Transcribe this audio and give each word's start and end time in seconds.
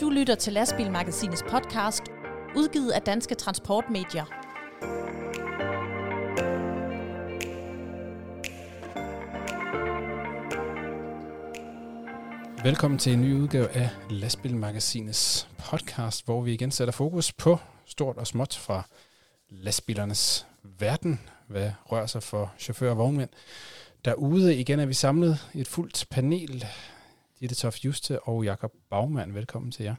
Du 0.00 0.10
lytter 0.10 0.34
til 0.34 0.52
Lastbilmagasinets 0.52 1.42
podcast, 1.48 2.02
udgivet 2.56 2.90
af 2.90 3.02
Danske 3.02 3.34
Transportmedier. 3.34 4.24
Velkommen 12.64 12.98
til 12.98 13.12
en 13.12 13.22
ny 13.22 13.34
udgave 13.34 13.68
af 13.68 13.90
Lastbilmagasinets 14.10 15.48
podcast, 15.58 16.24
hvor 16.24 16.42
vi 16.42 16.52
igen 16.54 16.70
sætter 16.70 16.92
fokus 16.92 17.32
på 17.32 17.58
stort 17.84 18.16
og 18.16 18.26
småt 18.26 18.54
fra 18.54 18.82
lastbilernes 19.50 20.46
verden, 20.62 21.20
hvad 21.46 21.70
rører 21.86 22.06
sig 22.06 22.22
for 22.22 22.52
chauffører 22.58 22.90
og 22.90 22.98
vognmænd. 22.98 23.30
Derude 24.04 24.56
igen 24.60 24.80
er 24.80 24.86
vi 24.86 24.94
samlet 24.94 25.50
i 25.54 25.60
et 25.60 25.68
fuldt 25.68 26.06
panel. 26.10 26.66
Ditte 27.40 27.54
Toft 27.54 27.84
Juste 27.84 28.20
og 28.20 28.44
Jakob 28.44 28.72
Bagmann, 28.90 29.34
velkommen 29.34 29.72
til 29.72 29.84
jer. 29.84 29.94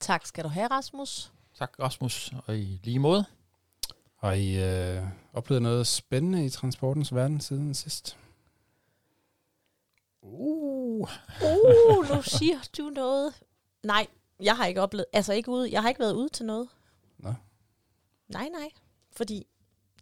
Tak 0.00 0.26
skal 0.26 0.44
du 0.44 0.48
have, 0.48 0.66
Rasmus. 0.66 1.32
Tak, 1.54 1.78
Rasmus, 1.80 2.32
og 2.46 2.58
i 2.58 2.80
lige 2.84 2.98
måde. 2.98 3.24
Har 4.16 4.32
I 4.32 4.56
øh, 4.96 5.02
oplevet 5.32 5.62
noget 5.62 5.86
spændende 5.86 6.46
i 6.46 6.50
transportens 6.50 7.14
verden 7.14 7.40
siden 7.40 7.74
sidst? 7.74 8.18
Uh. 10.22 11.08
Uh, 11.42 12.08
nu 12.14 12.22
siger 12.38 12.58
du 12.78 12.82
noget. 12.82 13.34
Nej, 13.82 14.06
jeg 14.40 14.56
har 14.56 14.66
ikke 14.66 14.80
oplevet, 14.82 15.06
altså 15.12 15.32
ikke 15.32 15.50
ude, 15.50 15.72
jeg 15.72 15.82
har 15.82 15.88
ikke 15.88 16.00
været 16.00 16.14
ude 16.14 16.28
til 16.28 16.46
noget. 16.46 16.68
Nå. 17.18 17.34
Nej, 18.28 18.48
nej, 18.48 18.70
fordi 19.10 19.46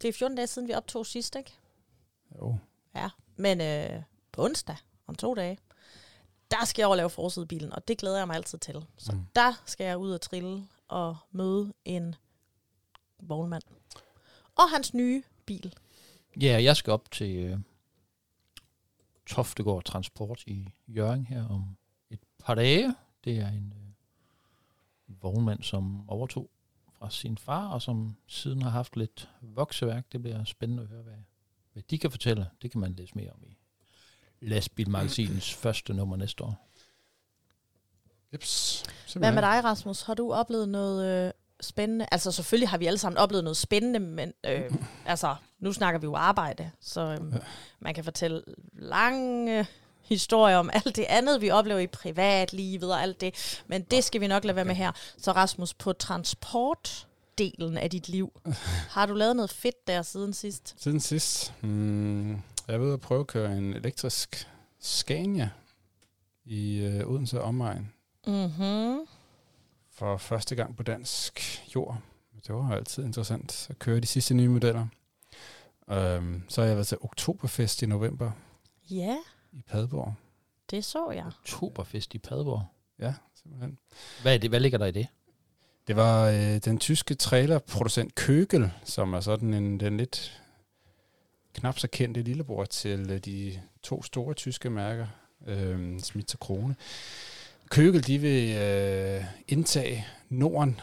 det 0.03 0.09
er 0.09 0.13
14 0.13 0.37
dage 0.37 0.47
siden, 0.47 0.69
vi 0.69 0.75
optog 0.75 1.07
sidst, 1.07 1.37
ikke? 1.37 1.53
Jo. 2.39 2.59
Ja, 2.95 3.09
men 3.37 3.61
øh, 3.61 4.03
på 4.33 4.45
onsdag, 4.45 4.77
om 5.07 5.15
to 5.15 5.35
dage, 5.35 5.59
der 6.51 6.65
skal 6.65 6.83
jeg 6.83 6.87
over 6.87 6.97
lave 6.97 7.11
forsidebilen, 7.11 7.73
og 7.73 7.89
det 7.89 7.99
glæder 7.99 8.19
jeg 8.19 8.27
mig 8.27 8.37
altid 8.37 8.59
til. 8.59 8.85
Så 8.99 9.13
Mm. 9.13 9.27
der 9.37 9.63
skal 9.67 9.85
jeg 9.85 9.99
ud 9.99 10.11
og 10.13 10.21
trille 10.21 10.67
og 10.89 11.17
møde 11.31 11.73
en 11.85 12.15
vognmand. 13.19 13.63
Og 14.55 14.71
hans 14.71 14.95
nye 14.95 15.23
bil. 15.47 15.75
Ja, 16.41 16.63
jeg 16.63 16.77
skal 16.77 16.93
op 16.93 17.11
til 17.11 17.37
øh, 17.37 17.59
Toftegård 19.27 19.85
Transport 19.85 20.43
i 20.47 20.73
Jørgen 20.89 21.27
her 21.27 21.49
om 21.49 21.77
et 22.11 22.21
par 22.45 22.55
dage. 22.55 22.95
Det 23.25 23.39
er 23.39 23.49
en 23.49 23.75
øh, 23.77 25.23
vognmand, 25.23 25.63
som 25.63 26.11
overtog 26.11 26.51
fra 26.93 27.11
sin 27.11 27.39
far, 27.39 27.69
og 27.69 27.83
som 27.83 28.17
siden 28.27 28.63
har 28.63 28.71
haft 28.71 28.97
lidt 28.97 29.31
vokseværk. 29.43 30.13
Det 30.13 30.23
bliver 30.23 30.45
spændende 30.45 30.83
at 30.83 30.89
høre, 30.89 31.03
hvad, 31.03 31.15
hvad 31.73 31.83
de 31.91 31.99
kan 31.99 32.11
fortælle. 32.11 32.47
Det 32.63 32.71
kan 32.71 32.81
man 32.81 32.93
læse 32.93 33.13
mere 33.15 33.31
om 33.31 33.43
i 33.47 33.57
Lastbilmagasinets 34.41 35.55
første 35.63 35.95
nummer 35.95 36.17
næste 36.17 36.45
år. 36.45 36.71
Jeps. 38.33 38.85
Hvad 39.17 39.33
med 39.33 39.43
dig, 39.43 39.65
Rasmus? 39.65 40.03
Har 40.03 40.15
du 40.15 40.33
oplevet 40.33 40.69
noget 40.69 41.27
øh, 41.27 41.33
spændende? 41.61 42.07
Altså 42.13 42.33
selvfølgelig 42.33 42.69
har 42.69 42.79
vi 42.79 42.87
alle 42.87 42.99
sammen 42.99 43.19
oplevet 43.19 43.45
noget 43.45 43.57
spændende, 43.57 44.01
men 44.01 44.33
øh, 44.47 44.71
altså, 45.07 45.37
nu 45.59 45.73
snakker 45.73 46.01
vi 46.01 46.05
jo 46.05 46.15
arbejde, 46.15 46.71
så 46.81 47.01
øh, 47.01 47.33
Ja. 47.33 47.39
man 47.81 47.95
kan 47.95 48.05
fortælle 48.05 48.43
lange 48.73 49.67
historier 50.03 50.57
om 50.57 50.71
alt 50.73 50.97
det 50.97 51.05
andet, 51.09 51.41
vi 51.41 51.51
oplever 51.51 51.81
i 51.81 51.87
privatlivet 51.87 52.93
og 52.93 53.03
alt 53.03 53.21
det, 53.21 53.63
men 53.67 53.83
det 53.83 54.05
skal 54.05 54.21
vi 54.21 54.27
nok 54.27 54.45
lade 54.45 54.57
være 54.57 54.65
med 54.65 54.75
her. 54.75 54.93
Så 55.19 55.33
Rasmus, 55.33 55.75
på 55.75 55.93
transportdelen 57.41 57.77
af 57.79 57.91
dit 57.91 58.09
liv, 58.09 58.41
har 58.95 59.07
du 59.07 59.15
lavet 59.15 59.37
noget 59.37 59.51
fedt 59.51 59.87
der 59.87 60.03
siden 60.03 60.33
sidst? 60.33 60.75
Siden 60.83 61.01
sidst? 61.01 61.55
Hmm, 61.61 62.31
jeg 62.33 62.41
er 62.75 62.79
ved 62.79 62.93
at 62.93 63.01
prøve 63.01 63.21
at 63.21 63.27
køre 63.27 63.59
en 63.59 63.75
elektrisk 63.75 64.49
Scania 64.81 65.51
i 66.45 66.79
øh, 66.79 67.07
Odense 67.11 67.41
omegn 67.43 67.93
Mhm. 68.27 68.99
for 69.93 70.17
første 70.17 70.55
gang 70.55 70.77
på 70.77 70.83
dansk 70.83 71.41
jord. 71.75 71.99
Det 72.47 72.55
var 72.55 72.73
altid 72.77 73.05
interessant 73.05 73.67
at 73.71 73.79
køre 73.79 74.01
de 74.01 74.07
sidste 74.07 74.35
nye 74.35 74.49
modeller. 74.49 74.87
Um, 75.87 76.43
så 76.49 76.61
har 76.61 76.67
jeg 76.69 76.77
været 76.77 76.87
til 76.87 76.99
Oktoberfest 77.01 77.83
i 77.83 77.87
november 77.87 78.31
Ja, 78.91 79.17
i 79.53 79.63
Padborg. 79.63 80.15
det 80.71 80.85
så 80.85 81.11
jeg. 81.11 81.27
Oktoberfest 81.27 82.15
i 82.15 82.19
Padborg. 82.19 82.65
Ja, 82.99 83.15
simpelthen. 83.43 83.79
Hvad, 84.23 84.35
er 84.35 84.39
det, 84.39 84.51
hvad 84.51 84.61
ligger 84.61 84.79
der 84.79 84.87
i 84.87 84.91
det? 84.91 85.07
Det 85.87 85.97
var 85.97 86.29
øh, 86.29 86.57
den 86.57 86.79
tyske 86.79 87.15
trailerproducent 87.15 88.15
Køgel, 88.15 88.71
som 88.85 89.13
er 89.13 89.21
sådan 89.21 89.55
en 89.55 89.81
den 89.81 89.97
lidt 89.97 90.41
knap 91.55 91.79
så 91.79 91.89
kendte 91.89 92.23
lillebror 92.23 92.65
til 92.65 93.11
øh, 93.11 93.19
de 93.19 93.61
to 93.83 94.03
store 94.03 94.35
tyske 94.35 94.71
mærker, 94.71 95.07
øh, 95.47 96.01
Smith 96.01 96.35
og 96.35 96.41
Krone. 96.41 96.77
Køgel, 97.71 98.07
de 98.07 98.19
vil 98.19 98.57
øh, 98.57 99.25
indtage 99.49 100.07
Norden. 100.29 100.81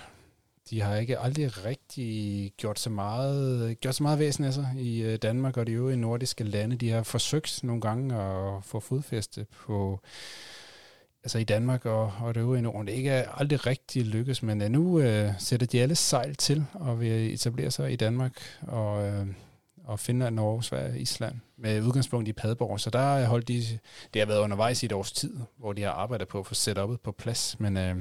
De 0.70 0.82
har 0.82 0.96
ikke 0.96 1.20
aldrig 1.20 1.66
rigtig 1.66 2.54
gjort 2.58 2.80
så 2.80 2.90
meget, 2.90 3.80
gjort 3.80 3.96
så 3.96 4.04
meget 4.04 4.20
væsen 4.20 4.44
af 4.44 4.54
sig 4.54 4.70
i 4.78 5.02
øh, 5.02 5.18
Danmark 5.18 5.58
og 5.58 5.68
de 5.68 5.72
øvrige 5.72 5.98
nordiske 5.98 6.44
lande. 6.44 6.76
De 6.76 6.90
har 6.90 7.04
forsøgt 7.04 7.60
nogle 7.64 7.82
gange 7.82 8.16
at 8.16 8.64
få 8.64 8.80
fodfæste 8.80 9.46
på 9.52 10.00
altså 11.28 11.38
i 11.38 11.44
Danmark 11.44 11.86
og, 11.86 12.14
og 12.22 12.36
det 12.36 12.42
øvrige 12.42 12.62
Norden. 12.62 12.88
Det 12.88 12.94
ikke 12.94 13.10
er 13.10 13.32
aldrig 13.32 13.68
rigtig 13.68 14.06
lykkes, 14.06 14.44
men 14.44 14.62
øh, 14.62 14.70
nu 14.70 15.00
øh, 15.00 15.32
sætter 15.40 15.68
de 15.68 15.82
alle 15.82 15.96
sejl 15.96 16.36
til 16.36 16.66
og 16.74 17.00
vil 17.00 17.12
øh, 17.12 17.26
etablere 17.26 17.72
sig 17.72 17.94
i 17.94 17.96
Danmark 17.96 18.38
og, 18.62 19.08
øh, 19.08 19.28
og 19.84 20.00
Finland, 20.00 20.36
Norge, 20.36 20.64
Sverige, 20.64 21.00
Island 21.00 21.36
med 21.58 21.82
udgangspunkt 21.82 22.28
i 22.28 22.34
Padborg. 22.34 22.80
Så 22.80 22.90
der 22.90 23.00
har 23.00 23.26
holdt 23.26 23.48
de, 23.48 23.64
det 24.14 24.22
har 24.22 24.26
været 24.26 24.40
undervejs 24.40 24.84
i 24.84 24.86
et 24.86 24.94
års 24.94 25.12
tid, 25.12 25.40
hvor 25.58 25.74
de 25.74 25.82
har 25.82 25.92
arbejdet 25.92 26.28
på 26.28 26.40
at 26.40 26.46
få 26.46 26.54
setupet 26.54 27.02
på 27.02 27.12
plads, 27.12 27.60
men 27.60 27.78
øh, 27.78 27.96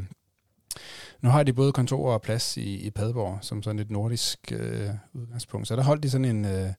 nu 1.21 1.29
har 1.29 1.43
de 1.43 1.53
både 1.53 1.73
kontor 1.73 2.13
og 2.13 2.23
plads 2.23 2.57
i, 2.57 2.87
i 2.87 2.91
Padborg 2.91 3.39
som 3.41 3.63
sådan 3.63 3.79
et 3.79 3.91
nordisk 3.91 4.53
øh, 4.53 4.91
udgangspunkt. 5.13 5.69
Så 5.69 5.77
der 5.77 5.83
holdt 5.83 6.03
de 6.03 6.11
sådan 6.11 6.25
en 6.25 6.45
øh, 6.45 6.71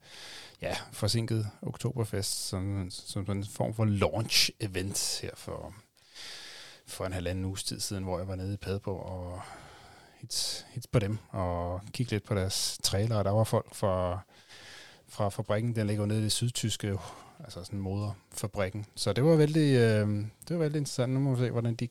ja, 0.62 0.76
forsinket 0.92 1.50
oktoberfest 1.62 2.48
som, 2.48 2.88
som 2.90 3.26
sådan 3.26 3.38
en 3.38 3.46
form 3.46 3.74
for 3.74 3.86
launch-event 3.86 5.22
her 5.22 5.32
for 5.36 5.74
for 6.88 7.06
en 7.06 7.14
halvanden 7.14 7.46
uges 7.46 7.64
tid 7.64 7.80
siden, 7.80 8.04
hvor 8.04 8.18
jeg 8.18 8.28
var 8.28 8.36
nede 8.36 8.54
i 8.54 8.58
Padborg 8.58 9.04
og 9.04 9.42
hits, 10.18 10.66
hits 10.70 10.88
på 10.88 11.00
dem 11.00 11.18
og 11.30 11.82
kigge 11.92 12.12
lidt 12.12 12.24
på 12.24 12.36
deres 12.36 12.80
trailer. 12.84 13.16
Og 13.16 13.26
der 13.26 13.32
var 13.32 13.44
folk 13.44 13.76
fra, 13.76 14.20
fra 15.08 15.30
fabrikken, 15.30 15.76
den 15.76 15.88
ligger 15.88 16.04
jo 16.04 16.08
nede 16.08 16.20
i 16.20 16.24
det 16.24 16.32
sydtyske, 16.32 16.98
altså 17.40 17.64
sådan 17.64 17.80
moderfabrikken. 17.80 18.86
Så 18.96 19.14
det 19.14 19.24
var 19.24 19.36
vældig, 19.36 19.76
øh, 19.76 20.08
det 20.48 20.50
var 20.50 20.58
vældig 20.58 20.80
interessant. 20.80 21.14
Nu 21.14 21.20
må 21.20 21.36
vi 21.36 21.46
se, 21.46 21.52
hvordan 21.52 21.76
de 21.76 21.88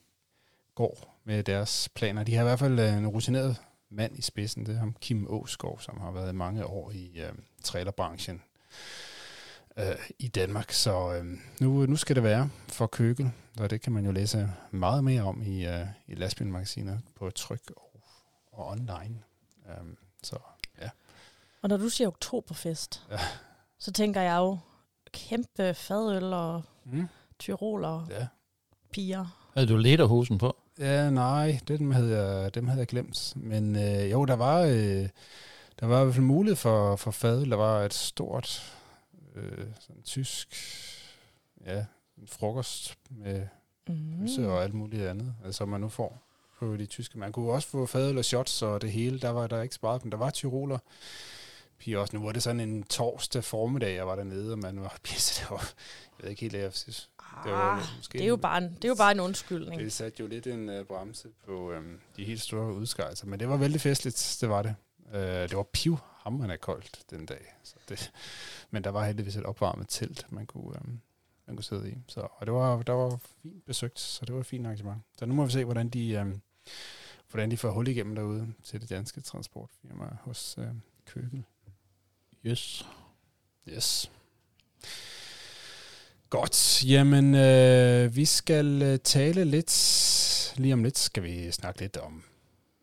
går 0.75 1.21
med 1.25 1.43
deres 1.43 1.89
planer. 1.95 2.25
De 2.25 2.35
har 2.35 2.43
i 2.43 2.47
hvert 2.47 2.59
fald 2.59 2.79
øh, 2.79 2.97
en 2.97 3.07
rutineret 3.07 3.57
mand 3.91 4.19
i 4.19 4.23
spidsen. 4.23 4.67
Det 4.67 4.75
er 4.75 4.79
ham 4.79 4.97
Kim 5.01 5.27
Åskov, 5.29 5.81
som 5.81 6.01
har 6.01 6.11
været 6.11 6.35
mange 6.35 6.67
år 6.67 6.91
i 6.91 7.21
øh, 7.21 7.33
trailerbranchen 7.65 8.43
øh, 9.79 9.85
i 10.19 10.29
Danmark. 10.29 10.73
Så 10.73 11.15
øh, 11.15 11.25
nu, 11.61 11.87
nu 11.87 11.97
skal 11.97 12.17
det 12.17 12.23
være 12.23 12.51
for 12.69 12.87
Køkel, 12.87 13.31
og 13.61 13.71
det 13.71 13.81
kan 13.81 13.93
man 13.93 14.05
jo 14.05 14.13
læse 14.13 14.49
meget 14.71 15.05
mere 15.05 15.23
om 15.23 15.43
i, 15.43 15.67
øh, 15.67 15.87
i 16.09 16.15
lastbilmagasinet 16.15 17.01
på 17.15 17.31
tryk 17.31 17.61
og, 17.77 18.01
og 18.53 18.67
online. 18.69 19.19
Um, 19.81 19.97
så 20.23 20.37
Og 21.63 21.69
når 21.69 21.77
du 21.77 21.89
siger 21.89 22.09
oktoberfest, 22.09 23.07
Ja. 23.11 23.19
så 23.79 23.93
tænker 23.93 24.21
jeg 24.21 24.37
jo 24.37 24.59
kæmpe 25.13 25.75
fadøl 25.75 26.33
og 26.33 26.63
mm, 26.85 27.09
tyroler 27.39 28.07
ja. 28.11 28.27
piger. 28.93 29.51
Havde 29.55 29.69
du 29.69 29.77
lederhosen 29.77 30.39
på? 30.39 30.57
Ja, 30.79 31.11
nej, 31.11 31.61
det, 31.69 31.79
dem 31.79 31.91
havde 31.91 32.19
jeg, 32.19 32.55
dem 32.55 32.67
havde 32.69 32.79
jeg 32.79 32.87
glemt. 32.87 33.33
Men 33.37 33.77
øh, 33.77 34.11
jo, 34.11 34.25
der 34.25 34.35
var, 34.37 34.61
øh, 34.61 35.09
der 35.81 35.87
var 35.87 36.01
i 36.01 36.05
hvert 36.05 36.15
fald 36.15 36.27
mulighed 36.27 36.57
for, 36.57 36.97
for 36.97 37.11
fadøl. 37.11 37.51
Der 37.51 37.57
var 37.57 37.83
et 37.83 37.95
stort 37.95 38.76
øh, 39.37 39.67
sådan 39.81 40.03
tysk 40.03 40.57
ja, 41.67 41.85
en 42.19 42.29
frokost 42.29 42.99
med 43.11 43.47
Mm. 43.89 44.19
pølse 44.19 44.49
og 44.49 44.63
alt 44.63 44.75
muligt 44.75 45.03
andet, 45.03 45.35
altså, 45.45 45.67
man 45.67 45.81
nu 45.81 45.89
får 45.89 46.23
på 46.59 46.77
de 46.77 46.87
tyske. 46.87 47.19
Man 47.19 47.33
kunne 47.33 47.51
også 47.53 47.69
få 47.69 47.87
fadøl 47.87 48.19
og 48.19 48.25
shots 48.25 48.63
og 48.63 48.81
det 48.83 48.93
hele. 48.93 49.21
Der 49.21 49.31
var 49.31 49.47
der 49.47 49.63
ikke 49.63 49.75
sparet 49.75 50.03
dem. 50.03 50.11
Der 50.11 50.19
var 50.19 50.31
tyroler. 50.31 50.79
Piger 51.79 51.99
også. 51.99 52.17
Nu 52.17 52.25
var 52.25 52.33
det 52.33 52.43
sådan 52.43 52.61
en 52.61 52.83
torsdag 52.83 53.45
formiddag, 53.45 53.95
jeg 53.95 54.07
var 54.07 54.17
dernede, 54.17 54.53
og 54.53 54.59
man 54.59 54.81
var 54.81 54.99
pisset 55.05 55.47
var, 55.51 55.57
Jeg 56.19 56.23
ved 56.23 56.31
ikke 56.31 56.41
helt, 56.41 56.53
hvad 56.53 56.61
jeg 56.63 56.73
synes. 56.73 57.11
Det 57.45 57.53
var 57.53 57.59
Ah, 57.77 57.83
måske 57.97 58.19
det 58.19 58.25
er 58.25 58.29
jo 58.29 58.37
bare 58.37 58.59
en, 58.59 58.65
det 58.75 58.85
er 58.85 58.89
jo 58.89 58.95
bare 58.95 59.13
en 59.13 59.21
undskyldning. 59.21 59.81
det 59.81 59.93
satte 59.93 60.23
jo 60.23 60.27
lidt 60.29 60.47
en 60.47 60.69
uh, 60.81 60.87
bremse 60.87 61.29
på 61.47 61.73
um, 61.77 62.01
de 62.17 62.25
helt 62.25 62.41
store 62.41 62.75
udskejelser, 62.75 63.27
men 63.27 63.41
det 63.41 63.49
var 63.49 63.57
vældig 63.57 63.81
festligt, 63.81 64.39
det 64.41 64.49
var 64.49 64.63
det. 64.63 64.75
Uh, 65.15 65.21
det 65.21 65.57
var 65.57 65.63
pivhammerende 66.27 66.57
koldt 66.57 67.05
den 67.11 67.27
dag, 67.27 67.57
så 67.63 67.75
det, 67.89 68.13
men 68.71 68.85
der 68.85 68.91
var 68.91 69.07
heldigvis 69.07 69.37
et 69.37 69.45
opvarmet 69.45 69.87
telt, 69.89 70.27
man 70.33 70.47
kunne, 70.47 70.81
um, 70.81 71.01
man 71.47 71.57
kunne 71.57 71.65
sidde 71.65 71.91
i. 71.91 71.95
Så, 72.09 72.21
og 72.21 72.47
det 72.47 72.55
var, 72.55 72.83
der 72.83 72.93
var 72.93 73.19
fint 73.43 73.65
besøgt, 73.65 73.99
så 73.99 74.25
det 74.25 74.35
var 74.35 74.41
et 74.41 74.47
fint 74.47 74.67
arrangement. 74.67 75.03
Så 75.19 75.27
nu 75.27 75.35
må 75.35 75.45
vi 75.45 75.53
se, 75.53 75.65
hvordan 75.65 75.89
de, 75.89 76.21
um, 76.21 76.41
hvordan 77.31 77.51
de 77.51 77.57
får 77.57 77.71
hul 77.71 77.89
igennem 77.89 78.15
derude 78.15 78.53
til 78.65 78.81
det 78.81 78.91
danske 78.91 79.21
transportfirma 79.21 80.17
hos 80.21 80.59
uh, 80.59 80.65
Køkel. 81.07 81.45
Yes. 82.47 82.87
Yes. 83.69 84.11
Godt, 86.31 86.85
jamen 86.85 87.35
øh, 87.35 88.17
vi 88.17 88.25
skal 88.25 88.83
øh, 88.83 88.99
tale 88.99 89.45
lidt, 89.45 90.55
lige 90.57 90.75
om 90.75 90.85
lidt 90.85 90.99
skal 90.99 91.23
vi 91.23 91.51
snakke 91.51 91.81
lidt 91.81 91.97
om, 91.97 92.25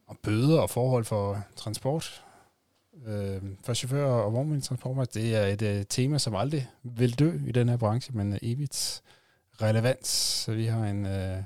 om 0.08 0.20
bøder 0.24 0.62
og 0.62 0.70
forhold 0.70 1.06
for 1.06 1.44
transport. 1.56 2.24
Øh, 3.08 3.42
for 3.64 3.74
chauffører 3.74 4.12
og 4.12 4.34
vognmændstransporter, 4.34 5.06
det 5.06 5.36
er 5.36 5.46
et 5.46 5.62
øh, 5.62 5.86
tema, 5.90 6.18
som 6.18 6.36
aldrig 6.36 6.70
vil 6.84 7.20
dø 7.20 7.32
i 7.48 7.52
den 7.52 7.70
her 7.70 7.78
branche, 7.78 8.14
men 8.16 8.34
er 8.34 8.40
evigt 8.42 9.02
relevant. 9.62 10.08
Så 10.08 10.54
vi 10.54 10.66
har 10.66 10.86
en, 10.86 11.06
øh, 11.06 11.38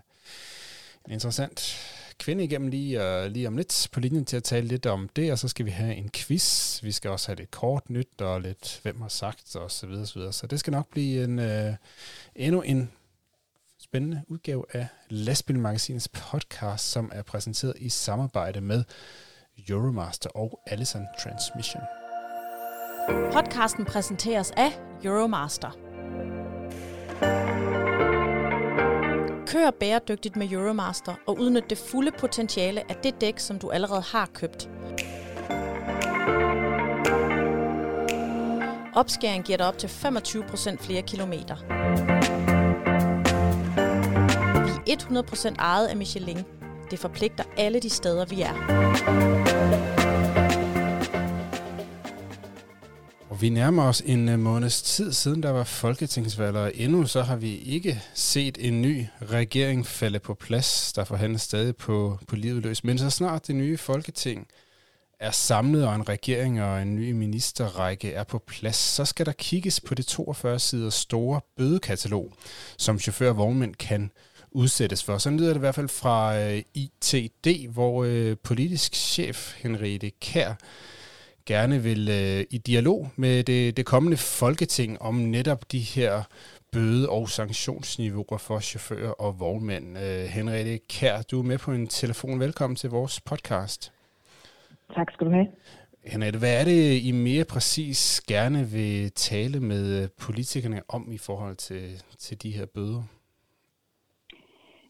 en 1.06 1.12
interessant 1.12 1.78
kvinde 2.20 2.44
igennem 2.44 2.68
lige, 2.68 3.04
øh, 3.04 3.32
lige 3.32 3.48
om 3.48 3.58
lidt 3.58 3.90
på 3.92 4.00
linjen 4.00 4.26
til 4.26 4.38
at 4.38 4.44
tale 4.44 4.68
lidt 4.68 4.86
om 4.86 5.10
det, 5.16 5.32
og 5.32 5.40
så 5.40 5.48
skal 5.48 5.66
vi 5.66 5.72
have 5.72 5.96
en 5.96 6.10
quiz. 6.14 6.84
Vi 6.84 6.92
skal 6.92 7.12
også 7.12 7.28
have 7.28 7.36
lidt 7.36 7.52
kort 7.52 7.90
nyt 7.90 8.22
og 8.22 8.42
lidt 8.42 8.80
hvem 8.84 9.02
har 9.02 9.10
sagt 9.10 9.56
og 9.56 9.72
så 9.72 9.88
videre, 9.88 10.06
så 10.06 10.20
videre. 10.20 10.34
Så 10.34 10.48
det 10.48 10.60
skal 10.60 10.72
nok 10.72 10.90
blive 10.90 11.24
en 11.24 11.40
øh, 11.40 11.74
endnu 12.36 12.62
en 12.62 12.92
spændende 13.80 14.24
udgave 14.28 14.66
af 14.74 14.88
Lastbilmagasinets 15.10 16.08
podcast, 16.08 16.92
som 16.92 17.12
er 17.14 17.22
præsenteret 17.22 17.74
i 17.78 17.90
samarbejde 17.90 18.62
med 18.62 18.84
Euromaster 19.70 20.30
og 20.30 20.60
Allison 20.68 21.08
Transmission. 21.20 21.84
Podcasten 23.34 23.86
præsenteres 23.86 24.52
af 24.52 24.80
Euromaster. 25.04 25.72
Kør 29.48 29.72
bæredygtigt 29.80 30.36
med 30.36 30.52
Euromaster 30.52 31.14
og 31.28 31.40
udnyt 31.40 31.70
det 31.70 31.78
fulde 31.78 32.12
potentiale 32.20 32.82
af 32.90 32.96
det 32.96 33.22
dæk, 33.22 33.40
som 33.40 33.60
du 33.60 33.70
allerede 33.70 34.02
har 34.02 34.30
købt. 34.34 34.70
Opskæring 38.96 39.44
giver 39.44 39.58
dig 39.58 39.68
op 39.68 39.78
til 39.78 39.88
25% 39.88 40.78
flere 40.86 41.02
kilometer. 41.02 41.56
Vi 44.86 44.92
er 44.92 44.98
100% 45.52 45.56
ejet 45.60 45.88
af 45.88 45.98
Michelin. 45.98 46.46
Det 46.92 47.00
forpligter 47.00 47.44
alle 47.58 47.80
de 47.80 47.90
steder, 47.90 48.26
vi 48.26 48.42
er. 48.42 49.47
Og 53.38 53.42
vi 53.42 53.50
nærmer 53.50 53.84
os 53.84 54.02
en 54.06 54.30
øh, 54.30 54.40
måneds 54.40 54.82
tid 54.82 55.14
siden, 55.14 55.44
der 55.44 55.50
var 55.50 55.64
folketingsvalg, 55.64 56.56
og 56.56 56.72
endnu 56.76 57.06
så 57.06 57.22
har 57.22 57.36
vi 57.36 57.58
ikke 57.58 58.02
set 58.14 58.58
en 58.60 58.82
ny 58.82 59.06
regering 59.22 59.88
falde 59.88 60.20
på 60.20 60.34
plads, 60.34 60.94
der 60.94 61.04
forhandler 61.04 61.40
stadig 61.40 61.76
på, 61.76 62.20
på 62.28 62.36
livet 62.36 62.64
løs. 62.64 62.84
Men 62.84 62.98
så 62.98 63.10
snart 63.10 63.48
det 63.48 63.56
nye 63.56 63.78
folketing 63.78 64.48
er 65.20 65.32
samlet, 65.32 65.88
og 65.88 65.96
en 65.96 66.10
regering 66.10 66.64
og 66.64 66.82
en 66.82 66.96
ny 66.96 67.12
ministerrække 67.12 68.14
er 68.14 68.24
på 68.24 68.44
plads, 68.48 68.76
så 68.76 69.06
skal 69.06 69.26
der 69.26 69.32
kigges 69.32 69.82
på 69.82 69.96
det 69.96 70.06
42 70.06 70.60
sider 70.60 70.90
store 70.90 71.42
bødekatalog, 71.58 72.34
som 72.78 73.00
chauffør 73.00 73.30
og 73.30 73.38
vognmænd 73.38 73.76
kan 73.76 74.12
udsættes 74.52 75.04
for. 75.04 75.18
Sådan 75.18 75.40
lyder 75.40 75.50
det 75.50 75.56
i 75.56 75.60
hvert 75.60 75.76
fald 75.76 75.90
fra 75.90 76.40
øh, 76.40 76.62
ITD, 76.74 77.68
hvor 77.70 78.04
øh, 78.04 78.38
politisk 78.44 78.96
chef 78.96 79.56
Henriette 79.58 80.12
Kær 80.22 80.54
gerne 81.48 81.78
vil 81.88 82.04
øh, 82.20 82.46
i 82.56 82.58
dialog 82.58 83.00
med 83.16 83.44
det, 83.44 83.78
det 83.78 83.86
kommende 83.86 84.18
folketing 84.18 85.02
om 85.02 85.16
netop 85.16 85.72
de 85.72 85.80
her 85.80 86.12
bøde- 86.74 87.10
og 87.10 87.30
sanktionsniveauer 87.30 88.38
for 88.38 88.60
chauffører 88.60 89.12
og 89.12 89.40
vognmænd. 89.40 89.88
Øh, 89.98 90.24
Henriette 90.36 90.78
Kær, 90.94 91.22
du 91.32 91.40
er 91.40 91.44
med 91.44 91.58
på 91.58 91.72
en 91.72 91.88
telefon. 91.88 92.40
Velkommen 92.40 92.76
til 92.76 92.90
vores 92.90 93.22
podcast. 93.22 93.94
Tak 94.96 95.08
skal 95.12 95.28
du 95.28 95.32
have. 95.32 95.48
Henriette, 96.06 96.40
hvad 96.40 96.60
er 96.60 96.66
det, 96.66 97.02
I 97.10 97.12
mere 97.12 97.46
præcis 97.54 98.22
gerne 98.28 98.62
vil 98.76 99.12
tale 99.12 99.60
med 99.60 99.84
øh, 100.02 100.08
politikerne 100.26 100.82
om 100.90 101.12
i 101.12 101.18
forhold 101.18 101.56
til, 101.56 102.04
til 102.18 102.44
de 102.44 102.52
her 102.52 102.66
bøder? 102.66 103.04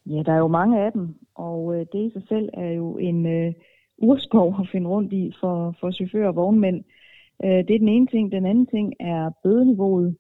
Ja, 0.06 0.24
der 0.26 0.34
er 0.34 0.38
jo 0.38 0.48
mange 0.48 0.86
af 0.86 0.92
dem, 0.92 1.16
og 1.36 1.76
øh, 1.76 1.86
det 1.92 2.00
i 2.08 2.12
sig 2.14 2.24
selv 2.28 2.50
er 2.54 2.72
jo 2.72 2.98
en 2.98 3.26
øh, 3.26 3.54
urskov 3.98 4.56
at 4.60 4.68
finde 4.72 4.90
rundt 4.90 5.14
i 5.14 5.34
for, 5.40 5.76
for 5.80 5.92
chauffører 5.92 6.28
og 6.28 6.36
vognmænd. 6.36 6.84
Øh, 7.44 7.50
det 7.68 7.74
er 7.76 7.80
den 7.80 7.88
ene 7.88 8.08
ting. 8.08 8.32
Den 8.32 8.46
anden 8.46 8.66
ting 8.66 8.94
er 9.00 9.32
bødeniveauet. 9.44 10.16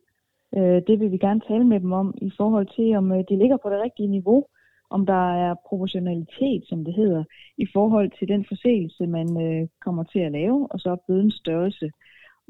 Øh, 0.58 0.82
det 0.88 1.00
vil 1.00 1.12
vi 1.12 1.18
gerne 1.18 1.42
tale 1.48 1.64
med 1.64 1.80
dem 1.80 1.92
om 1.92 2.18
i 2.22 2.32
forhold 2.38 2.68
til, 2.76 2.96
om 2.96 3.12
øh, 3.12 3.24
de 3.30 3.38
ligger 3.38 3.58
på 3.58 3.70
det 3.70 3.82
rigtige 3.82 4.08
niveau, 4.08 4.46
om 4.90 5.06
der 5.06 5.34
er 5.46 5.56
proportionalitet, 5.70 6.64
som 6.66 6.86
det 6.86 6.94
hedder, 6.94 7.24
i 7.58 7.68
forhold 7.74 8.12
til 8.20 8.28
den 8.28 8.46
forseelse, 8.48 9.08
man 9.08 9.28
øh, 9.46 9.68
kommer 9.82 10.04
til 10.04 10.20
at 10.20 10.32
lave, 10.32 10.68
og 10.72 10.80
så 10.80 10.98
bødens 11.08 11.34
størrelse. 11.34 11.92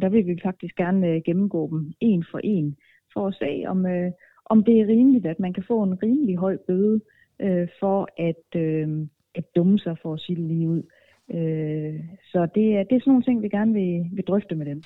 Der 0.02 0.10
vil 0.10 0.28
vi 0.28 0.40
faktisk 0.44 0.76
gerne 0.76 1.08
øh, 1.08 1.22
gennemgå 1.26 1.70
dem 1.72 1.94
en 2.00 2.26
for 2.32 2.40
en, 2.44 2.76
for 3.14 3.28
at 3.28 3.36
se, 3.36 3.64
om, 3.68 3.86
øh, 3.86 4.12
om 4.46 4.64
det 4.64 4.82
er 4.82 4.88
rimeligt, 4.88 5.26
at 5.26 5.40
man 5.40 5.54
kan 5.54 5.64
få 5.68 5.84
en 5.84 6.04
rimelig 6.04 6.38
høj 6.38 6.58
bøde 6.68 7.02
øh, 7.40 7.68
for 7.80 8.08
at, 8.18 8.62
øh, 8.62 9.08
at 9.36 9.46
dumme 9.56 9.80
sig, 9.80 9.98
for 10.02 10.14
at 10.14 10.20
sige 10.20 10.36
det 10.36 10.46
lige 10.46 10.70
ud. 10.70 10.84
Øh, 11.30 12.00
så 12.32 12.48
det 12.56 12.76
er, 12.78 12.84
det 12.84 12.96
er 12.96 13.00
sådan 13.00 13.12
nogle 13.12 13.24
ting, 13.24 13.42
vi 13.42 13.50
gerne 13.50 13.74
vil, 13.74 14.06
vil 14.12 14.26
drøfte 14.28 14.56
med 14.56 14.66
dem. 14.66 14.84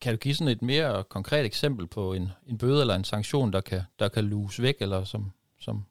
Kan 0.00 0.12
du 0.12 0.18
give 0.18 0.34
sådan 0.34 0.52
et 0.52 0.62
mere 0.62 1.04
konkret 1.04 1.46
eksempel 1.46 1.86
på 1.86 2.12
en, 2.12 2.28
en 2.46 2.58
bøde 2.58 2.80
eller 2.80 2.94
en 2.94 3.04
sanktion, 3.04 3.52
der 3.52 3.60
kan, 3.60 3.80
der 3.98 4.08
kan 4.08 4.24
luse 4.24 4.62
væk, 4.62 4.74
eller 4.80 5.04
som, 5.04 5.22
som 5.58 5.84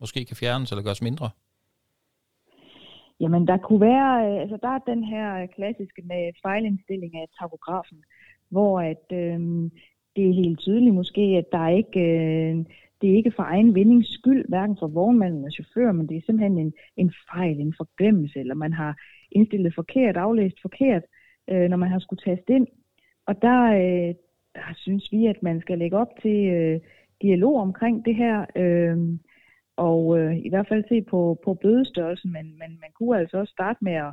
måske 0.00 0.24
kan 0.24 0.36
fjernes 0.36 0.72
eller 0.72 0.84
gøres 0.84 1.02
mindre? 1.02 1.30
Jamen, 3.20 3.46
der 3.46 3.56
kunne 3.56 3.80
være, 3.80 4.32
øh, 4.32 4.40
altså 4.40 4.58
der 4.62 4.68
er 4.68 4.78
den 4.78 5.04
her 5.04 5.46
klassiske 5.46 6.02
med 6.02 6.32
fejlindstilling 6.42 7.16
af 7.16 7.26
takografen, 7.40 8.04
hvor 8.48 8.80
at 8.80 9.06
øh, 9.12 9.40
det 10.16 10.28
er 10.28 10.42
helt 10.42 10.58
tydeligt 10.58 10.94
måske, 10.94 11.20
at 11.20 11.52
der 11.52 11.68
ikke, 11.68 12.00
øh, 12.00 12.64
det 13.00 13.10
er 13.10 13.16
ikke 13.16 13.32
for 13.36 13.42
egen 13.42 13.74
vindings 13.74 14.08
skyld, 14.14 14.48
hverken 14.48 14.76
for 14.80 14.86
vognmanden 14.86 15.38
eller 15.38 15.50
chauffør, 15.50 15.92
men 15.92 16.08
det 16.08 16.16
er 16.16 16.22
simpelthen 16.26 16.58
en, 16.58 16.72
en 16.96 17.12
fejl, 17.32 17.60
en 17.60 17.74
forglemmelse, 17.76 18.38
eller 18.38 18.54
man 18.54 18.72
har 18.72 18.96
indstillet 19.30 19.74
forkert, 19.74 20.16
aflæst 20.16 20.62
forkert, 20.62 21.02
øh, 21.50 21.68
når 21.68 21.76
man 21.76 21.90
har 21.90 21.98
skulle 21.98 22.22
taste 22.24 22.52
ind. 22.52 22.66
Og 23.26 23.42
der, 23.42 23.62
øh, 23.62 24.14
der 24.54 24.74
synes 24.74 25.12
vi, 25.12 25.26
at 25.26 25.42
man 25.42 25.60
skal 25.60 25.78
lægge 25.78 25.96
op 25.96 26.12
til 26.22 26.46
øh, 26.46 26.80
dialog 27.22 27.60
omkring 27.60 28.04
det 28.04 28.14
her, 28.16 28.46
øh, 28.56 28.98
og 29.76 30.18
øh, 30.18 30.36
i 30.36 30.48
hvert 30.48 30.68
fald 30.68 30.84
se 30.88 31.02
på, 31.02 31.40
på 31.44 31.54
bødestørrelsen, 31.54 32.32
men, 32.32 32.44
men 32.58 32.70
man 32.80 32.90
kunne 32.94 33.18
altså 33.18 33.38
også 33.38 33.50
starte 33.50 33.78
med 33.84 33.92
at, 33.92 34.12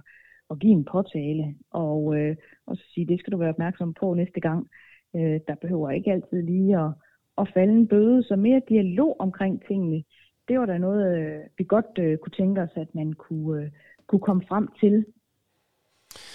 at 0.49 0.59
give 0.59 0.73
en 0.73 0.85
påtale, 0.85 1.55
og, 1.71 2.19
øh, 2.19 2.35
og 2.67 2.77
så 2.77 2.83
sige, 2.93 3.07
det 3.07 3.19
skal 3.19 3.33
du 3.33 3.37
være 3.37 3.49
opmærksom 3.49 3.93
på 3.93 4.13
næste 4.13 4.39
gang. 4.39 4.67
Øh, 5.15 5.39
der 5.47 5.55
behøver 5.55 5.89
ikke 5.91 6.11
altid 6.11 6.41
lige 6.41 6.79
at, 6.79 6.91
at 7.37 7.47
falde 7.53 7.73
en 7.73 7.87
bøde, 7.87 8.23
så 8.23 8.35
mere 8.35 8.61
dialog 8.69 9.15
omkring 9.19 9.63
tingene, 9.67 10.03
det 10.47 10.59
var 10.59 10.65
da 10.65 10.77
noget, 10.77 11.17
øh, 11.19 11.39
vi 11.57 11.63
godt 11.63 11.99
øh, 11.99 12.17
kunne 12.17 12.31
tænke 12.37 12.61
os, 12.61 12.69
at 12.75 12.95
man 12.95 13.13
kunne, 13.13 13.61
øh, 13.61 13.69
kunne 14.07 14.19
komme 14.21 14.43
frem 14.47 14.67
til. 14.79 15.05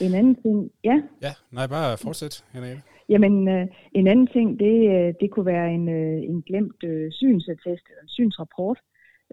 En 0.01 0.15
anden 0.15 0.35
ting, 0.43 0.71
ja? 0.85 1.03
Ja, 1.23 1.33
nej, 1.53 1.67
bare 1.67 1.99
fortsæt, 1.99 2.45
Henriette. 2.53 2.83
Jamen, 3.09 3.49
øh, 3.49 3.67
en 3.93 4.07
anden 4.07 4.27
ting, 4.27 4.59
det, 4.59 4.77
øh, 4.97 5.15
det 5.21 5.31
kunne 5.31 5.47
være 5.47 5.75
en, 5.75 5.89
øh, 5.89 6.23
en 6.23 6.43
glemt 6.43 6.85
øh, 6.85 7.13
synsattest, 7.13 7.87
eller 7.89 8.03
en 8.03 8.09
synsrapport, 8.09 8.79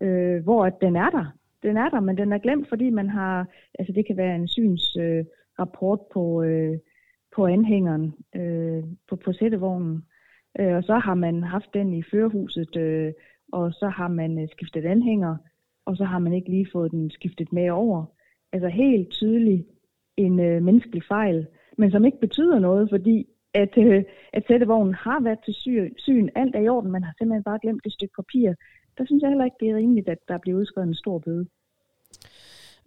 øh, 0.02 0.44
hvor 0.44 0.66
at 0.66 0.74
den 0.82 0.96
er 0.96 1.10
der. 1.10 1.26
Den 1.64 1.78
er 1.78 1.90
der, 1.90 2.00
men 2.00 2.18
den 2.18 2.34
er 2.34 2.38
glemt, 2.38 2.70
fordi 2.70 2.90
man 2.90 3.10
har, 3.10 3.48
altså 3.80 3.94
det 3.94 4.08
kan 4.08 4.18
være 4.18 4.36
en 4.36 4.48
synsrapport 4.48 6.00
øh, 6.00 6.14
på, 6.14 6.44
øh, 6.44 6.78
på 7.36 7.46
anhængeren, 7.46 8.14
øh, 8.36 8.84
på, 9.10 9.16
på 9.16 9.34
sættevognen, 9.34 10.06
øh, 10.60 10.76
og 10.76 10.84
så 10.84 10.96
har 10.98 11.14
man 11.14 11.44
haft 11.44 11.74
den 11.74 11.94
i 11.94 12.04
førerhuset, 12.12 12.76
øh, 12.76 13.14
og 13.52 13.74
så 13.74 13.88
har 13.88 14.08
man 14.08 14.40
øh, 14.40 14.48
skiftet 14.50 14.86
anhænger, 14.86 15.38
og 15.86 15.98
så 15.98 16.04
har 16.04 16.20
man 16.20 16.34
ikke 16.34 16.50
lige 16.50 16.68
fået 16.72 16.92
den 16.92 17.12
skiftet 17.12 17.54
med 17.54 17.70
over. 17.70 18.06
Altså 18.54 18.68
helt 18.68 19.10
tydeligt 19.10 19.68
en 20.18 20.40
øh, 20.40 20.64
menneskelig 20.64 21.04
fejl, 21.08 21.48
men 21.78 21.92
som 21.92 22.06
ikke 22.06 22.20
betyder 22.20 22.60
noget, 22.60 22.90
fordi 22.90 23.28
at, 23.54 23.78
øh, 23.78 24.04
at 24.34 24.44
sættevognen 24.48 24.94
har 24.94 25.20
været 25.24 25.40
til 25.46 25.54
syn, 25.54 25.94
syn, 25.98 26.30
alt 26.36 26.56
er 26.56 26.60
i 26.60 26.68
orden, 26.68 26.92
man 26.92 27.04
har 27.04 27.14
simpelthen 27.18 27.44
bare 27.44 27.60
glemt 27.62 27.86
et 27.86 27.94
stykke 27.94 28.14
papir. 28.16 28.54
Der 28.98 29.06
synes 29.06 29.22
jeg 29.22 29.30
heller 29.30 29.46
ikke, 29.46 29.58
det 29.60 29.70
er 29.70 29.76
rimeligt, 29.76 30.10
at 30.10 30.18
der 30.28 30.38
bliver 30.38 30.60
udskrevet 30.60 30.88
en 30.88 30.96
stor 30.96 31.20
bøde. 31.20 31.46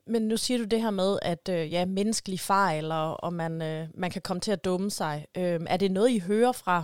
Men 0.06 0.22
nu 0.22 0.36
siger 0.36 0.58
du 0.58 0.64
det 0.64 0.82
her 0.82 0.90
med, 0.90 1.18
at 1.22 1.48
øh, 1.56 1.72
ja, 1.72 1.86
menneskelig 1.86 2.40
fejl, 2.40 2.92
og, 2.92 3.24
og 3.24 3.32
man, 3.32 3.62
øh, 3.62 3.88
man 3.94 4.10
kan 4.10 4.22
komme 4.22 4.40
til 4.40 4.52
at 4.52 4.64
dumme 4.64 4.90
sig. 4.90 5.26
Øh, 5.36 5.60
er 5.74 5.76
det 5.76 5.90
noget, 5.90 6.10
I 6.10 6.18
hører 6.28 6.52
fra 6.52 6.76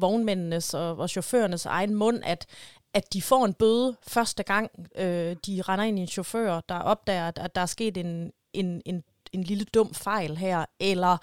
vognmændenes 0.00 0.74
og, 0.74 0.98
og 0.98 1.10
chaufførernes 1.10 1.66
egen 1.66 1.94
mund, 1.94 2.18
at, 2.24 2.46
at 2.94 3.12
de 3.12 3.22
får 3.22 3.44
en 3.44 3.54
bøde 3.54 3.96
første 4.08 4.42
gang, 4.42 4.70
øh, 4.98 5.36
de 5.46 5.62
render 5.62 5.84
ind 5.84 5.98
i 5.98 6.02
en 6.02 6.08
chauffør, 6.08 6.60
der 6.68 6.78
opdager, 6.78 7.28
at, 7.28 7.38
at 7.38 7.54
der 7.54 7.60
er 7.60 7.66
sket 7.66 7.96
en, 7.96 8.32
en, 8.52 8.82
en, 8.84 9.04
en 9.32 9.42
lille 9.42 9.64
dum 9.64 9.94
fejl 9.94 10.36
her, 10.36 10.64
eller 10.80 11.16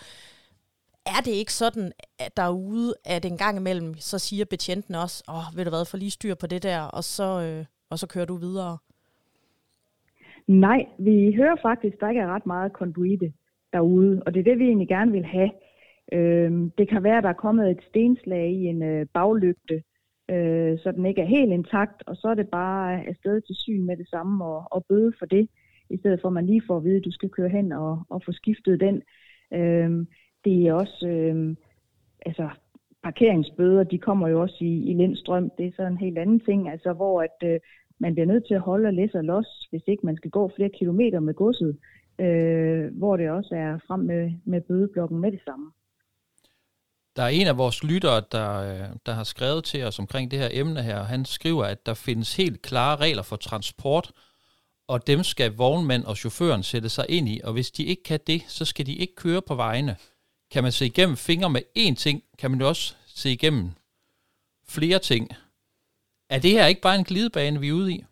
er 1.05 1.21
det 1.25 1.31
ikke 1.31 1.53
sådan, 1.53 1.91
at 2.19 2.37
derude, 2.37 2.95
at 3.05 3.25
en 3.25 3.37
gang 3.37 3.57
imellem, 3.57 3.93
så 3.97 4.19
siger 4.19 4.45
betjenten 4.45 4.95
også, 4.95 5.23
åh, 5.29 5.35
oh, 5.35 5.57
ved 5.57 5.63
du 5.65 5.69
hvad, 5.69 5.85
for 5.85 5.97
lige 5.97 6.11
styr 6.11 6.35
på 6.35 6.47
det 6.47 6.63
der, 6.63 6.81
og 6.81 7.03
så, 7.03 7.41
øh, 7.41 7.65
og 7.89 7.99
så 7.99 8.07
kører 8.07 8.25
du 8.25 8.35
videre? 8.35 8.77
Nej, 10.47 10.85
vi 10.99 11.33
hører 11.35 11.55
faktisk, 11.61 11.99
der 11.99 12.09
ikke 12.09 12.21
er 12.21 12.35
ret 12.35 12.45
meget 12.45 12.73
konduite 12.73 13.33
derude, 13.73 14.23
og 14.25 14.33
det 14.33 14.39
er 14.39 14.43
det, 14.43 14.59
vi 14.59 14.65
egentlig 14.65 14.87
gerne 14.87 15.11
vil 15.11 15.25
have. 15.25 15.51
Øh, 16.13 16.51
det 16.77 16.89
kan 16.89 17.03
være, 17.03 17.17
at 17.17 17.23
der 17.23 17.29
er 17.29 17.43
kommet 17.45 17.71
et 17.71 17.83
stenslag 17.89 18.51
i 18.51 18.65
en 18.65 18.83
øh, 18.83 19.05
baglygte, 19.13 19.83
øh, 20.31 20.79
så 20.79 20.91
den 20.91 21.05
ikke 21.05 21.21
er 21.21 21.35
helt 21.37 21.51
intakt, 21.51 22.03
og 22.07 22.15
så 22.15 22.27
er 22.27 22.35
det 22.35 22.49
bare 22.49 23.05
afsted 23.07 23.41
til 23.41 23.55
syn 23.55 23.85
med 23.85 23.97
det 23.97 24.09
samme 24.09 24.45
og, 24.45 24.63
og 24.71 24.85
bøde 24.89 25.13
for 25.19 25.25
det, 25.25 25.49
i 25.89 25.97
stedet 25.97 26.21
for 26.21 26.27
at 26.27 26.33
man 26.33 26.45
lige 26.45 26.63
får 26.67 26.77
at 26.77 26.83
vide, 26.83 26.97
at 26.97 27.05
du 27.05 27.11
skal 27.11 27.29
køre 27.29 27.49
hen 27.49 27.71
og, 27.71 28.03
og 28.09 28.21
få 28.25 28.31
skiftet 28.31 28.79
den. 28.79 29.01
Øh, 29.53 30.05
det 30.45 30.67
er 30.67 30.73
også, 30.73 31.07
øh, 31.07 31.55
altså 32.25 32.49
parkeringsbøder, 33.03 33.83
de 33.83 33.97
kommer 33.97 34.27
jo 34.27 34.41
også 34.41 34.57
i, 34.61 34.73
i 34.89 34.93
Lindstrøm, 34.93 35.51
det 35.57 35.65
er 35.65 35.71
så 35.75 35.83
en 35.83 35.97
helt 35.97 36.17
anden 36.17 36.39
ting, 36.39 36.69
altså 36.69 36.93
hvor 36.93 37.21
at 37.21 37.37
øh, 37.43 37.59
man 37.99 38.13
bliver 38.13 38.27
nødt 38.27 38.47
til 38.47 38.53
at 38.53 38.61
holde 38.61 38.87
og 38.87 38.93
læse 38.93 39.17
og 39.17 39.23
los, 39.23 39.67
hvis 39.69 39.83
ikke 39.87 40.05
man 40.05 40.15
skal 40.15 40.31
gå 40.31 40.51
flere 40.55 40.69
kilometer 40.69 41.19
med 41.19 41.33
godset, 41.33 41.77
øh, 42.19 42.97
hvor 42.97 43.17
det 43.17 43.29
også 43.29 43.55
er 43.55 43.79
frem 43.87 43.99
med, 43.99 44.31
med 44.45 44.61
bødeblokken 44.61 45.19
med 45.19 45.31
det 45.31 45.41
samme. 45.45 45.71
Der 47.15 47.23
er 47.23 47.27
en 47.27 47.47
af 47.47 47.57
vores 47.57 47.83
lyttere, 47.83 48.21
der, 48.31 48.49
øh, 48.59 48.89
der 49.05 49.13
har 49.13 49.23
skrevet 49.23 49.63
til 49.63 49.83
os 49.83 49.99
omkring 49.99 50.31
det 50.31 50.39
her 50.39 50.49
emne 50.51 50.81
her. 50.83 50.99
og 50.99 51.07
Han 51.07 51.25
skriver, 51.25 51.65
at 51.65 51.85
der 51.85 51.93
findes 51.93 52.35
helt 52.35 52.61
klare 52.61 52.95
regler 52.95 53.23
for 53.23 53.35
transport, 53.35 54.11
og 54.87 55.07
dem 55.07 55.23
skal 55.23 55.55
vognmand 55.55 56.03
og 56.03 56.17
chaufføren 56.17 56.63
sætte 56.63 56.89
sig 56.89 57.05
ind 57.09 57.29
i, 57.29 57.41
og 57.43 57.53
hvis 57.53 57.71
de 57.71 57.83
ikke 57.83 58.03
kan 58.03 58.19
det, 58.27 58.41
så 58.47 58.65
skal 58.65 58.85
de 58.85 58.95
ikke 58.95 59.15
køre 59.15 59.41
på 59.41 59.55
vejene. 59.55 59.95
Kan 60.51 60.63
man 60.63 60.71
se 60.71 60.85
igennem 60.85 61.15
fingre 61.15 61.49
med 61.49 61.61
én 61.77 61.95
ting, 61.95 62.23
kan 62.39 62.51
man 62.51 62.59
jo 62.59 62.67
også 62.67 62.95
se 63.07 63.31
igennem 63.31 63.69
flere 64.67 64.99
ting. 64.99 65.29
Er 66.29 66.39
det 66.39 66.51
her 66.51 66.65
ikke 66.65 66.81
bare 66.81 66.95
en 66.95 67.03
glidebane, 67.03 67.59
vi 67.59 67.69
er 67.69 67.73
ude 67.73 67.93
i? 67.93 68.03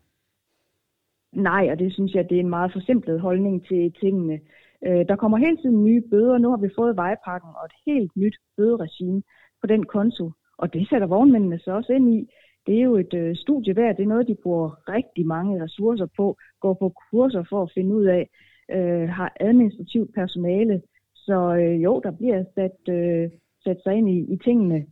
Nej, 1.32 1.68
og 1.70 1.78
det 1.78 1.92
synes 1.92 2.14
jeg, 2.14 2.28
det 2.28 2.36
er 2.36 2.40
en 2.40 2.48
meget 2.48 2.72
forsimplet 2.72 3.20
holdning 3.20 3.66
til 3.66 3.92
tingene. 4.00 4.40
Øh, 4.86 5.08
der 5.08 5.16
kommer 5.16 5.38
hele 5.38 5.56
tiden 5.56 5.84
nye 5.84 6.02
bøder. 6.10 6.38
Nu 6.38 6.50
har 6.50 6.56
vi 6.56 6.76
fået 6.78 6.96
vejpakken 6.96 7.50
og 7.58 7.64
et 7.64 7.76
helt 7.86 8.16
nyt 8.16 8.36
bøderegime 8.56 9.22
på 9.60 9.66
den 9.66 9.82
konto. 9.84 10.30
Og 10.58 10.72
det 10.72 10.88
sætter 10.88 11.06
vognmændene 11.06 11.58
så 11.58 11.70
også 11.72 11.92
ind 11.92 12.14
i. 12.14 12.28
Det 12.66 12.78
er 12.78 12.82
jo 12.82 12.96
et 12.96 13.14
øh, 13.14 13.36
studie 13.36 13.76
værd. 13.76 13.96
Det 13.96 14.02
er 14.02 14.14
noget, 14.14 14.28
de 14.28 14.36
bruger 14.42 14.88
rigtig 14.88 15.26
mange 15.26 15.64
ressourcer 15.64 16.06
på. 16.16 16.36
Går 16.60 16.74
på 16.74 16.92
kurser 17.10 17.44
for 17.50 17.62
at 17.62 17.72
finde 17.74 17.94
ud 17.94 18.04
af. 18.04 18.28
Øh, 18.70 19.08
har 19.08 19.32
administrativt 19.40 20.14
personale. 20.14 20.82
Så 21.14 21.54
øh, 21.54 21.82
jo, 21.82 22.00
der 22.04 22.10
bliver 22.10 22.44
sat, 22.54 22.94
øh, 22.94 23.30
sat 23.64 23.78
sig 23.82 23.94
ind 23.94 24.08
i, 24.08 24.32
i 24.32 24.36
tingene. 24.44 24.86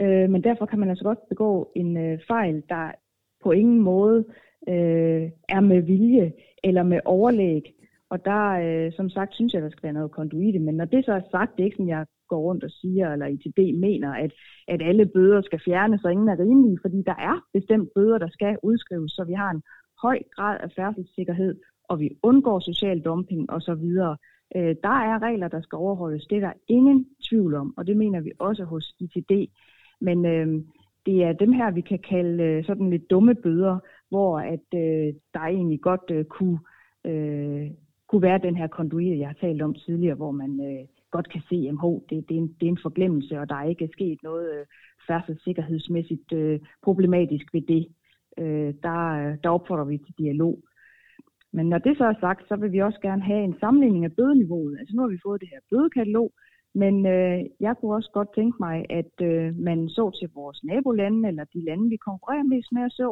Øh, 0.00 0.30
men 0.30 0.44
derfor 0.44 0.66
kan 0.66 0.78
man 0.78 0.90
altså 0.90 1.04
godt 1.04 1.28
begå 1.28 1.72
en 1.76 1.96
øh, 1.96 2.18
fejl, 2.28 2.62
der 2.68 2.92
på 3.42 3.50
ingen 3.50 3.80
måde 3.80 4.24
øh, 4.68 5.30
er 5.48 5.60
med 5.60 5.82
vilje 5.82 6.32
eller 6.64 6.82
med 6.82 7.00
overlæg. 7.04 7.75
Og 8.10 8.24
der, 8.24 8.44
øh, 8.64 8.92
som 8.92 9.10
sagt, 9.10 9.34
synes 9.34 9.52
jeg, 9.54 9.62
der 9.62 9.70
skal 9.70 9.82
være 9.82 9.92
noget 9.92 10.10
konduite. 10.10 10.58
Men 10.58 10.74
når 10.74 10.84
det 10.84 11.04
så 11.04 11.12
er 11.12 11.20
sagt, 11.30 11.56
det 11.56 11.60
er 11.60 11.64
ikke 11.64 11.76
sådan, 11.76 11.88
jeg 11.88 12.06
går 12.28 12.40
rundt 12.40 12.64
og 12.64 12.70
siger, 12.70 13.12
eller 13.12 13.26
ITB 13.26 13.58
mener, 13.80 14.12
at, 14.12 14.32
at 14.68 14.82
alle 14.82 15.06
bøder 15.06 15.42
skal 15.42 15.60
fjernes, 15.64 16.04
og 16.04 16.12
ingen 16.12 16.28
er 16.28 16.38
rimelige, 16.38 16.78
fordi 16.82 17.02
der 17.06 17.14
er 17.18 17.44
bestemt 17.52 17.88
bøder, 17.94 18.18
der 18.18 18.28
skal 18.28 18.58
udskrives, 18.62 19.12
så 19.12 19.24
vi 19.24 19.32
har 19.32 19.50
en 19.50 19.62
høj 20.02 20.18
grad 20.36 20.56
af 20.60 20.70
færdselssikkerhed, 20.76 21.54
og 21.84 22.00
vi 22.00 22.10
undgår 22.22 22.58
social 22.60 23.00
dumping 23.00 23.50
osv. 23.50 23.86
Øh, 24.56 24.74
der 24.82 24.96
er 25.10 25.22
regler, 25.22 25.48
der 25.48 25.60
skal 25.60 25.76
overholdes. 25.76 26.26
Det 26.26 26.36
er 26.36 26.40
der 26.40 26.52
ingen 26.68 27.06
tvivl 27.28 27.54
om, 27.54 27.74
og 27.76 27.86
det 27.86 27.96
mener 27.96 28.20
vi 28.20 28.32
også 28.38 28.64
hos 28.64 28.94
ITD. 29.00 29.32
Men 30.00 30.26
øh, 30.26 30.46
det 31.06 31.24
er 31.24 31.32
dem 31.32 31.52
her, 31.52 31.70
vi 31.70 31.80
kan 31.80 31.98
kalde 31.98 32.42
øh, 32.42 32.64
sådan 32.64 32.90
lidt 32.90 33.10
dumme 33.10 33.34
bøder, 33.34 33.78
hvor 34.08 34.40
at 34.40 34.68
øh, 34.74 35.14
der 35.34 35.40
egentlig 35.40 35.80
godt 35.80 36.10
øh, 36.10 36.24
kunne, 36.24 36.58
øh, 37.04 37.70
kunne 38.08 38.22
være 38.22 38.38
den 38.38 38.56
her 38.56 38.66
konduit, 38.66 39.18
jeg 39.18 39.28
har 39.28 39.38
talt 39.40 39.62
om 39.62 39.74
tidligere, 39.74 40.14
hvor 40.14 40.30
man 40.30 40.60
øh, 40.68 40.86
godt 41.10 41.28
kan 41.32 41.42
se, 41.48 41.56
at 41.70 41.76
det, 42.10 42.28
det, 42.28 42.34
er 42.36 42.40
en, 42.40 42.48
det 42.60 42.66
er 42.66 42.70
en 42.70 42.84
forglemmelse, 42.86 43.40
og 43.40 43.48
der 43.48 43.54
er 43.54 43.68
ikke 43.68 43.88
sket 43.92 44.18
noget 44.22 44.46
øh, 44.54 44.66
færdselssikkerhedsmæssigt 45.08 46.32
øh, 46.32 46.60
problematisk 46.82 47.54
ved 47.54 47.62
det. 47.62 47.86
Øh, 48.38 48.74
der, 48.82 49.00
øh, 49.20 49.36
der 49.42 49.50
opfordrer 49.50 49.84
vi 49.84 49.98
til 49.98 50.14
dialog. 50.18 50.58
Men 51.52 51.66
når 51.68 51.78
det 51.78 51.96
så 51.96 52.04
er 52.04 52.14
sagt, 52.20 52.48
så 52.48 52.56
vil 52.56 52.72
vi 52.72 52.78
også 52.82 53.00
gerne 53.02 53.22
have 53.22 53.44
en 53.44 53.56
sammenligning 53.60 54.04
af 54.04 54.12
bødeniveauet. 54.12 54.78
Altså 54.78 54.96
nu 54.96 55.02
har 55.02 55.08
vi 55.08 55.24
fået 55.26 55.40
det 55.40 55.48
her 55.52 55.60
bødekatalog, 55.70 56.32
men 56.74 57.06
øh, 57.06 57.38
jeg 57.60 57.74
kunne 57.76 57.94
også 57.94 58.10
godt 58.12 58.34
tænke 58.34 58.56
mig, 58.60 58.86
at 58.90 59.14
øh, 59.22 59.56
man 59.68 59.88
så 59.88 60.10
til 60.18 60.28
vores 60.34 60.64
nabolande, 60.64 61.28
eller 61.28 61.44
de 61.44 61.64
lande, 61.64 61.88
vi 61.88 61.96
konkurrerer 61.96 62.42
mest 62.42 62.72
med, 62.72 62.82
og 62.82 62.90
så, 62.90 63.08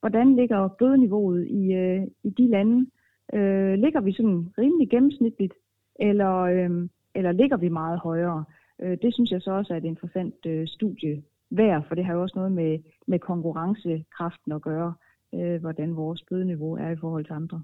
hvordan 0.00 0.36
ligger 0.36 0.68
bødeniveauet 0.78 1.46
i, 1.60 1.72
øh, 1.72 2.02
i 2.24 2.30
de 2.30 2.46
lande. 2.48 2.86
Øh, 3.34 3.74
ligger 3.78 4.00
vi 4.00 4.12
sådan 4.12 4.52
rimelig 4.58 4.90
gennemsnitligt, 4.90 5.54
eller, 6.00 6.34
øh, 6.38 6.88
eller 7.14 7.32
ligger 7.32 7.56
vi 7.56 7.68
meget 7.68 7.98
højere? 7.98 8.44
Øh, 8.82 8.98
det 9.02 9.14
synes 9.14 9.30
jeg 9.30 9.42
så 9.42 9.50
også 9.50 9.72
er 9.72 9.78
et 9.78 9.84
interessant 9.84 10.46
øh, 10.46 10.68
studie 10.68 11.22
værd, 11.50 11.84
for 11.88 11.94
det 11.94 12.04
har 12.04 12.14
jo 12.14 12.22
også 12.22 12.36
noget 12.36 12.52
med, 12.52 12.78
med 13.06 13.18
konkurrencekraften 13.18 14.52
at 14.52 14.62
gøre, 14.62 14.94
øh, 15.34 15.60
hvordan 15.60 15.96
vores 15.96 16.22
bødeniveau 16.28 16.76
er 16.76 16.90
i 16.90 16.96
forhold 17.00 17.24
til 17.24 17.32
andre. 17.32 17.62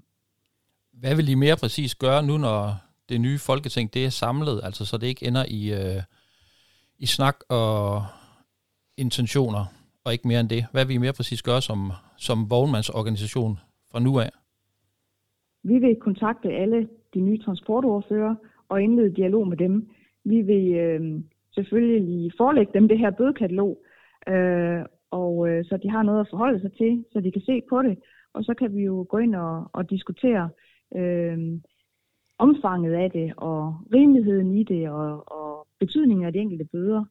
Hvad 0.91 1.15
vil 1.15 1.29
I 1.29 1.35
mere 1.35 1.55
præcis 1.59 1.95
gøre 1.95 2.23
nu, 2.23 2.37
når 2.37 2.73
det 3.09 3.21
nye 3.21 3.39
folketing 3.39 3.93
det 3.93 4.05
er 4.05 4.09
samlet, 4.09 4.61
altså 4.63 4.85
så 4.85 4.97
det 4.97 5.07
ikke 5.07 5.27
ender 5.27 5.45
i, 5.47 5.73
øh, 5.73 6.01
i 6.99 7.05
snak 7.05 7.37
og 7.49 8.03
intentioner, 8.97 9.65
og 10.03 10.13
ikke 10.13 10.27
mere 10.27 10.39
end 10.39 10.49
det? 10.49 10.65
Hvad 10.71 10.85
vil 10.85 10.95
I 10.95 10.97
mere 10.97 11.13
præcis 11.13 11.41
gøre 11.41 11.61
som, 11.61 11.91
som 12.17 12.49
vognmandsorganisation 12.49 13.59
fra 13.91 13.99
nu 13.99 14.19
af? 14.19 14.29
Vi 15.65 15.79
vil 15.79 15.95
kontakte 15.95 16.49
alle 16.49 16.89
de 17.13 17.19
nye 17.19 17.37
transportordfører 17.37 18.35
og 18.69 18.81
indlede 18.81 19.15
dialog 19.15 19.47
med 19.47 19.57
dem. 19.57 19.89
Vi 20.23 20.41
vil 20.41 20.73
øh, 20.73 21.21
selvfølgelig 21.55 22.31
forelægge 22.37 22.73
dem 22.73 22.87
det 22.87 22.99
her 22.99 23.11
bødekatalog, 23.11 23.85
øh, 24.27 24.81
og 25.11 25.49
øh, 25.49 25.65
så 25.65 25.77
de 25.83 25.89
har 25.89 26.03
noget 26.03 26.19
at 26.19 26.27
forholde 26.29 26.61
sig 26.61 26.71
til, 26.73 27.05
så 27.11 27.19
de 27.19 27.31
kan 27.31 27.41
se 27.41 27.61
på 27.69 27.81
det. 27.81 27.97
Og 28.33 28.43
så 28.43 28.53
kan 28.53 28.75
vi 28.75 28.81
jo 28.83 29.05
gå 29.09 29.17
ind 29.17 29.35
og, 29.35 29.69
og 29.73 29.89
diskutere 29.89 30.49
øh, 30.95 31.37
omfanget 32.37 32.93
af 32.93 33.11
det, 33.11 33.33
og 33.37 33.75
rimeligheden 33.93 34.51
i 34.51 34.63
det, 34.63 34.89
og, 34.89 35.31
og 35.31 35.67
betydningen 35.79 36.25
af 36.25 36.33
de 36.33 36.39
enkelte 36.39 36.65
bøder. 36.71 37.05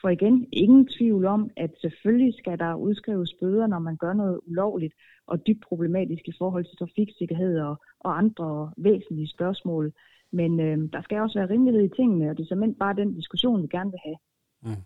For 0.00 0.08
igen, 0.08 0.46
ingen 0.52 0.88
tvivl 0.98 1.26
om, 1.26 1.50
at 1.56 1.70
selvfølgelig 1.80 2.34
skal 2.38 2.58
der 2.58 2.74
udskrives 2.74 3.34
bøder, 3.40 3.66
når 3.66 3.78
man 3.78 3.96
gør 3.96 4.12
noget 4.12 4.40
ulovligt 4.46 4.94
og 5.26 5.46
dybt 5.46 5.64
problematisk 5.68 6.22
i 6.28 6.32
forhold 6.38 6.64
til 6.64 6.76
trafiksikkerhed 6.78 7.58
og, 7.60 7.76
og 8.00 8.18
andre 8.18 8.72
væsentlige 8.76 9.28
spørgsmål. 9.28 9.92
Men 10.32 10.60
øh, 10.60 10.78
der 10.92 11.02
skal 11.02 11.20
også 11.20 11.38
være 11.38 11.50
rimelighed 11.50 11.84
i 11.84 11.96
tingene, 11.96 12.30
og 12.30 12.36
det 12.36 12.42
er 12.42 12.48
simpelthen 12.48 12.78
bare 12.78 12.96
den 12.96 13.14
diskussion, 13.14 13.62
vi 13.62 13.68
gerne 13.70 13.90
vil 13.90 14.00
have. 14.04 14.18
Mm. 14.62 14.82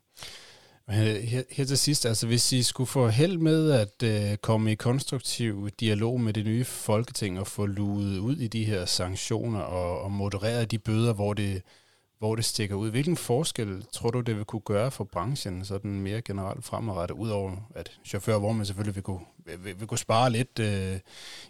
Her, 0.89 1.43
her 1.51 1.65
til 1.65 1.79
sidst, 1.79 2.07
altså 2.07 2.27
hvis 2.27 2.53
I 2.53 2.63
skulle 2.63 2.87
få 2.87 3.09
held 3.09 3.39
med 3.39 3.71
at 3.71 3.97
øh, 4.05 4.37
komme 4.37 4.73
i 4.73 4.75
konstruktiv 4.75 5.69
dialog 5.81 6.21
med 6.21 6.33
det 6.33 6.45
nye 6.47 6.65
folketing 6.65 7.41
og 7.41 7.47
få 7.47 7.67
luet 7.67 8.19
ud 8.19 8.37
i 8.37 8.49
de 8.49 8.65
her 8.65 8.85
sanktioner 8.85 9.61
og, 9.61 10.01
og 10.03 10.11
moderere 10.11 10.65
de 10.65 10.79
bøder, 10.79 11.15
hvor 11.15 11.35
det, 11.35 11.63
hvor 12.23 12.35
det 12.35 12.45
stikker 12.45 12.77
ud. 12.77 12.91
Hvilken 12.91 13.17
forskel 13.17 13.71
tror 13.97 14.11
du, 14.11 14.21
det 14.21 14.37
vil 14.37 14.45
kunne 14.45 14.69
gøre 14.75 14.91
for 14.91 15.05
branchen, 15.05 15.65
sådan 15.65 16.01
mere 16.01 16.21
generelt 16.23 16.65
fremadrettet, 16.65 17.17
udover 17.25 17.51
at 17.75 18.01
chauffører, 18.05 18.41
hvor 18.41 18.53
man 18.53 18.67
selvfølgelig 18.67 18.97
vil 18.97 19.03
kunne, 19.03 19.25
vil, 19.65 19.75
vil 19.79 19.89
kunne 19.89 20.07
spare 20.09 20.29
lidt 20.31 20.55
øh, 20.69 20.97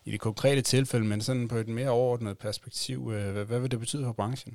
i 0.05 0.11
det 0.15 0.21
konkrete 0.21 0.63
tilfælde, 0.63 1.07
men 1.07 1.21
sådan 1.21 1.49
på 1.49 1.57
et 1.57 1.69
mere 1.69 1.91
overordnet 1.91 2.39
perspektiv, 2.39 2.99
øh, 3.15 3.33
hvad, 3.33 3.45
hvad 3.45 3.61
vil 3.61 3.71
det 3.71 3.81
betyde 3.81 4.05
for 4.05 4.13
branchen? 4.13 4.55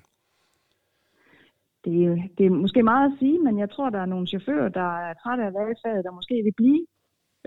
det, 1.87 2.21
det 2.37 2.45
er 2.45 2.49
måske 2.49 2.83
meget 2.83 3.11
at 3.11 3.17
sige, 3.19 3.39
men 3.39 3.59
jeg 3.59 3.69
tror, 3.69 3.89
der 3.89 3.99
er 3.99 4.11
nogle 4.13 4.27
chauffører, 4.27 4.69
der 4.69 4.89
er 5.05 5.13
trætte 5.13 5.43
af 5.43 5.53
valgfaget, 5.53 6.05
der 6.05 6.11
måske 6.11 6.35
vil 6.43 6.53
blive, 6.61 6.85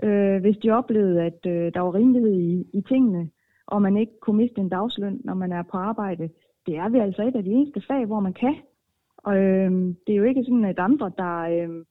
øh, 0.03 0.41
hvis 0.41 0.57
de 0.57 0.69
oplevede, 0.71 1.21
at 1.29 1.39
øh, 1.45 1.73
der 1.73 1.79
var 1.79 1.93
rimelighed 1.95 2.35
i, 2.39 2.65
i 2.73 2.81
tingene, 2.81 3.29
og 3.67 3.81
man 3.81 3.97
ikke 3.97 4.19
kunne 4.21 4.37
miste 4.37 4.61
en 4.61 4.69
dagsløn, 4.69 5.21
når 5.23 5.33
man 5.33 5.51
er 5.51 5.63
på 5.71 5.77
arbejde. 5.77 6.29
Det 6.65 6.75
er 6.75 6.89
vi 6.89 6.99
altså 6.99 7.21
et 7.23 7.35
af 7.35 7.43
de 7.43 7.49
eneste 7.49 7.81
fag, 7.87 8.05
hvor 8.05 8.19
man 8.19 8.33
kan. 8.33 8.55
Og 9.17 9.37
øh, 9.37 9.71
det 10.07 10.13
er 10.13 10.21
jo 10.21 10.23
ikke 10.23 10.43
sådan, 10.43 10.65
at 10.65 10.79
andre, 10.79 11.11
der, 11.17 11.37
øh, 11.39 11.85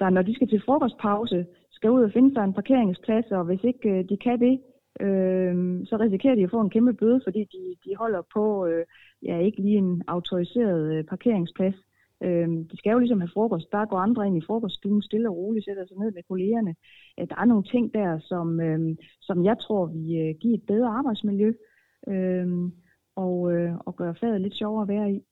der 0.00 0.10
når 0.10 0.22
de 0.22 0.34
skal 0.34 0.48
til 0.48 0.62
frokostpause, 0.66 1.46
skal 1.70 1.90
ud 1.90 2.02
og 2.02 2.12
finde 2.12 2.34
sig 2.34 2.44
en 2.44 2.52
parkeringsplads, 2.52 3.26
og 3.30 3.44
hvis 3.44 3.64
ikke 3.64 3.90
øh, 3.90 4.08
de 4.08 4.16
kan 4.16 4.40
det, 4.40 4.60
øh, 5.00 5.54
så 5.86 5.96
risikerer 6.00 6.34
de 6.34 6.42
at 6.42 6.50
få 6.50 6.60
en 6.60 6.70
kæmpe 6.70 6.92
bøde, 6.92 7.20
fordi 7.24 7.40
de, 7.54 7.76
de 7.84 7.96
holder 7.96 8.22
på 8.34 8.66
øh, 8.66 8.84
ja, 9.22 9.38
ikke 9.38 9.60
lige 9.62 9.78
en 9.78 10.02
autoriseret 10.08 10.94
øh, 10.94 11.04
parkeringsplads. 11.04 11.74
Øh, 12.22 12.48
de 12.48 12.76
skal 12.78 12.90
jo 12.90 12.98
ligesom 12.98 13.20
have 13.20 13.34
frokost. 13.34 13.72
Der 13.72 13.86
går 13.86 13.98
andre 13.98 14.26
ind 14.26 14.36
i 14.36 14.46
frokoststuen 14.46 15.02
stille 15.02 15.28
og 15.28 15.36
roligt, 15.36 15.64
sætter 15.64 15.86
sig 15.86 15.96
ned 15.96 16.12
med 16.12 16.22
kollegerne. 16.28 16.74
Øh, 17.20 17.26
der 17.30 17.36
er 17.36 17.44
nogle 17.44 17.64
ting 17.64 17.94
der, 17.94 18.18
som, 18.18 18.60
øh, 18.60 18.96
som 19.20 19.44
jeg 19.44 19.58
tror, 19.58 19.86
vi 19.86 20.18
øh, 20.18 20.34
giver 20.40 20.54
et 20.54 20.66
bedre 20.66 20.88
arbejdsmiljø 20.88 21.52
øh, 22.08 22.46
og, 23.16 23.52
øh, 23.52 23.72
og 23.86 23.96
gøre 23.96 24.14
faget 24.20 24.40
lidt 24.40 24.56
sjovere 24.56 24.82
at 24.82 24.88
være 24.88 25.10
i. 25.10 25.22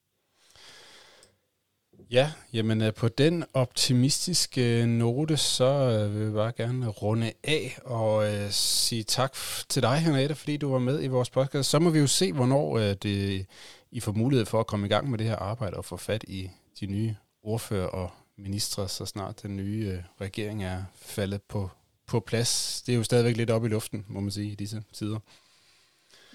Ja, 2.11 2.33
jamen 2.53 2.83
øh, 2.83 2.95
på 2.95 3.09
den 3.09 3.45
optimistiske 3.55 4.83
øh, 4.83 4.89
note, 4.89 5.37
så 5.37 5.65
øh, 5.65 6.15
vil 6.15 6.27
vi 6.29 6.33
bare 6.33 6.53
gerne 6.57 6.89
runde 6.89 7.33
af 7.45 7.79
og 7.85 8.33
øh, 8.33 8.51
sige 8.51 9.03
tak 9.03 9.33
til 9.69 9.83
dig, 9.83 9.99
Henriette, 9.99 10.35
fordi 10.35 10.57
du 10.57 10.73
var 10.73 10.79
med 10.79 11.03
i 11.03 11.07
vores 11.07 11.31
podcast. 11.31 11.71
Så 11.71 11.79
må 11.79 11.91
vi 11.91 11.99
jo 11.99 12.07
se, 12.07 12.33
hvornår 12.33 12.79
øh, 12.79 12.95
det, 13.03 13.47
I 13.91 14.01
får 14.01 14.13
mulighed 14.13 14.47
for 14.47 14.61
at 14.61 14.67
komme 14.67 14.87
i 14.87 14.89
gang 14.89 15.11
med 15.11 15.19
det 15.19 15.27
her 15.27 15.37
arbejde 15.37 15.77
og 15.77 15.85
få 15.85 15.97
fat 15.97 16.25
i 16.29 16.51
de 16.81 16.87
nye 16.87 17.15
ordfører 17.43 17.87
og 17.87 18.11
ministre, 18.39 18.89
så 18.89 19.07
snart 19.07 19.43
den 19.43 19.57
nye 19.57 19.93
øh, 19.93 20.03
regering 20.21 20.65
er 20.65 20.85
faldet 20.95 21.43
på, 21.43 21.71
på 22.07 22.21
plads. 22.21 22.83
Det 22.87 22.93
er 22.93 22.97
jo 22.97 23.05
stadigvæk 23.05 23.37
lidt 23.37 23.51
op 23.51 23.65
i 23.65 23.69
luften, 23.69 24.05
må 24.09 24.21
man 24.21 24.31
sige, 24.31 24.53
i 24.53 24.55
disse 24.55 24.83
tider. 24.93 25.19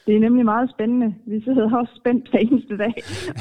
Det 0.09 0.15
er 0.17 0.25
nemlig 0.27 0.45
meget 0.45 0.69
spændende. 0.75 1.15
Vi 1.31 1.37
sidder 1.43 1.65
også 1.81 1.93
spændt 2.01 2.23
hver 2.31 2.39
eneste 2.39 2.77
dag 2.83 2.93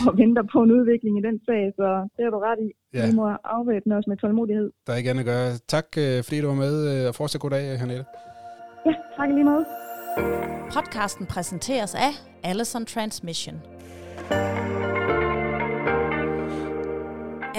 og 0.06 0.12
venter 0.18 0.44
på 0.52 0.58
en 0.62 0.70
udvikling 0.78 1.14
i 1.18 1.22
den 1.28 1.36
sag, 1.46 1.62
så 1.78 1.86
det 2.16 2.22
er 2.26 2.30
du 2.30 2.38
ret 2.48 2.60
i. 2.68 2.70
Ja. 2.96 3.06
Vi 3.06 3.12
må 3.18 3.24
afvæbne 3.56 3.96
os 3.98 4.06
med 4.10 4.16
tålmodighed. 4.16 4.70
Der 4.86 4.92
er 4.92 4.96
ikke 4.96 5.10
andet 5.10 5.24
at 5.26 5.30
gøre. 5.32 5.48
Tak, 5.74 5.86
øh, 6.04 6.16
fordi 6.24 6.40
du 6.40 6.46
var 6.46 6.58
med, 6.64 6.74
øh, 6.90 7.08
og 7.08 7.14
fortsat 7.14 7.40
god 7.40 7.50
dag, 7.50 7.62
Hernette. 7.80 8.04
Ja, 8.86 8.94
tak 9.16 9.28
lige 9.36 9.44
måde. 9.52 9.64
Podcasten 10.76 11.26
præsenteres 11.26 11.94
af 11.94 12.12
Allison 12.50 12.84
Transmission. 12.94 13.56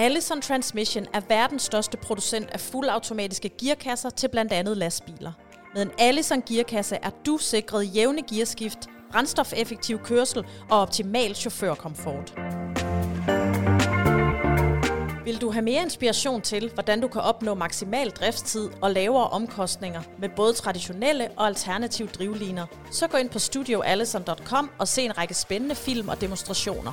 Allison 0.06 0.40
Transmission 0.40 1.04
er 1.16 1.22
verdens 1.28 1.62
største 1.62 1.96
producent 2.06 2.48
af 2.56 2.60
fuldautomatiske 2.60 3.50
gearkasser 3.60 4.10
til 4.10 4.28
blandt 4.34 4.52
andet 4.52 4.76
lastbiler. 4.76 5.32
Med 5.74 5.82
en 5.82 5.90
Allison 5.98 6.42
gearkasse 6.48 6.96
er 7.02 7.10
du 7.26 7.36
sikret 7.36 7.96
jævne 7.96 8.22
gearskift, 8.30 8.82
brændstofeffektiv 9.12 9.98
kørsel 9.98 10.44
og 10.70 10.80
optimal 10.80 11.34
chaufførkomfort. 11.34 12.34
Vil 15.24 15.40
du 15.40 15.50
have 15.50 15.62
mere 15.62 15.82
inspiration 15.82 16.40
til, 16.42 16.70
hvordan 16.74 17.00
du 17.00 17.08
kan 17.08 17.20
opnå 17.20 17.54
maksimal 17.54 18.10
driftstid 18.10 18.68
og 18.80 18.90
lavere 18.90 19.28
omkostninger 19.28 20.02
med 20.18 20.28
både 20.36 20.52
traditionelle 20.52 21.28
og 21.36 21.46
alternative 21.46 22.08
drivliner, 22.08 22.66
så 22.92 23.08
gå 23.08 23.16
ind 23.16 23.30
på 23.30 23.38
studioallison.com 23.38 24.70
og 24.78 24.88
se 24.88 25.02
en 25.02 25.18
række 25.18 25.34
spændende 25.34 25.74
film 25.74 26.08
og 26.08 26.20
demonstrationer. 26.20 26.92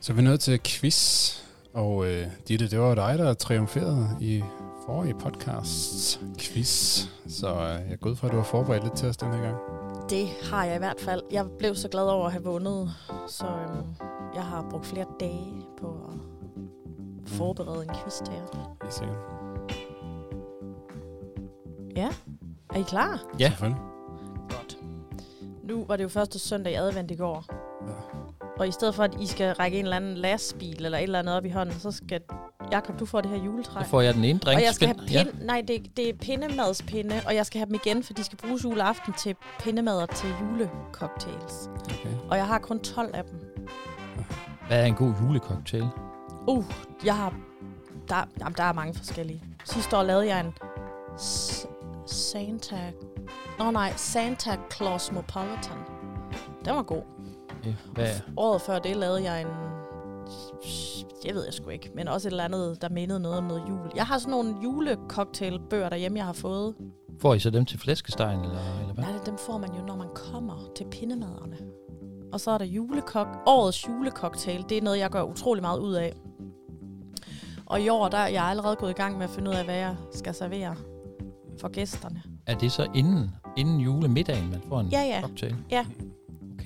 Så 0.00 0.12
er 0.12 0.16
vi 0.16 0.22
nået 0.22 0.40
til 0.40 0.60
quiz, 0.64 1.32
og 1.74 2.06
øh, 2.06 2.26
Ditte, 2.48 2.70
det 2.70 2.78
var 2.80 2.94
dig, 2.94 3.18
der 3.18 3.34
triumferede 3.34 4.08
i 4.20 4.42
forrige 4.86 5.14
podcast 5.14 6.20
quiz. 6.38 7.02
Så 7.28 7.48
øh, 7.48 7.90
jeg 7.90 7.98
går 8.00 8.10
ud 8.10 8.16
fra, 8.16 8.26
at 8.26 8.32
du 8.32 8.36
har 8.36 8.44
forberedt 8.44 8.82
lidt 8.84 8.96
til 8.96 9.08
os 9.08 9.16
den 9.16 9.32
her 9.32 9.42
gang. 9.42 9.56
Det 10.10 10.28
har 10.50 10.64
jeg 10.64 10.74
i 10.74 10.78
hvert 10.78 11.00
fald. 11.00 11.22
Jeg 11.32 11.46
blev 11.58 11.74
så 11.74 11.88
glad 11.88 12.02
over 12.02 12.26
at 12.26 12.32
have 12.32 12.44
vundet, 12.44 12.90
så 13.28 13.46
øhm, 13.46 13.94
jeg 14.34 14.42
har 14.42 14.66
brugt 14.70 14.86
flere 14.86 15.06
dage 15.20 15.62
på 15.80 15.86
at 15.86 16.20
forberede 17.28 17.82
en 17.82 17.90
quiz 18.02 18.14
til 18.24 18.34
jer. 18.34 18.76
I 18.88 18.90
sikkert. 18.90 19.16
Ja, 21.96 22.08
er 22.74 22.78
I 22.78 22.82
klar? 22.82 23.22
Ja. 23.38 23.48
Selvfølgelig. 23.48 23.82
Godt. 24.48 24.78
Nu 25.62 25.84
var 25.84 25.96
det 25.96 26.04
jo 26.04 26.08
første 26.08 26.38
søndag 26.38 26.72
i 26.72 26.76
advent 26.76 27.10
i 27.10 27.16
går. 27.16 27.44
Ja. 27.86 28.25
Og 28.58 28.68
i 28.68 28.72
stedet 28.72 28.94
for, 28.94 29.02
at 29.02 29.16
I 29.20 29.26
skal 29.26 29.52
række 29.54 29.78
en 29.78 29.84
eller 29.84 29.96
anden 29.96 30.14
lastbil 30.14 30.84
eller 30.84 30.98
et 30.98 31.02
eller 31.02 31.18
andet 31.18 31.34
op 31.34 31.44
i 31.44 31.50
hånden, 31.50 31.80
så 31.80 31.90
skal 31.90 32.20
Jakob, 32.72 32.98
du 32.98 33.06
får 33.06 33.20
det 33.20 33.30
her 33.30 33.44
juletræ. 33.44 33.82
Så 33.82 33.88
får 33.88 34.00
jeg 34.00 34.14
den 34.14 34.24
ene 34.24 34.38
drink. 34.38 34.56
og 34.56 34.64
jeg 34.64 34.74
skal 34.74 34.88
have 34.88 34.98
ja. 35.10 35.24
pind, 35.24 35.42
nej, 35.42 35.62
det, 35.68 35.96
det 35.96 36.08
er 36.08 36.12
pindemadspinde, 36.12 37.20
og 37.26 37.34
jeg 37.34 37.46
skal 37.46 37.58
have 37.58 37.66
dem 37.66 37.74
igen, 37.74 38.02
for 38.02 38.12
de 38.12 38.24
skal 38.24 38.38
bruges 38.38 38.64
juleaften 38.64 39.12
til 39.12 39.36
pindemader 39.60 40.06
til 40.06 40.28
julecocktails. 40.40 41.70
Okay. 41.84 42.14
Og 42.30 42.36
jeg 42.36 42.46
har 42.46 42.58
kun 42.58 42.80
12 42.80 43.14
af 43.14 43.24
dem. 43.24 43.40
Hvad 44.66 44.80
er 44.80 44.84
en 44.84 44.94
god 44.94 45.12
julecocktail? 45.22 45.88
Uh, 46.46 46.64
jeg 47.04 47.16
har... 47.16 47.34
Der, 48.08 48.16
jamen, 48.40 48.54
der 48.56 48.62
er 48.62 48.72
mange 48.72 48.94
forskellige. 48.94 49.42
Sidste 49.64 49.96
år 49.96 50.02
lavede 50.02 50.26
jeg 50.26 50.40
en 50.40 50.54
S- 51.18 51.66
Santa... 52.06 52.92
Nå 53.58 53.64
oh, 53.64 53.72
nej, 53.72 53.92
Santa 53.96 54.56
Clausmopolitan. 54.76 55.78
Den 56.64 56.74
var 56.76 56.82
god. 56.82 57.02
Ja, 57.66 57.74
Hvad? 57.94 58.08
Året 58.36 58.60
før 58.62 58.78
det 58.78 58.96
lavede 58.96 59.22
jeg 59.22 59.40
en... 59.40 59.46
Det 61.22 61.34
ved 61.34 61.44
jeg 61.44 61.54
sgu 61.54 61.68
ikke, 61.70 61.90
men 61.94 62.08
også 62.08 62.28
et 62.28 62.30
eller 62.32 62.44
andet, 62.44 62.82
der 62.82 62.88
mindede 62.88 63.20
noget 63.20 63.38
om 63.38 63.44
noget 63.44 63.62
jul. 63.68 63.90
Jeg 63.96 64.06
har 64.06 64.18
sådan 64.18 64.30
nogle 64.30 64.54
julecocktailbøger 64.62 65.88
derhjemme, 65.88 66.18
jeg 66.18 66.26
har 66.26 66.32
fået. 66.32 66.74
Får 67.20 67.34
I 67.34 67.38
så 67.38 67.50
dem 67.50 67.64
til 67.64 67.78
flæskestegen, 67.78 68.40
eller, 68.40 68.80
eller 68.80 68.94
hvad? 68.94 69.04
Nej, 69.04 69.12
dem 69.26 69.38
får 69.38 69.58
man 69.58 69.70
jo, 69.74 69.82
når 69.86 69.96
man 69.96 70.06
kommer 70.14 70.70
til 70.76 70.86
pindemaderne. 70.90 71.56
Og 72.32 72.40
så 72.40 72.50
er 72.50 72.58
der 72.58 72.64
julekok. 72.64 73.26
Årets 73.46 73.88
julecocktail, 73.88 74.64
det 74.68 74.78
er 74.78 74.82
noget, 74.82 74.98
jeg 74.98 75.10
gør 75.10 75.22
utrolig 75.22 75.62
meget 75.62 75.78
ud 75.78 75.92
af. 75.94 76.12
Og 77.66 77.80
i 77.80 77.88
år, 77.88 78.08
der 78.08 78.18
er 78.18 78.28
jeg 78.28 78.44
allerede 78.44 78.76
gået 78.76 78.90
i 78.90 78.94
gang 78.94 79.16
med 79.18 79.24
at 79.24 79.30
finde 79.30 79.50
ud 79.50 79.54
af, 79.54 79.64
hvad 79.64 79.76
jeg 79.76 79.96
skal 80.12 80.34
servere 80.34 80.76
for 81.60 81.68
gæsterne. 81.68 82.22
Er 82.46 82.54
det 82.54 82.72
så 82.72 82.86
inden, 82.94 83.30
inden 83.56 83.80
julemiddagen, 83.80 84.50
man 84.50 84.60
får 84.68 84.80
en 84.80 84.86
Ja, 84.88 85.02
ja. 85.02 85.20
cocktail? 85.20 85.56
Ja. 85.70 85.86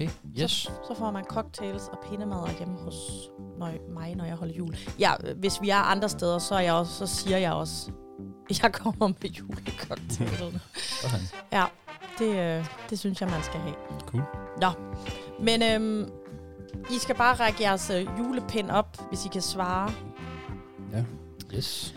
Okay, 0.00 0.10
yes. 0.38 0.50
Så, 0.50 0.70
så 0.88 0.94
får 0.94 1.10
man 1.10 1.24
cocktails 1.24 1.88
og 1.88 1.98
pindemader 2.10 2.58
hjemme 2.58 2.78
hos 2.78 2.94
når, 3.58 3.92
mig, 3.92 4.14
når 4.14 4.24
jeg 4.24 4.34
holder 4.34 4.54
jul. 4.54 4.76
Ja, 4.98 5.12
hvis 5.36 5.62
vi 5.62 5.70
er 5.70 5.76
andre 5.76 6.08
steder, 6.08 6.38
så, 6.38 6.54
er 6.54 6.60
jeg 6.60 6.72
også, 6.72 6.92
så 6.92 7.06
siger 7.06 7.38
jeg 7.38 7.52
også, 7.52 7.90
jeg 8.62 8.72
kommer 8.72 9.08
med 9.08 9.30
julecocktailene. 9.30 10.60
Sådan. 11.02 11.20
ja, 11.52 11.64
det, 12.18 12.58
øh, 12.58 12.66
det 12.90 12.98
synes 12.98 13.20
jeg, 13.20 13.30
man 13.30 13.42
skal 13.42 13.60
have. 13.60 13.74
Cool. 14.06 14.22
Nå, 14.60 14.70
men 15.40 15.62
øhm, 15.62 16.10
I 16.90 16.98
skal 16.98 17.14
bare 17.14 17.34
række 17.34 17.62
jeres 17.62 17.90
øh, 17.90 18.06
julepind 18.18 18.70
op, 18.70 18.96
hvis 19.08 19.24
I 19.24 19.28
kan 19.28 19.42
svare. 19.42 19.92
Yes. 21.54 21.94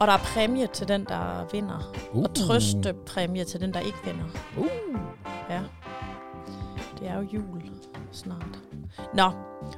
Og 0.00 0.06
der 0.06 0.12
er 0.12 0.18
præmie 0.18 0.66
til 0.66 0.88
den, 0.88 1.04
der 1.04 1.48
vinder. 1.52 1.92
Uh. 2.12 2.22
Og 2.22 2.34
trøste 2.34 2.94
præmie 3.06 3.44
til 3.44 3.60
den, 3.60 3.74
der 3.74 3.80
ikke 3.80 3.98
vinder. 4.04 4.24
Uh. 4.56 4.66
Ja. 5.50 5.60
Det 7.00 7.08
er 7.08 7.14
jo 7.16 7.22
jul 7.34 7.62
snart. 8.12 8.58
Nå, 9.14 9.30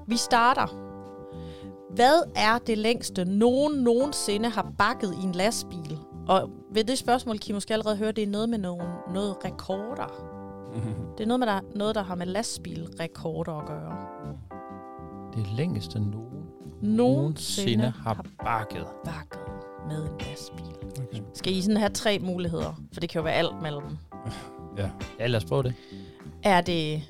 vi 0.07 0.17
starter. 0.17 0.67
Hvad 1.95 2.23
er 2.37 2.59
det 2.59 2.79
længste, 2.79 3.25
nogen 3.25 3.79
nogensinde 3.79 4.49
har 4.49 4.73
bakket 4.79 5.15
i 5.23 5.25
en 5.27 5.33
lastbil? 5.33 5.99
Og 6.29 6.51
ved 6.73 6.85
det 6.85 6.99
spørgsmål 6.99 7.39
kan 7.39 7.51
I 7.51 7.53
måske 7.53 7.73
allerede 7.75 7.97
høre, 7.97 8.13
det 8.13 8.25
er 8.25 8.29
noget 8.29 8.49
med 8.49 8.59
nogle, 8.59 8.85
noget 9.15 9.37
rekorder. 9.45 10.27
Det 11.19 11.25
er 11.25 11.29
noget, 11.29 11.41
med 11.41 11.47
der, 11.47 11.61
noget, 11.75 11.95
der 11.95 12.03
har 12.03 12.15
med 12.15 12.27
lastbilrekorder 12.27 13.53
at 13.55 13.67
gøre. 13.67 13.97
Det 15.37 15.47
længste 15.57 16.01
nogen 16.01 16.31
Nogensinde 16.83 17.93
har 18.05 18.25
bakket. 18.45 18.87
bakket 19.05 19.41
med 19.89 20.03
en 20.03 20.11
lastbil. 20.31 20.75
Okay. 20.99 21.23
Skal 21.35 21.53
I 21.57 21.61
sådan 21.63 21.77
have 21.77 21.91
tre 21.91 22.19
muligheder? 22.19 22.81
For 22.93 23.01
det 23.01 23.09
kan 23.11 23.19
jo 23.19 23.23
være 23.23 23.35
alt 23.35 23.63
mellem. 23.63 23.97
Ja. 24.77 24.91
Ja, 25.19 25.27
lad 25.27 25.37
os 25.37 25.45
prøve 25.45 25.63
det. 25.63 25.75
Er 26.43 26.61
det 26.61 27.03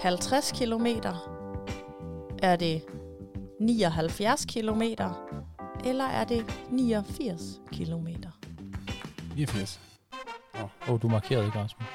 50 0.00 0.52
km? 0.52 0.86
Er 2.42 2.56
det 2.56 2.82
79 3.60 4.44
km? 4.44 4.82
Eller 5.84 6.04
er 6.04 6.24
det 6.24 6.44
89 6.70 7.42
km? 7.72 8.08
89. 9.36 9.80
Åh, 10.54 10.90
oh, 10.90 11.02
du 11.02 11.08
markerede 11.08 11.46
ikke, 11.46 11.58
Rasmus. 11.58 11.88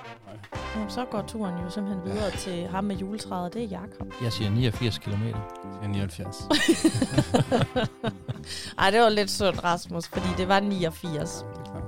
Jamen, 0.75 0.89
så 0.89 1.05
går 1.05 1.21
turen 1.21 1.63
jo 1.63 1.69
simpelthen 1.69 2.05
videre 2.05 2.31
til 2.31 2.67
ham 2.67 2.83
med 2.83 2.95
juletræet. 2.95 3.53
Det 3.53 3.63
er 3.63 3.67
Jakob. 3.67 4.13
Jeg 4.23 4.33
siger 4.33 4.49
89 4.49 4.97
km. 4.97 5.23
Det 5.23 5.35
er 5.83 5.87
79. 5.87 6.47
Ej, 8.77 8.91
det 8.91 8.99
var 8.99 9.09
lidt 9.09 9.31
sundt, 9.31 9.63
Rasmus, 9.63 10.07
fordi 10.07 10.27
det 10.37 10.47
var 10.47 10.59
89. 10.59 11.31
Det 11.31 11.59
er 11.59 11.71
klart. 11.71 11.83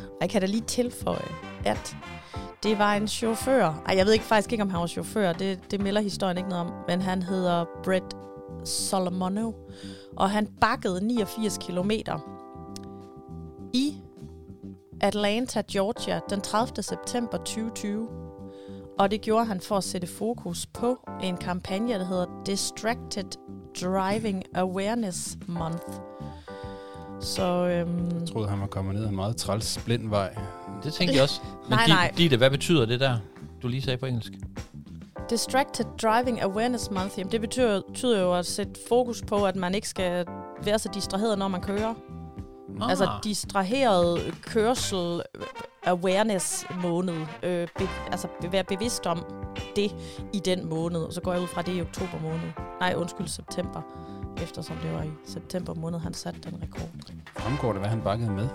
Og 0.00 0.18
jeg 0.20 0.30
kan 0.30 0.40
da 0.40 0.46
lige 0.46 0.60
tilføje, 0.60 1.28
at 1.64 1.96
det 2.64 2.78
var 2.78 2.94
en 2.94 3.08
chauffør. 3.08 3.82
Ej, 3.86 3.96
jeg 3.96 4.06
ved 4.06 4.12
ikke 4.12 4.24
faktisk 4.24 4.52
ikke, 4.52 4.62
om 4.62 4.70
han 4.70 4.80
var 4.80 4.86
chauffør. 4.86 5.32
Det, 5.32 5.70
det 5.70 5.80
melder 5.80 6.00
historien 6.00 6.36
ikke 6.36 6.48
noget 6.48 6.66
om. 6.66 6.72
Men 6.88 7.02
han 7.02 7.22
hedder 7.22 7.64
Brett 7.84 8.16
Solomono. 8.64 9.52
Og 10.16 10.30
han 10.30 10.46
bakkede 10.60 11.06
89 11.06 11.58
km 11.58 11.90
i 13.72 13.94
Atlanta, 15.00 15.62
Georgia, 15.72 16.20
den 16.30 16.40
30. 16.40 16.82
september 16.82 17.36
2020. 17.36 18.08
Og 18.98 19.10
det 19.10 19.20
gjorde 19.20 19.44
han 19.44 19.60
for 19.60 19.76
at 19.76 19.84
sætte 19.84 20.06
fokus 20.06 20.66
på 20.66 20.98
en 21.22 21.36
kampagne, 21.36 21.94
der 21.94 22.04
hedder 22.04 22.26
Distracted 22.46 23.30
Driving 23.82 24.42
Awareness 24.54 25.38
Month. 25.46 25.88
Så 27.20 27.42
øhm, 27.42 28.18
Jeg 28.20 28.28
troede, 28.28 28.48
han 28.48 28.60
var 28.60 28.66
kommet 28.66 28.94
ned 28.94 29.04
ad 29.04 29.08
en 29.08 29.16
meget 29.16 29.36
træls 29.36 29.82
blind 29.84 30.08
vej. 30.08 30.34
Det 30.84 30.92
tænkte 30.92 31.14
jeg 31.14 31.22
også. 31.22 31.40
Men 31.68 31.70
Nej, 31.70 31.86
nej. 31.88 32.12
Ditte, 32.16 32.36
hvad 32.36 32.50
betyder 32.50 32.86
det 32.86 33.00
der, 33.00 33.16
du 33.62 33.68
lige 33.68 33.82
sagde 33.82 33.96
på 33.96 34.06
engelsk? 34.06 34.32
Distracted 35.30 35.84
Driving 36.02 36.42
Awareness 36.42 36.90
Month, 36.90 37.18
jamen 37.18 37.32
det 37.32 37.40
betyder, 37.40 37.80
betyder 37.88 38.20
jo 38.20 38.34
at 38.34 38.46
sætte 38.46 38.72
fokus 38.88 39.22
på, 39.22 39.46
at 39.46 39.56
man 39.56 39.74
ikke 39.74 39.88
skal 39.88 40.26
være 40.64 40.78
så 40.78 40.88
distraheret, 40.94 41.38
når 41.38 41.48
man 41.48 41.60
kører. 41.60 41.94
Ah. 42.80 42.90
Altså 42.90 43.08
distraheret 43.24 44.34
kørsel 44.42 45.22
øh, 45.34 45.42
awareness 45.84 46.66
måned. 46.82 47.14
Øh, 47.42 47.68
be, 47.78 47.88
altså 48.10 48.28
be, 48.40 48.52
være 48.52 48.64
bevidst 48.64 49.06
om 49.06 49.24
det 49.76 49.94
i 50.32 50.38
den 50.44 50.68
måned. 50.68 51.00
Og 51.00 51.12
så 51.12 51.20
går 51.20 51.32
jeg 51.32 51.42
ud 51.42 51.46
fra 51.46 51.62
det 51.62 51.76
i 51.76 51.80
oktober 51.80 52.20
måned. 52.22 52.48
Nej, 52.80 52.94
undskyld, 52.96 53.28
september. 53.28 53.82
Eftersom 54.42 54.76
det 54.76 54.92
var 54.92 55.02
i 55.02 55.10
september 55.26 55.74
måned, 55.74 55.98
han 55.98 56.14
satte 56.14 56.40
den 56.40 56.62
rekord. 56.62 56.88
Fremgår 57.36 57.72
det, 57.72 57.80
hvad 57.80 57.90
han 57.90 58.00
bakkede 58.00 58.30
med? 58.30 58.48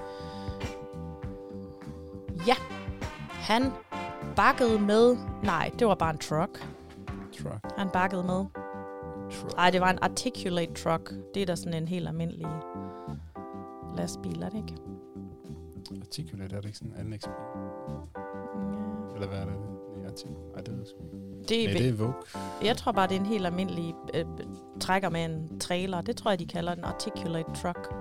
Ja, 3.49 3.53
han 3.53 3.71
bakkede 4.35 4.79
med... 4.79 5.17
Nej, 5.43 5.71
det 5.79 5.87
var 5.87 5.95
bare 5.95 6.09
en 6.11 6.17
truck. 6.17 6.67
Truck. 7.41 7.77
Han 7.77 7.89
bakkede 7.93 8.23
med 8.23 8.45
truck. 9.31 9.55
Nej, 9.55 9.69
det 9.69 9.81
var 9.81 9.89
en 9.89 9.99
articulate 10.01 10.73
truck. 10.73 11.13
Det 11.33 11.41
er 11.41 11.45
da 11.45 11.55
sådan 11.55 11.73
en 11.73 11.87
helt 11.87 12.07
almindelig 12.07 12.47
lastbil, 13.97 14.41
er 14.43 14.49
det 14.49 14.57
ikke? 14.57 14.75
Articulate, 16.01 16.55
er 16.55 16.59
det 16.61 16.67
ikke 16.67 16.77
sådan 16.77 16.93
en 16.93 16.99
anlægsbil? 16.99 17.33
Ja. 17.89 17.93
Eller 19.15 19.27
hvad 19.27 19.37
er 19.39 19.45
det? 19.45 19.53
Nej, 19.97 20.07
artik- 20.11 20.51
Nej, 20.53 20.61
det 20.61 20.69
ved 20.71 20.79
jeg 20.79 20.87
sgu 20.87 21.03
ikke. 21.03 21.17
Det, 21.49 21.57
Nej, 21.65 21.73
er, 21.73 21.77
det 21.77 21.89
er 21.89 21.93
Vogue. 21.93 22.13
Jeg 22.63 22.77
tror 22.77 22.91
bare, 22.91 23.07
det 23.07 23.15
er 23.15 23.19
en 23.19 23.25
helt 23.25 23.45
almindelig 23.45 23.95
øh, 24.13 24.25
trækker 24.79 25.09
med 25.09 25.25
en 25.25 25.59
trailer. 25.59 26.01
Det 26.01 26.17
tror 26.17 26.31
jeg, 26.31 26.39
de 26.39 26.45
kalder 26.45 26.71
en 26.73 26.83
articulate 26.83 27.51
truck. 27.61 27.93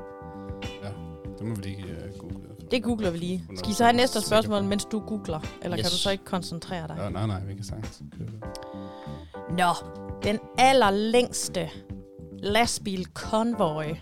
Det 1.39 1.47
må 1.47 1.55
vi 1.55 1.61
lige 1.63 1.83
google. 1.83 2.08
Det 2.71 2.83
googler 2.83 3.11
vi 3.11 3.19
lige. 3.19 3.45
Skal 3.57 3.71
I 3.71 3.75
så 3.75 3.85
have 3.85 3.97
næste 3.97 4.21
spørgsmål, 4.21 4.65
mens 4.65 4.85
du 4.85 5.01
googler? 5.01 5.41
Eller 5.63 5.79
yes. 5.79 5.85
kan 5.85 5.91
du 5.91 5.97
så 5.97 6.11
ikke 6.11 6.25
koncentrere 6.25 6.89
dig? 6.89 6.97
Ja, 6.99 7.09
nej, 7.09 7.27
nej, 7.27 7.45
vi 7.45 7.55
kan 7.55 7.65
sagtens 7.65 8.03
køre. 8.19 8.29
Nå, 9.51 9.87
den 10.23 10.39
allerlængste 10.59 11.71
lastbil-konvoj, 12.39 13.97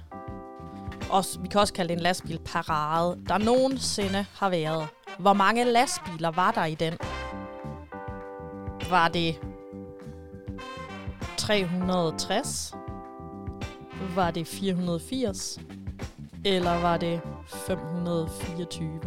også, 1.11 1.40
vi 1.40 1.48
kan 1.48 1.61
også 1.61 1.72
kalde 1.72 1.88
det 1.88 1.96
en 1.96 2.02
lastbil-parade, 2.02 3.18
der 3.29 3.38
nogensinde 3.38 4.26
har 4.35 4.48
været. 4.48 4.87
Hvor 5.18 5.33
mange 5.33 5.64
lastbiler 5.64 6.31
var 6.31 6.50
der 6.50 6.64
i 6.64 6.74
den? 6.74 6.94
Var 8.90 9.09
det 9.09 9.40
360? 11.37 12.74
Var 14.14 14.31
det 14.31 14.46
480? 14.46 15.59
Eller 16.44 16.81
var 16.81 16.96
det 16.96 17.20
524? 17.46 19.00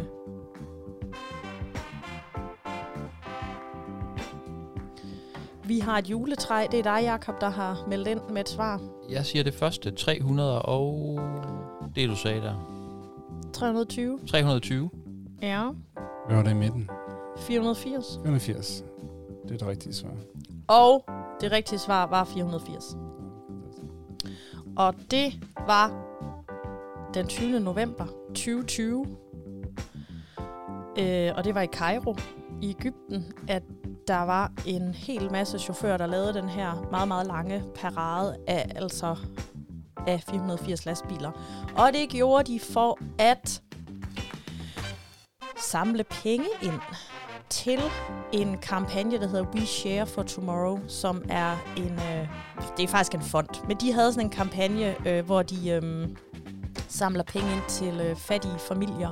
Vi 5.64 5.78
har 5.78 5.98
et 5.98 6.10
juletræ. 6.10 6.66
Det 6.70 6.78
er 6.78 6.82
dig, 6.82 7.02
Jakob, 7.02 7.40
der 7.40 7.48
har 7.48 7.86
meldt 7.88 8.08
ind 8.08 8.20
med 8.30 8.40
et 8.40 8.48
svar. 8.48 8.80
Jeg 9.10 9.26
siger 9.26 9.44
det 9.44 9.54
første, 9.54 9.90
300 9.90 10.62
og... 10.62 11.18
Det 11.94 12.08
du 12.08 12.16
sagde 12.16 12.40
der. 12.40 12.54
320. 13.52 14.18
320. 14.26 14.90
Ja. 15.42 15.68
Hvad 16.26 16.36
var 16.36 16.42
det 16.42 16.50
i 16.50 16.54
midten? 16.54 16.90
480. 17.38 18.20
480. 18.22 18.84
Det 19.42 19.54
er 19.54 19.58
det 19.58 19.66
rigtige 19.66 19.94
svar. 19.94 20.10
Og 20.68 21.04
det 21.40 21.52
rigtige 21.52 21.78
svar 21.78 22.06
var 22.06 22.24
480. 22.24 22.96
Og 24.76 24.94
det 25.10 25.32
var 25.66 26.06
den 27.14 27.26
20. 27.26 27.60
november 27.60 28.19
2020. 28.34 29.06
Øh, 30.98 31.32
og 31.36 31.44
det 31.44 31.54
var 31.54 31.62
i 31.62 31.66
Cairo 31.66 32.16
i 32.62 32.70
Ægypten, 32.70 33.32
at 33.48 33.62
der 34.08 34.22
var 34.22 34.52
en 34.66 34.94
hel 34.94 35.32
masse 35.32 35.58
chauffører, 35.58 35.96
der 35.96 36.06
lavede 36.06 36.34
den 36.34 36.48
her 36.48 36.88
meget, 36.90 37.08
meget 37.08 37.26
lange 37.26 37.62
parade 37.74 38.36
af, 38.46 38.72
altså 38.76 39.16
af 40.06 40.22
480 40.30 40.86
lastbiler. 40.86 41.30
Og 41.76 41.92
det 41.92 42.08
gjorde 42.08 42.52
de 42.52 42.60
for 42.60 42.98
at 43.18 43.62
samle 45.56 46.04
penge 46.04 46.46
ind 46.62 46.80
til 47.48 47.80
en 48.32 48.58
kampagne, 48.58 49.20
der 49.20 49.26
hedder 49.26 49.46
We 49.54 49.66
Share 49.66 50.06
for 50.06 50.22
Tomorrow, 50.22 50.78
som 50.88 51.24
er 51.28 51.56
en, 51.76 51.92
øh, 51.92 52.28
det 52.76 52.82
er 52.82 52.88
faktisk 52.88 53.14
en 53.14 53.22
fond, 53.22 53.66
men 53.68 53.76
de 53.76 53.92
havde 53.92 54.12
sådan 54.12 54.26
en 54.26 54.30
kampagne, 54.30 55.08
øh, 55.08 55.24
hvor 55.24 55.42
de 55.42 55.70
øh, 55.70 56.08
samler 56.90 57.22
penge 57.22 57.52
ind 57.52 57.62
til 57.68 58.00
øh, 58.00 58.16
fattige 58.16 58.58
familier 58.58 59.10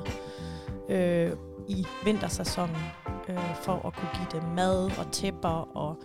øh, 0.89 1.31
i 1.67 1.87
vintersæsonen, 2.05 2.75
øh, 3.29 3.55
for 3.61 3.73
at 3.73 3.93
kunne 3.95 4.09
give 4.13 4.41
dem 4.41 4.49
mad 4.49 4.91
og 4.97 5.11
tæpper 5.11 5.77
og 5.77 5.97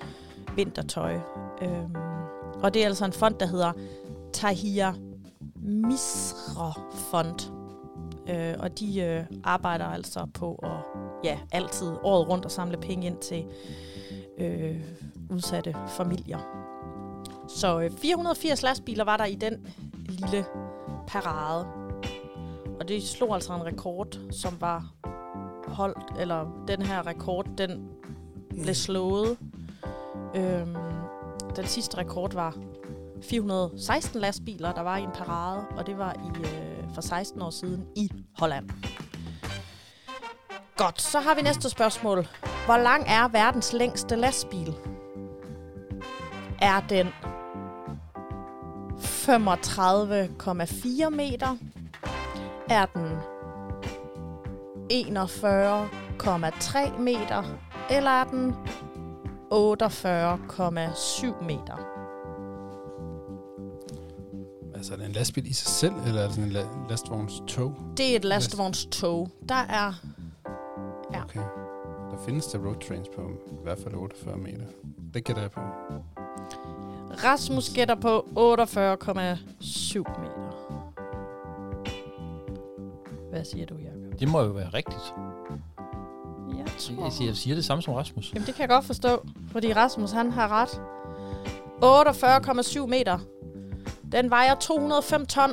vintertøj. 0.56 1.14
Øh, 1.62 1.84
og 2.62 2.74
det 2.74 2.82
er 2.82 2.86
altså 2.86 3.04
en 3.04 3.12
fond, 3.12 3.34
der 3.34 3.46
hedder 3.46 3.72
Tahir 4.32 4.92
Misra 5.56 6.80
Fond. 7.10 7.50
Øh, 8.28 8.54
og 8.58 8.78
de 8.78 9.00
øh, 9.00 9.24
arbejder 9.44 9.84
altså 9.84 10.26
på 10.34 10.54
at 10.62 11.00
ja, 11.24 11.38
altid 11.52 11.92
året 12.02 12.28
rundt 12.28 12.44
at 12.44 12.52
samle 12.52 12.76
penge 12.76 13.06
ind 13.06 13.18
til 13.18 13.44
øh, 14.38 14.80
udsatte 15.30 15.76
familier. 15.88 16.38
Så 17.48 17.80
øh, 17.80 17.90
480 17.90 18.62
lastbiler 18.62 19.04
var 19.04 19.16
der 19.16 19.24
i 19.24 19.34
den 19.34 19.66
lille 20.08 20.44
parade. 21.06 21.66
Og 22.80 22.88
det 22.88 23.02
slog 23.02 23.34
altså 23.34 23.52
en 23.54 23.64
rekord, 23.64 24.18
som 24.30 24.60
var 24.60 24.92
holdt, 25.66 26.20
eller 26.20 26.64
den 26.68 26.82
her 26.82 27.06
rekord, 27.06 27.46
den 27.58 27.88
blev 28.62 28.74
slået. 28.74 29.38
Øhm, 30.36 30.76
den 31.56 31.66
sidste 31.66 31.98
rekord 31.98 32.34
var 32.34 32.56
416 33.22 34.20
lastbiler, 34.20 34.72
der 34.72 34.80
var 34.82 34.96
i 34.96 35.02
en 35.02 35.12
parade, 35.14 35.64
og 35.76 35.86
det 35.86 35.98
var 35.98 36.12
i 36.12 36.40
øh, 36.40 36.94
for 36.94 37.00
16 37.00 37.42
år 37.42 37.50
siden 37.50 37.86
i 37.96 38.10
Holland. 38.38 38.70
Godt, 40.76 41.02
så 41.02 41.20
har 41.20 41.34
vi 41.34 41.42
næste 41.42 41.70
spørgsmål. 41.70 42.26
Hvor 42.66 42.76
lang 42.76 43.04
er 43.06 43.28
verdens 43.28 43.72
længste 43.72 44.16
lastbil? 44.16 44.74
Er 46.60 46.80
den 46.80 47.08
35,4 49.24 51.10
meter? 51.10 51.56
Er 52.70 52.86
den 52.86 53.06
41,3 54.92 56.98
meter? 57.00 57.42
Eller 57.90 58.10
er 58.10 58.24
den 58.24 58.54
48,7 59.52 61.44
meter? 61.44 61.76
Altså, 64.74 64.92
er 64.92 64.96
det 64.96 65.06
en 65.06 65.12
lastbil 65.12 65.46
i 65.46 65.52
sig 65.52 65.68
selv, 65.68 65.92
eller 66.06 66.20
er 66.20 66.24
det 66.26 66.34
sådan 66.34 66.50
en 66.50 66.56
la- 66.56 66.88
lastvognstog? 66.90 67.74
Det 67.96 68.12
er 68.12 68.16
et 68.16 68.24
lastvognstog. 68.24 69.28
Der 69.48 69.54
er 69.54 69.92
Ja. 71.12 71.22
Okay. 71.22 71.40
Der 72.10 72.16
findes 72.26 72.46
der 72.46 72.58
road 72.58 72.76
trains 72.88 73.08
på 73.16 73.22
i 73.52 73.56
hvert 73.62 73.78
fald 73.78 73.94
48 73.94 74.36
meter. 74.36 74.64
Det 75.14 75.24
gætter 75.24 75.42
jeg 75.42 75.50
på. 75.50 75.60
Rasmus 77.24 77.70
gætter 77.74 77.94
på 77.94 78.18
48,7 78.18 78.34
meter. 80.20 80.44
Hvad 83.30 83.44
siger 83.44 83.66
du, 83.66 83.74
Jacob? 83.74 84.20
Det 84.20 84.28
må 84.28 84.42
jo 84.42 84.50
være 84.50 84.68
rigtigt. 84.68 85.14
Jeg 86.58 86.66
tror... 86.78 87.04
Jeg 87.04 87.12
siger, 87.12 87.28
jeg 87.28 87.36
siger 87.36 87.54
det 87.54 87.64
samme 87.64 87.82
som 87.82 87.94
Rasmus. 87.94 88.32
Jamen, 88.34 88.46
det 88.46 88.54
kan 88.54 88.62
jeg 88.62 88.68
godt 88.68 88.84
forstå, 88.84 89.26
fordi 89.52 89.72
Rasmus, 89.72 90.10
han 90.10 90.32
har 90.32 90.48
ret. 90.48 90.80
48,7 92.82 92.86
meter. 92.86 93.18
Den 94.12 94.30
vejer 94.30 94.54
205 94.54 95.26
ton. 95.26 95.50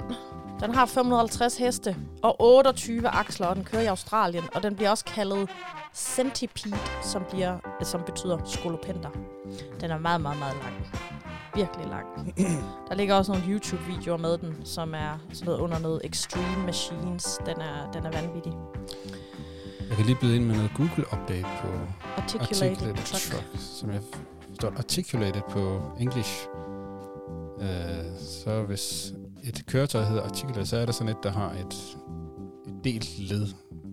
Den 0.59 0.75
har 0.75 0.85
550 0.85 1.57
heste 1.57 1.95
og 2.23 2.35
28 2.41 3.07
aksler, 3.07 3.47
og 3.47 3.55
den 3.55 3.63
kører 3.63 3.81
i 3.81 3.85
Australien. 3.85 4.43
Og 4.55 4.63
den 4.63 4.75
bliver 4.75 4.89
også 4.89 5.05
kaldet 5.05 5.49
centipede, 5.93 6.75
som, 7.03 7.23
bliver, 7.29 7.57
som 7.83 8.01
betyder 8.05 8.37
skolopender. 8.45 9.09
Den 9.81 9.91
er 9.91 9.97
meget, 9.97 10.21
meget, 10.21 10.39
meget 10.39 10.55
lang. 10.63 10.73
Virkelig 11.55 11.87
lang. 11.87 12.35
Der 12.89 12.95
ligger 12.95 13.15
også 13.15 13.31
nogle 13.31 13.47
YouTube-videoer 13.47 14.17
med 14.17 14.37
den, 14.37 14.65
som 14.65 14.93
er 14.93 15.17
sådan 15.33 15.45
noget 15.45 15.59
under 15.59 15.79
noget 15.79 16.01
Extreme 16.03 16.65
Machines. 16.65 17.39
Den 17.45 17.61
er, 17.61 17.91
den 17.91 18.05
er 18.05 18.11
vanvittig. 18.11 18.53
Jeg 19.89 19.97
kan 19.97 20.05
lige 20.05 20.17
byde 20.21 20.35
ind 20.35 20.45
med 20.45 20.55
noget 20.55 20.71
Google-update 20.75 21.47
på 21.61 21.67
Articulated, 22.17 22.71
Articulated 22.71 23.03
truck. 23.05 23.31
truck, 23.31 23.63
som 23.79 23.91
jeg 23.91 24.01
forstår. 24.49 24.73
Articulated 24.77 25.41
på 25.49 25.81
English. 25.99 26.47
Uh, 27.57 28.17
så 28.19 28.63
hvis 28.67 29.13
et 29.43 29.65
køretøj 29.67 30.03
hedder 30.03 30.23
articulated, 30.23 30.65
så 30.65 30.77
er 30.77 30.85
det 30.85 30.95
sådan 30.95 31.09
et, 31.09 31.23
der 31.23 31.31
har 31.31 31.51
et, 31.51 31.97
et 32.67 32.83
delt 32.83 33.19
led. 33.19 33.47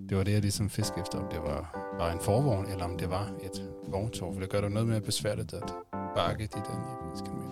Det 0.08 0.16
var 0.16 0.24
det, 0.24 0.32
jeg 0.32 0.40
ligesom 0.40 0.70
fiskede 0.70 1.00
efter, 1.00 1.18
om 1.18 1.28
det 1.30 1.38
var 1.38 1.78
bare 1.98 2.12
en 2.12 2.20
forvogn, 2.20 2.66
eller 2.66 2.84
om 2.84 2.98
det 2.98 3.10
var 3.10 3.30
et 3.42 3.70
vogntog, 3.88 4.34
for 4.34 4.40
det 4.40 4.50
gør 4.50 4.60
det 4.60 4.72
noget 4.72 4.88
mere 4.88 5.00
besværligt 5.00 5.52
at 5.54 5.74
bakke 6.18 6.46
de 6.46 6.58
der 6.60 6.78
89 7.14 7.20
km. 7.22 7.42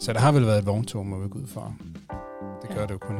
Så 0.00 0.12
der 0.12 0.18
har 0.20 0.32
vel 0.32 0.46
været 0.46 0.58
et 0.58 0.66
vogntog, 0.66 1.06
må 1.06 1.18
vi 1.18 1.28
gå 1.28 1.38
ud 1.38 1.46
fra. 1.46 1.72
Det 2.62 2.70
gør 2.70 2.80
Ja. 2.80 2.82
det 2.86 2.90
jo 2.90 2.98
kun 2.98 3.16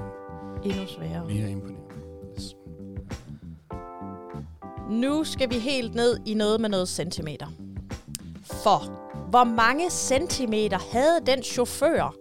Endnu 0.65 0.87
sværere. 0.87 1.25
mere 1.27 1.51
imponerende. 1.51 1.95
Yes. 2.37 2.55
Nu 4.91 5.25
skal 5.25 5.51
vi 5.51 5.55
helt 5.59 5.95
ned 5.95 6.19
i 6.27 6.35
noget 6.35 6.61
med 6.61 6.69
noget 6.69 6.89
centimeter. 6.89 7.47
For 8.45 8.79
hvor 9.31 9.45
mange 9.45 9.91
centimeter 9.91 10.79
havde 10.93 11.21
den 11.27 11.43
chauffør, 11.43 12.15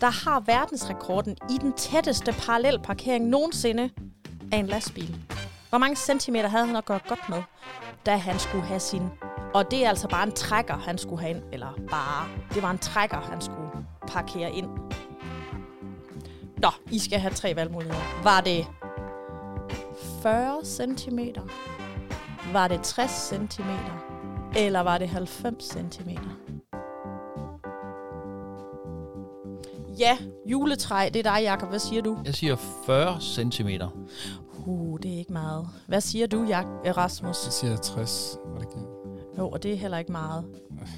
der 0.00 0.10
har 0.28 0.40
verdensrekorden 0.46 1.36
i 1.50 1.58
den 1.60 1.72
tætteste 1.72 2.32
parallelparkering 2.46 3.24
nogensinde 3.28 3.90
af 4.52 4.56
en 4.58 4.66
lastbil? 4.66 5.16
Hvor 5.68 5.78
mange 5.78 5.96
centimeter 5.96 6.48
havde 6.48 6.66
han 6.66 6.76
at 6.76 6.84
gøre 6.84 7.00
godt 7.08 7.28
med, 7.28 7.42
da 8.06 8.16
han 8.16 8.38
skulle 8.38 8.64
have 8.64 8.80
sin... 8.80 9.02
Og 9.56 9.70
det 9.70 9.84
er 9.84 9.88
altså 9.88 10.08
bare 10.08 10.26
en 10.26 10.32
trækker, 10.32 10.74
han 10.74 10.98
skulle 10.98 11.22
have 11.22 11.30
ind. 11.36 11.42
Eller 11.52 11.68
bare. 11.90 12.28
Det 12.54 12.62
var 12.62 12.70
en 12.70 12.78
trækker, 12.78 13.16
han 13.16 13.40
skulle 13.40 13.70
parkere 14.08 14.50
ind. 14.52 14.68
Nå, 16.62 16.68
I 16.90 16.98
skal 16.98 17.18
have 17.18 17.34
tre 17.34 17.56
valgmuligheder. 17.56 18.22
Var 18.22 18.40
det 18.40 18.66
40 20.22 20.64
centimeter? 20.64 21.42
Var 22.52 22.68
det 22.68 22.80
60 22.82 23.10
cm? 23.50 23.70
Eller 24.56 24.80
var 24.80 24.98
det 24.98 25.08
90 25.08 25.64
cm? 25.64 26.10
Ja, 29.98 30.18
juletræ, 30.46 31.08
det 31.14 31.26
er 31.26 31.34
dig, 31.34 31.42
Jacob. 31.42 31.68
Hvad 31.68 31.78
siger 31.78 32.02
du? 32.02 32.18
Jeg 32.24 32.34
siger 32.34 32.56
40 32.86 33.20
cm. 33.20 33.68
Uh, 34.66 34.98
det 35.02 35.14
er 35.14 35.18
ikke 35.18 35.32
meget. 35.32 35.68
Hvad 35.86 36.00
siger 36.00 36.26
du, 36.26 36.44
Jak- 36.44 36.96
Rasmus? 36.96 37.36
Så 37.36 37.50
siger 37.50 37.70
jeg 37.70 37.80
60. 37.80 38.38
Var 38.46 38.58
det 38.58 38.68
ikke? 38.74 38.95
Jo, 39.38 39.48
og 39.48 39.62
det 39.62 39.72
er 39.72 39.76
heller 39.76 39.98
ikke 39.98 40.12
meget. 40.12 40.44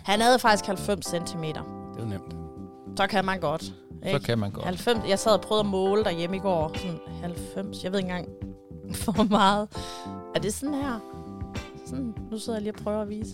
Han 0.05 0.21
havde 0.21 0.39
faktisk 0.39 0.67
90 0.67 1.07
cm. 1.07 1.43
Det 1.43 1.57
er 1.57 2.05
nemt. 2.07 2.35
Så 2.97 3.07
kan 3.07 3.25
man 3.25 3.41
godt. 3.41 3.63
Så 3.63 3.73
Ikke? 4.07 4.21
kan 4.21 4.39
man 4.39 4.51
godt. 4.51 4.65
90, 4.65 5.09
jeg 5.09 5.19
sad 5.19 5.33
og 5.33 5.41
prøvede 5.41 5.61
at 5.61 5.67
måle 5.67 6.05
derhjemme 6.05 6.37
i 6.37 6.41
går. 6.41 6.73
Sådan 6.77 6.99
90, 7.23 7.85
jeg 7.85 7.93
ved 7.93 7.99
ikke 7.99 8.11
engang, 8.11 8.29
hvor 9.05 9.23
meget. 9.25 9.69
Er 10.35 10.41
det 10.41 10.55
sådan 10.55 10.75
her? 10.75 10.99
Sådan, 11.87 12.15
nu 12.31 12.39
sidder 12.39 12.59
jeg 12.59 12.63
lige 12.63 12.73
og 12.79 12.85
prøver 12.85 13.03
at 13.03 13.09
vise. 13.09 13.31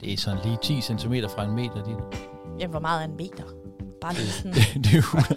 Det 0.00 0.12
er 0.12 0.16
sådan 0.16 0.38
lige 0.44 0.58
10 0.62 0.80
cm 0.80 1.14
fra 1.34 1.44
en 1.44 1.54
meter. 1.54 1.84
Dit. 1.84 1.96
Jamen, 2.58 2.70
hvor 2.70 2.80
meget 2.80 3.00
er 3.00 3.04
en 3.04 3.16
meter? 3.16 3.44
Bare 4.00 4.14
lige 4.14 4.26
sådan. 4.26 4.52
det 4.84 4.86
er 4.86 4.96
jo 4.96 5.36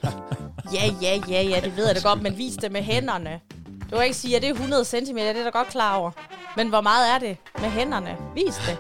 Ja, 0.74 0.94
ja, 1.02 1.22
ja, 1.30 1.42
ja, 1.50 1.60
det 1.63 1.78
ved 1.78 1.86
jeg 1.88 1.96
da 1.96 2.10
godt, 2.10 2.22
men 2.22 2.38
vis 2.38 2.54
det 2.56 2.72
med 2.72 2.82
hænderne. 2.82 3.39
Du 3.92 3.96
kan 3.96 4.04
ikke 4.04 4.15
sige, 4.18 4.36
at 4.36 4.42
det 4.42 4.50
er 4.50 4.54
100 4.54 4.86
cm, 4.86 5.15
det 5.15 5.38
er 5.38 5.44
da 5.44 5.50
godt 5.50 5.68
klar 5.68 5.96
over. 5.96 6.12
Men 6.57 6.69
hvor 6.69 6.81
meget 6.81 7.09
er 7.15 7.19
det 7.19 7.38
med 7.62 7.69
hænderne? 7.69 8.17
Vis 8.35 8.55
det. 8.55 8.77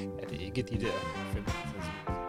Ja, 0.00 0.26
det 0.30 0.40
er 0.40 0.44
ikke 0.44 0.62
de 0.62 0.80
der 0.80 0.90
5. 1.32 1.44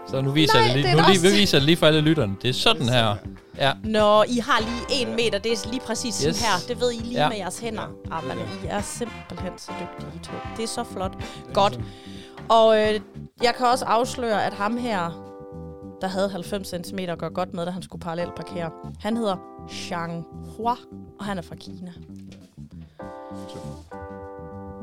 Så 0.08 0.22
nu 0.22 0.32
viser 0.32 0.54
Nej, 0.54 0.64
jeg 0.68 0.76
det 0.76 0.84
det 0.84 0.84
lige, 0.92 0.98
er 1.02 1.08
nu 1.08 1.14
lige, 1.14 1.22
vi 1.22 1.40
viser 1.40 1.58
det 1.58 1.66
lige 1.66 1.78
for 1.78 1.88
alle 1.88 2.02
lytterne. 2.02 2.36
Det 2.42 2.50
er 2.50 2.54
sådan 2.54 2.90
her. 2.90 3.16
Ja, 3.58 3.74
Når 3.84 4.24
I 4.24 4.38
har 4.40 4.60
lige 4.62 5.02
en 5.02 5.16
meter, 5.16 5.40
det 5.40 5.52
er 5.52 5.70
lige 5.72 5.80
præcis 5.86 6.14
sådan 6.16 6.30
Yes. 6.30 6.42
her. 6.42 6.54
Det 6.68 6.80
ved 6.82 6.92
I 6.94 6.98
lige 6.98 7.22
Ja. 7.22 7.30
med 7.30 7.38
jeres 7.38 7.60
hænder. 7.60 7.88
Ah, 8.12 8.24
men 8.28 8.38
I 8.38 8.68
er 8.68 8.82
simpelthen 8.82 9.52
så 9.58 9.72
dygtige, 9.82 10.12
I 10.16 10.20
to. 10.24 10.32
Det 10.58 10.64
er 10.64 10.68
så 10.68 10.84
flot. 10.84 11.18
Godt. 11.54 11.80
Og 12.50 12.78
øh, 12.82 13.00
jeg 13.44 13.54
kan 13.58 13.66
også 13.68 13.86
afsløre, 13.86 14.46
at 14.46 14.54
ham 14.54 14.78
her, 14.78 15.28
der 16.02 16.08
havde 16.08 16.30
90 16.30 16.68
cm 16.88 16.98
gør 17.18 17.30
godt 17.30 17.54
med, 17.54 17.66
da 17.66 17.72
han 17.72 17.84
skulle 17.84 18.02
parallelt 18.02 18.36
parkere. 18.36 18.72
Han 19.00 19.18
hedder 19.18 19.36
Zhang 19.70 20.26
Hua, 20.58 20.76
og 21.20 21.26
han 21.26 21.38
er 21.38 21.42
fra 21.42 21.56
Kina. 21.56 21.92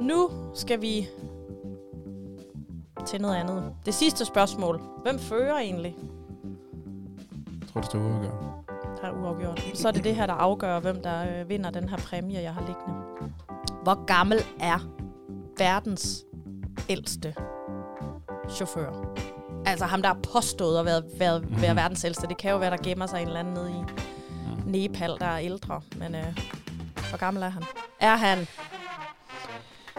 Nu 0.00 0.30
skal 0.54 0.80
vi 0.80 1.08
til 3.06 3.20
noget 3.20 3.36
andet. 3.36 3.72
Det 3.86 3.94
sidste 3.94 4.24
spørgsmål. 4.24 4.80
Hvem 5.02 5.18
fører 5.18 5.58
egentlig? 5.58 5.96
Jeg 7.60 7.68
tror, 7.72 7.80
det 7.80 7.90
står 7.90 7.98
uafgjort. 7.98 8.32
Der 9.02 9.08
er 9.08 9.12
uafgjort. 9.12 9.62
Så 9.74 9.88
er 9.88 9.92
det 9.92 10.04
det 10.04 10.14
her, 10.16 10.26
der 10.26 10.32
afgør, 10.34 10.80
hvem 10.80 11.02
der 11.02 11.40
øh, 11.40 11.48
vinder 11.48 11.70
den 11.70 11.88
her 11.88 11.96
præmie, 11.96 12.40
jeg 12.42 12.54
har 12.54 12.60
liggende. 12.66 12.98
Hvor 13.82 14.04
gammel 14.04 14.38
er 14.60 14.78
verdens 15.58 16.24
ældste 16.88 17.34
chauffør? 18.50 19.14
Altså 19.66 19.84
ham, 19.84 20.02
der 20.02 20.08
har 20.08 20.18
påstået 20.32 20.78
at 20.78 20.84
være, 20.84 21.02
være, 21.18 21.40
Mhm. 21.40 21.62
være 21.62 21.76
verdens 21.76 22.04
ældste. 22.04 22.26
Det 22.26 22.36
kan 22.36 22.50
jo 22.50 22.56
være, 22.58 22.70
der 22.70 22.76
gemmer 22.84 23.06
sig 23.06 23.20
en 23.22 23.26
eller 23.26 23.40
anden 23.40 23.54
nede 23.54 23.70
i 23.70 23.74
Nepal, 24.66 25.10
der 25.20 25.26
er 25.26 25.38
ældre. 25.38 25.80
Men 25.98 26.14
øh, 26.14 26.38
hvor 27.08 27.18
gammel 27.18 27.42
er 27.42 27.48
han? 27.48 27.62
Er 28.00 28.16
han 28.16 28.38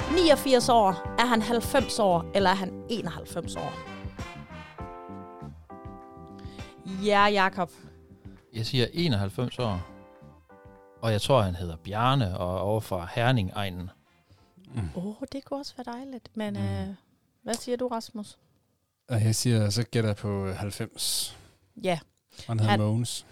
89 0.07 0.69
år? 0.69 1.15
Er 1.19 1.25
han 1.25 1.41
90 1.41 1.99
år? 1.99 2.31
Eller 2.35 2.49
er 2.49 2.53
han 2.55 2.83
91 2.89 3.55
år? 3.55 3.73
Ja, 7.05 7.25
Jakob. 7.27 7.71
jeg 8.53 8.65
siger 8.65 8.87
91 8.93 9.59
år. 9.59 9.87
Og 11.01 11.11
jeg 11.11 11.21
tror, 11.21 11.41
han 11.41 11.55
hedder 11.55 11.75
Bjarne 11.75 12.37
og 12.37 12.55
er 12.55 12.59
over 12.59 12.79
fra 12.81 13.07
Herning-egnen. 13.15 13.89
Åh, 14.95 15.05
oh, 15.07 15.13
det 15.31 15.45
kunne 15.45 15.59
også 15.59 15.73
være 15.77 15.93
dejligt. 15.97 16.29
Men 16.37 16.53
Mm. 16.53 16.59
øh, 16.59 16.87
hvad 17.43 17.53
siger 17.53 17.77
du, 17.77 17.87
Rasmus? 17.87 18.37
Og 19.09 19.23
jeg 19.23 19.35
siger, 19.35 19.69
så 19.69 19.83
gætter 19.83 20.09
jeg 20.09 20.17
på 20.17 20.45
øh, 20.45 20.55
90. 20.55 21.37
Ja, 21.83 21.99
Og 22.37 22.43
han 22.47 22.59
hedder 22.59 22.71
Han- 22.71 22.79
Mogens. 22.79 23.25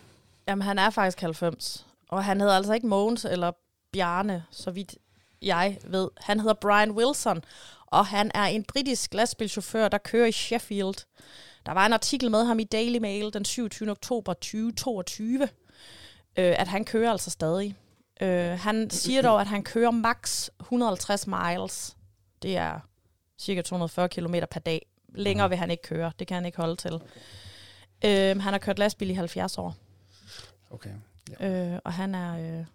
jamen 0.48 0.62
han 0.62 0.80
er 0.80 0.90
faktisk 0.90 1.22
90. 1.22 1.88
Og 2.10 2.24
han 2.24 2.42
hedder 2.42 2.56
altså 2.56 2.74
ikke 2.74 2.88
Mogens 2.88 3.26
eller 3.26 3.52
Bjarne, 3.94 4.44
så 4.52 4.72
vidt 4.72 4.96
jeg 5.42 5.78
ved. 5.84 6.10
Han 6.18 6.40
hedder 6.40 6.54
Brian 6.54 6.92
Wilson, 6.92 7.42
og 7.86 8.06
han 8.06 8.32
er 8.34 8.44
en 8.44 8.64
britisk 8.64 9.14
lastbilchauffør, 9.14 9.88
der 9.88 9.98
kører 9.98 10.28
i 10.28 10.32
Sheffield. 10.32 11.06
Der 11.66 11.72
var 11.72 11.86
en 11.86 11.94
artikel 11.94 12.32
med 12.32 12.46
ham 12.46 12.60
i 12.60 12.64
Daily 12.64 12.98
Mail 12.98 13.34
den 13.34 13.46
27. 13.46 13.92
oktober 13.92 14.34
2022, 14.34 15.44
øh, 15.44 15.50
at 16.36 16.68
han 16.68 16.86
kører 16.86 17.12
altså 17.12 17.30
stadig. 17.30 17.76
Øh, 18.22 18.60
han 18.60 18.90
siger 18.90 19.22
dog, 19.22 19.42
at 19.42 19.48
han 19.48 19.64
kører 19.64 19.92
max 19.92 20.50
150 20.60 21.28
miles. 21.28 21.98
Det 22.42 22.58
er 22.58 22.80
cirka 23.38 23.62
240 23.62 24.10
km 24.10 24.36
per 24.52 24.60
dag. 24.60 24.86
Længere 25.10 25.50
vil 25.50 25.58
han 25.58 25.72
ikke 25.72 25.84
køre. 25.84 26.12
Det 26.20 26.28
kan 26.28 26.36
han 26.36 26.46
ikke 26.46 26.58
holde 26.58 26.76
til. 26.76 26.94
Øh, 28.06 28.42
han 28.42 28.54
har 28.54 28.58
kørt 28.58 28.80
lastbil 28.80 29.10
i 29.10 29.14
70 29.14 29.58
år. 29.58 29.76
Okay. 30.72 30.92
Øh, 31.40 31.80
og 31.84 31.94
han 31.94 32.16
er, 32.16 32.60
øh, 32.60 32.66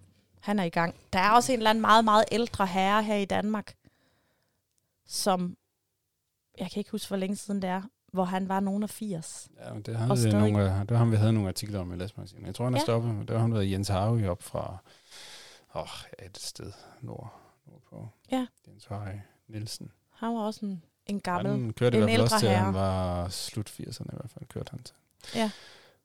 han 0.42 0.58
er 0.58 0.64
i 0.64 0.68
gang. 0.68 0.94
Der 1.12 1.18
er 1.18 1.30
også 1.30 1.52
en 1.52 1.58
eller 1.58 1.70
anden 1.70 1.80
meget, 1.82 2.04
meget 2.04 2.24
ældre 2.32 2.66
herre 2.66 3.02
her 3.02 3.14
i 3.16 3.24
Danmark, 3.24 3.74
som, 5.06 5.56
jeg 6.58 6.70
kan 6.70 6.80
ikke 6.80 6.90
huske, 6.90 7.08
hvor 7.08 7.16
længe 7.16 7.36
siden 7.36 7.62
det 7.62 7.70
er, 7.70 7.82
hvor 8.12 8.24
han 8.24 8.48
var 8.48 8.60
nogen 8.60 8.82
af 8.82 8.90
80. 8.90 9.48
Ja, 9.58 9.72
men 9.74 9.82
det, 9.82 9.96
havde 9.96 10.10
vi 10.10 10.16
stadig- 10.16 10.38
nogle, 10.38 10.70
af- 10.70 10.80
det 10.80 10.90
var 10.90 10.96
ham, 10.96 11.10
vi 11.10 11.16
havde 11.16 11.32
nogle 11.32 11.48
artikler 11.48 11.80
om 11.80 11.92
i 11.92 11.96
Læsmagasinet. 11.96 12.46
Jeg 12.46 12.54
tror, 12.54 12.64
han 12.64 12.74
er 12.74 12.78
Ja. 12.78 12.80
ja. 12.80 12.84
stoppet. 12.84 13.28
Det 13.28 13.34
var 13.34 13.40
ham, 13.40 13.50
der 13.50 13.58
hedder 13.60 13.70
Jens 13.72 13.88
Harvey 13.88 14.26
op 14.26 14.42
fra 14.42 14.76
åh, 15.74 15.86
ja, 16.20 16.26
et 16.26 16.38
sted 16.38 16.72
nord, 17.00 17.32
nordpå. 17.66 18.08
Ja. 18.30 18.46
Jens 18.68 18.84
Harvey 18.84 19.18
Nielsen. 19.48 19.92
Han 20.14 20.34
var 20.34 20.40
også 20.40 20.66
en, 20.66 20.82
en 21.06 21.20
gammel. 21.20 21.52
Han 21.52 21.72
kørte 21.72 21.96
i 21.98 22.00
en 22.00 22.04
hvert 22.04 22.12
fald 22.14 22.22
også 22.22 22.38
til, 22.38 22.48
herre. 22.48 22.64
han 22.64 22.74
var 22.74 23.28
slut 23.28 23.70
80'erne 23.70 24.04
i 24.12 24.16
hvert 24.16 24.30
fald, 24.30 24.44
kørte 24.48 24.70
han 24.70 24.82
til. 24.82 24.94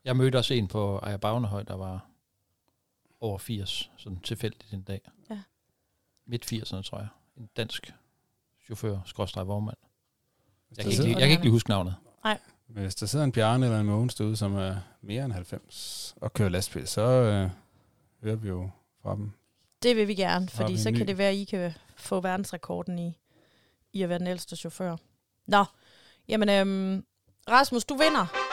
Jeg 0.03 0.17
mødte 0.17 0.35
også 0.37 0.53
en 0.53 0.67
på 0.67 0.97
Ejer 0.97 1.17
Bagnehøj, 1.17 1.63
der 1.63 1.75
var 1.75 2.05
over 3.19 3.37
80, 3.37 3.91
sådan 3.97 4.19
tilfældigt 4.19 4.73
en 4.73 4.81
dag. 4.81 5.01
Ja. 5.29 5.39
Midt 6.25 6.53
80'erne, 6.53 6.81
tror 6.81 6.97
jeg. 6.97 7.07
En 7.37 7.49
dansk 7.57 7.93
chauffør, 8.65 8.99
skråstrej 9.05 9.43
vognmand. 9.43 9.77
Jeg 10.77 10.85
kan, 10.85 10.91
ikke, 10.91 11.09
jeg 11.09 11.19
kan 11.19 11.29
ikke 11.29 11.43
lige 11.43 11.51
huske 11.51 11.69
navnet. 11.69 11.95
Men 12.67 12.83
hvis 12.83 12.95
der 12.95 13.05
sidder 13.05 13.25
en 13.25 13.31
Bjarne 13.31 13.65
eller 13.65 13.79
en 13.79 13.85
Mogens 13.85 14.15
derude, 14.15 14.37
som 14.37 14.55
er 14.55 14.75
mere 15.01 15.25
end 15.25 15.33
90 15.33 16.15
og 16.21 16.33
kører 16.33 16.49
lastbil, 16.49 16.87
så 16.87 17.01
øh, 17.01 17.49
hører 18.23 18.35
vi 18.35 18.47
jo 18.47 18.69
fra 19.01 19.15
dem. 19.15 19.31
Det 19.83 19.95
vil 19.95 20.07
vi 20.07 20.15
gerne, 20.15 20.49
fordi 20.49 20.71
vi 20.71 20.77
så 20.77 20.91
ny. 20.91 20.97
kan 20.97 21.07
det 21.07 21.17
være, 21.17 21.29
at 21.29 21.35
I 21.35 21.43
kan 21.43 21.73
få 21.95 22.21
verdensrekorden 22.21 22.99
i, 22.99 23.17
i 23.93 24.01
at 24.01 24.09
være 24.09 24.19
den 24.19 24.27
ældste 24.27 24.55
chauffør. 24.55 24.95
Nå, 25.45 25.65
jamen 26.27 26.49
øhm, 26.49 27.05
Rasmus, 27.49 27.85
du 27.85 27.93
vinder. 27.93 28.46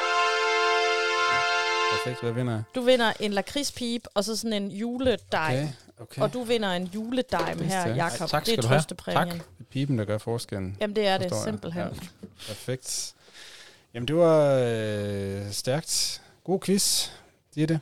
Perfekt, 1.96 2.22
hvad 2.22 2.32
vinder 2.32 2.52
jeg? 2.52 2.62
Du 2.74 2.80
vinder 2.80 3.12
en 3.20 3.32
lakridspip, 3.32 4.06
og 4.14 4.24
så 4.24 4.36
sådan 4.36 4.62
en 4.62 4.70
juledej. 4.70 5.54
Okay, 5.54 5.68
okay. 5.98 6.22
Og 6.22 6.32
du 6.32 6.42
vinder 6.42 6.70
en 6.72 6.84
juledejm 6.86 7.58
Det 7.58 7.66
her. 7.66 7.94
Jakob. 7.94 8.20
Ej, 8.20 8.26
tak 8.26 8.46
det 8.46 8.52
er 8.52 8.52
skal 8.54 8.62
du 8.62 8.68
have. 8.68 8.78
trøstepræmien. 8.78 9.28
Tak. 9.38 9.46
Det 9.58 9.60
er 9.60 9.64
pipen, 9.70 9.98
der 9.98 10.04
gør 10.04 10.18
forskellen. 10.18 10.76
Jamen, 10.80 10.96
det 10.96 11.06
er 11.06 11.18
det 11.18 11.30
jeg. 11.30 11.40
simpelthen. 11.44 11.82
Ja. 11.82 11.88
Perfekt. 12.48 13.14
Jamen, 13.94 14.08
det 14.08 14.16
var 14.16 14.60
øh, 14.64 15.50
stærkt. 15.52 16.22
God 16.44 16.60
quiz, 16.60 17.08
Ditte. 17.54 17.80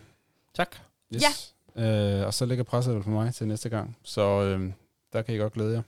Tak. 0.55 0.77
Yes. 1.14 1.22
Ja. 1.77 1.83
Øh, 1.83 2.27
og 2.27 2.35
så 2.35 2.46
ligger 2.46 2.64
presset 2.64 2.94
vel 2.94 3.03
på 3.03 3.11
mig 3.11 3.35
til 3.35 3.48
næste 3.48 3.68
gang. 3.68 3.96
Så 4.03 4.22
øh, 4.42 4.72
der 5.12 5.22
kan 5.22 5.35
I 5.35 5.38
godt 5.38 5.53
glæde 5.53 5.72
jer. 5.72 5.83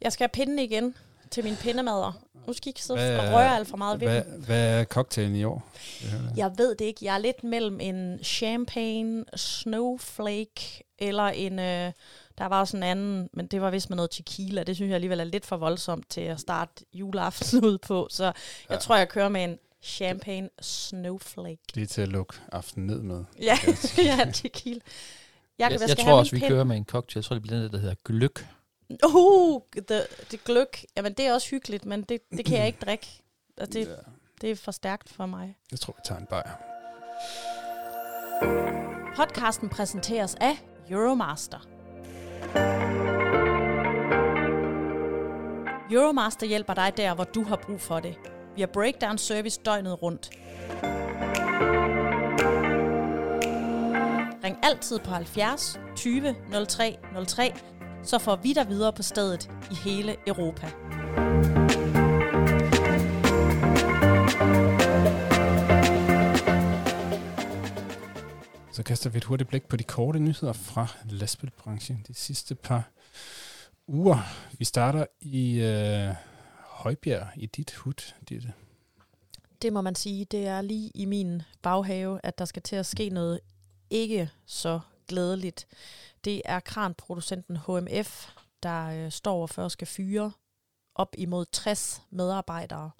Jeg 0.00 0.12
skal 0.12 0.24
have 0.24 0.28
pinden 0.32 0.58
igen 0.58 0.94
til 1.30 1.44
mine 1.44 1.56
pindemadder. 1.56 2.12
Nu 2.46 2.52
skal 2.52 2.68
I 2.68 2.70
ikke 2.70 2.82
sidde 2.82 2.98
Hvad 3.00 3.18
og 3.18 3.32
røre 3.34 3.56
alt 3.56 3.68
for 3.68 3.76
meget 3.76 4.00
ved 4.00 4.08
Hvad, 4.08 4.24
dem. 4.24 4.44
hvad 4.44 4.80
er 4.80 4.84
cocktailen 4.84 5.36
i 5.36 5.44
år? 5.44 5.68
Jeg. 6.02 6.10
Jeg 6.36 6.52
ved 6.58 6.74
det 6.74 6.84
ikke. 6.84 7.04
Jeg 7.04 7.14
er 7.14 7.18
lidt 7.18 7.44
mellem 7.44 7.80
en 7.80 8.18
champagne 8.24 9.24
snowflake 9.36 10.84
eller 10.98 11.22
en... 11.22 11.58
Øh, 11.58 11.92
der 12.38 12.46
var 12.46 12.60
også 12.60 12.76
en 12.76 12.82
anden, 12.82 13.28
men 13.32 13.46
det 13.46 13.60
var 13.60 13.70
vist 13.70 13.90
med 13.90 13.96
noget 13.96 14.10
tequila. 14.10 14.62
Det 14.62 14.76
synes 14.76 14.88
jeg 14.88 14.94
alligevel 14.94 15.20
er 15.20 15.24
lidt 15.24 15.46
for 15.46 15.56
voldsomt 15.56 16.10
til 16.10 16.20
at 16.20 16.40
starte 16.40 16.84
juleaften 16.94 17.64
ud 17.68 17.78
på. 17.78 18.06
Så 18.10 18.24
jeg 18.24 18.34
Ja. 18.70 18.76
tror, 18.76 18.96
jeg 18.96 19.08
kører 19.08 19.28
med 19.28 19.44
en 19.44 19.58
champagne 19.82 20.48
snowflake. 20.60 21.58
Det 21.74 21.82
er 21.82 21.86
til 21.86 22.02
at 22.02 22.08
lukke 22.08 22.34
aftenen 22.52 22.86
ned 22.86 23.02
med. 23.02 23.24
Ja, 23.40 23.58
ja 24.04 24.30
tequila. 24.34 24.80
Jeg, 25.58 25.70
jeg, 25.72 25.80
jeg 25.80 25.86
have 25.88 25.94
tror 25.94 26.04
min 26.04 26.12
også, 26.18 26.32
vi 26.32 26.38
pind. 26.40 26.48
kører 26.48 26.64
med 26.64 26.76
en 26.76 26.84
cocktail. 26.84 27.18
Jeg 27.20 27.24
tror, 27.24 27.34
det 27.34 27.42
bliver 27.42 27.58
den, 27.62 27.72
der 27.72 27.78
hedder 27.78 27.94
gløk. 28.04 28.46
Uh, 29.14 29.60
det, 29.74 30.06
det 30.30 30.44
gløk. 30.44 30.84
Jamen, 30.96 31.12
det 31.12 31.26
er 31.26 31.32
også 31.34 31.50
hyggeligt, 31.50 31.84
men 31.86 32.02
det, 32.02 32.20
det 32.30 32.44
kan 32.44 32.58
jeg 32.58 32.66
ikke 32.66 32.78
drikke. 32.86 33.22
Altså, 33.58 33.78
det, 33.78 33.86
Ja, 33.88 33.94
det 34.40 34.50
er 34.50 34.56
for 34.56 34.72
stærkt 34.72 35.12
for 35.12 35.26
mig. 35.26 35.56
jeg 35.70 35.80
tror, 35.80 35.92
vi 35.96 36.00
tager 36.04 36.20
en 36.20 36.26
bajer. 36.26 36.50
Podcasten 39.16 39.68
præsenteres 39.68 40.34
af 40.40 40.56
Euromaster. 40.90 41.58
Euromaster 45.90 46.46
hjælper 46.46 46.74
dig 46.74 46.92
der, 46.96 47.14
hvor 47.14 47.24
du 47.24 47.42
har 47.44 47.56
brug 47.56 47.80
for 47.80 48.00
det. 48.00 48.14
Vi 48.54 48.60
har 48.60 48.66
breakdown 48.66 49.18
service 49.18 49.60
døgnet 49.64 50.02
rundt. 50.02 50.30
Ring 54.44 54.58
altid 54.62 54.98
på 54.98 55.10
70 55.10 55.80
20 55.96 56.34
03 56.68 56.96
03, 57.28 57.54
så 58.06 58.18
får 58.18 58.36
vi 58.36 58.52
dig 58.52 58.68
videre 58.68 58.92
på 58.92 59.02
stedet 59.02 59.50
i 59.70 59.74
hele 59.74 60.16
Europa. 60.26 60.66
Så 68.72 68.82
kaster 68.82 69.10
vi 69.10 69.16
et 69.16 69.24
hurtigt 69.24 69.48
blik 69.48 69.68
på 69.68 69.76
de 69.76 69.84
korte 69.84 70.18
nyheder 70.18 70.52
fra 70.52 70.86
lastbilbranchen 71.10 72.04
de 72.08 72.14
sidste 72.14 72.54
par 72.54 72.90
uger. 73.86 74.18
Vi 74.58 74.64
starter 74.64 75.06
i 75.20 75.60
øh, 75.60 76.14
Højbjerg 76.66 77.26
i 77.36 77.46
dit 77.46 77.74
hud, 77.74 78.12
Ditte. 78.28 78.52
Det 79.62 79.72
må 79.72 79.80
man 79.80 79.94
sige, 79.94 80.24
det 80.24 80.46
er 80.46 80.60
lige 80.60 80.90
i 80.94 81.04
min 81.04 81.42
baghave, 81.62 82.20
at 82.22 82.38
der 82.38 82.44
skal 82.44 82.62
til 82.62 82.76
at 82.76 82.86
ske 82.86 83.08
noget 83.08 83.40
ikke 83.90 84.30
så 84.46 84.80
glædeligt. 85.08 85.66
Det 86.24 86.42
er 86.44 86.60
kranproducenten 86.60 87.56
HMF, 87.56 88.28
der 88.62 88.86
øh, 88.86 89.12
står 89.12 89.46
for 89.46 89.64
at 89.64 89.72
skal 89.72 89.86
fyre 89.86 90.32
op 90.94 91.14
imod 91.18 91.46
60 91.52 92.02
medarbejdere. 92.10 92.90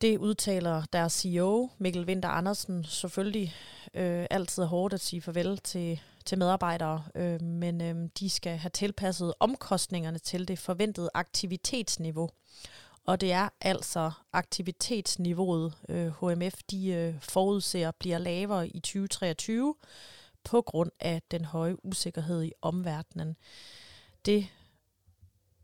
Det 0.00 0.18
udtaler 0.18 0.82
deres 0.92 1.12
CEO, 1.12 1.70
Mikkel 1.78 2.04
Winter 2.04 2.28
Andersen, 2.28 2.84
selvfølgelig 2.84 3.54
øh, 3.94 4.26
altid 4.30 4.64
hårdt 4.64 4.94
at 4.94 5.00
sige 5.00 5.22
farvel 5.22 5.58
til, 5.58 6.00
til 6.26 6.38
medarbejdere, 6.38 7.04
øh, 7.14 7.42
men 7.42 7.80
øh, 7.80 8.08
de 8.18 8.30
skal 8.30 8.56
have 8.56 8.70
tilpasset 8.70 9.34
omkostningerne 9.40 10.18
til 10.18 10.48
det 10.48 10.58
forventede 10.58 11.10
aktivitetsniveau. 11.14 12.30
Og 13.06 13.20
det 13.20 13.32
er 13.32 13.48
altså 13.60 14.10
aktivitetsniveauet, 14.32 15.74
øh, 15.88 16.06
HMF 16.06 16.54
de 16.70 16.88
øh, 16.88 17.14
forudser 17.20 17.90
bliver 17.90 18.18
lavere 18.18 18.68
i 18.68 18.80
2023 18.80 19.74
på 20.44 20.62
grund 20.62 20.90
af 21.00 21.22
den 21.30 21.44
høje 21.44 21.84
usikkerhed 21.84 22.44
i 22.44 22.52
omverdenen. 22.62 23.36
Det 24.26 24.48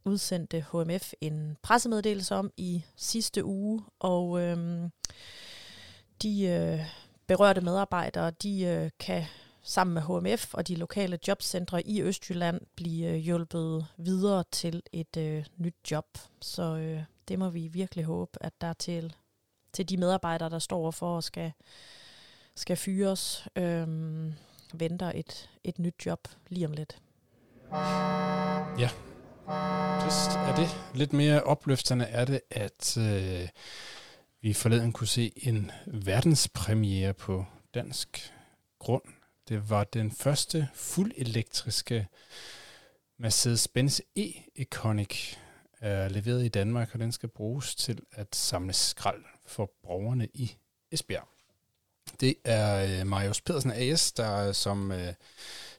udsendte 0.04 0.66
HMF 0.72 1.12
en 1.20 1.56
pressemeddelelse 1.62 2.34
om 2.34 2.52
i 2.56 2.84
sidste 2.96 3.44
uge, 3.44 3.82
og 3.98 4.40
øhm, 4.40 4.90
de 6.22 6.46
øh, 6.46 6.80
berørte 7.26 7.60
medarbejdere, 7.60 8.30
de 8.30 8.64
øh, 8.64 8.90
kan 8.98 9.24
sammen 9.62 9.94
med 9.94 10.02
HMF 10.02 10.54
og 10.54 10.68
de 10.68 10.74
lokale 10.76 11.18
jobcentre 11.28 11.86
i 11.86 12.02
Østjylland 12.02 12.60
blive 12.74 13.08
øh, 13.08 13.16
hjulpet 13.16 13.86
videre 13.96 14.44
til 14.50 14.82
et 14.92 15.16
øh, 15.16 15.44
nyt 15.56 15.74
job. 15.90 16.06
Så 16.40 16.62
øh, 16.62 17.02
det 17.28 17.38
må 17.38 17.50
vi 17.50 17.68
virkelig 17.68 18.04
håbe, 18.04 18.38
at 18.40 18.52
der 18.60 18.72
til, 18.72 19.14
til 19.72 19.88
de 19.88 19.96
medarbejdere, 19.96 20.50
der 20.50 20.58
står 20.58 20.90
for 20.90 21.16
og 21.16 21.24
skal, 21.24 21.52
skal 22.54 22.76
fyres, 22.76 23.46
øh, 23.56 23.86
venter 24.74 25.12
et, 25.14 25.50
et 25.64 25.78
nyt 25.78 26.06
job 26.06 26.28
lige 26.48 26.66
om 26.66 26.72
lidt. 26.72 26.98
Ja, 28.78 28.90
Just 30.04 30.30
er 30.30 30.54
det. 30.56 30.68
Lidt 30.94 31.12
mere 31.12 31.42
opløftende 31.42 32.04
er 32.04 32.24
det, 32.24 32.40
at 32.50 32.96
øh, 32.98 33.48
vi 34.40 34.52
forleden 34.52 34.92
kunne 34.92 35.06
se 35.06 35.32
en 35.36 35.70
verdenspremiere 35.86 37.14
på 37.14 37.44
dansk 37.74 38.32
grund. 38.78 39.02
Det 39.48 39.70
var 39.70 39.84
den 39.84 40.10
første 40.10 40.68
fuldelektriske 40.74 42.08
Mercedes-Benz 43.18 44.00
E-Iconic 44.18 45.36
er 45.80 46.08
leveret 46.08 46.44
i 46.44 46.48
Danmark, 46.48 46.90
og 46.94 47.00
den 47.00 47.12
skal 47.12 47.28
bruges 47.28 47.74
til 47.74 48.00
at 48.12 48.36
samle 48.36 48.72
skrald 48.72 49.24
for 49.46 49.70
borgerne 49.82 50.28
i 50.34 50.56
Esbjerg. 50.92 51.28
Det 52.20 52.34
er 52.44 53.00
øh, 53.00 53.06
Marius 53.06 53.40
Pedersen 53.40 53.70
AS, 53.70 54.12
der 54.12 54.48
øh, 54.48 54.54
som 54.54 54.92
øh, 54.92 55.12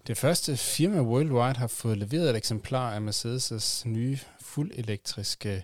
det 0.08 0.18
første 0.18 0.58
firma 0.58 1.02
worldwide 1.02 1.60
har 1.60 1.68
fået 1.68 1.98
leveret 1.98 2.30
et 2.30 2.36
eksemplar 2.36 2.94
af 2.94 3.00
Mercedes' 3.00 3.88
nye 3.88 4.20
fuldelektriske 4.42 5.56
øh, 5.56 5.62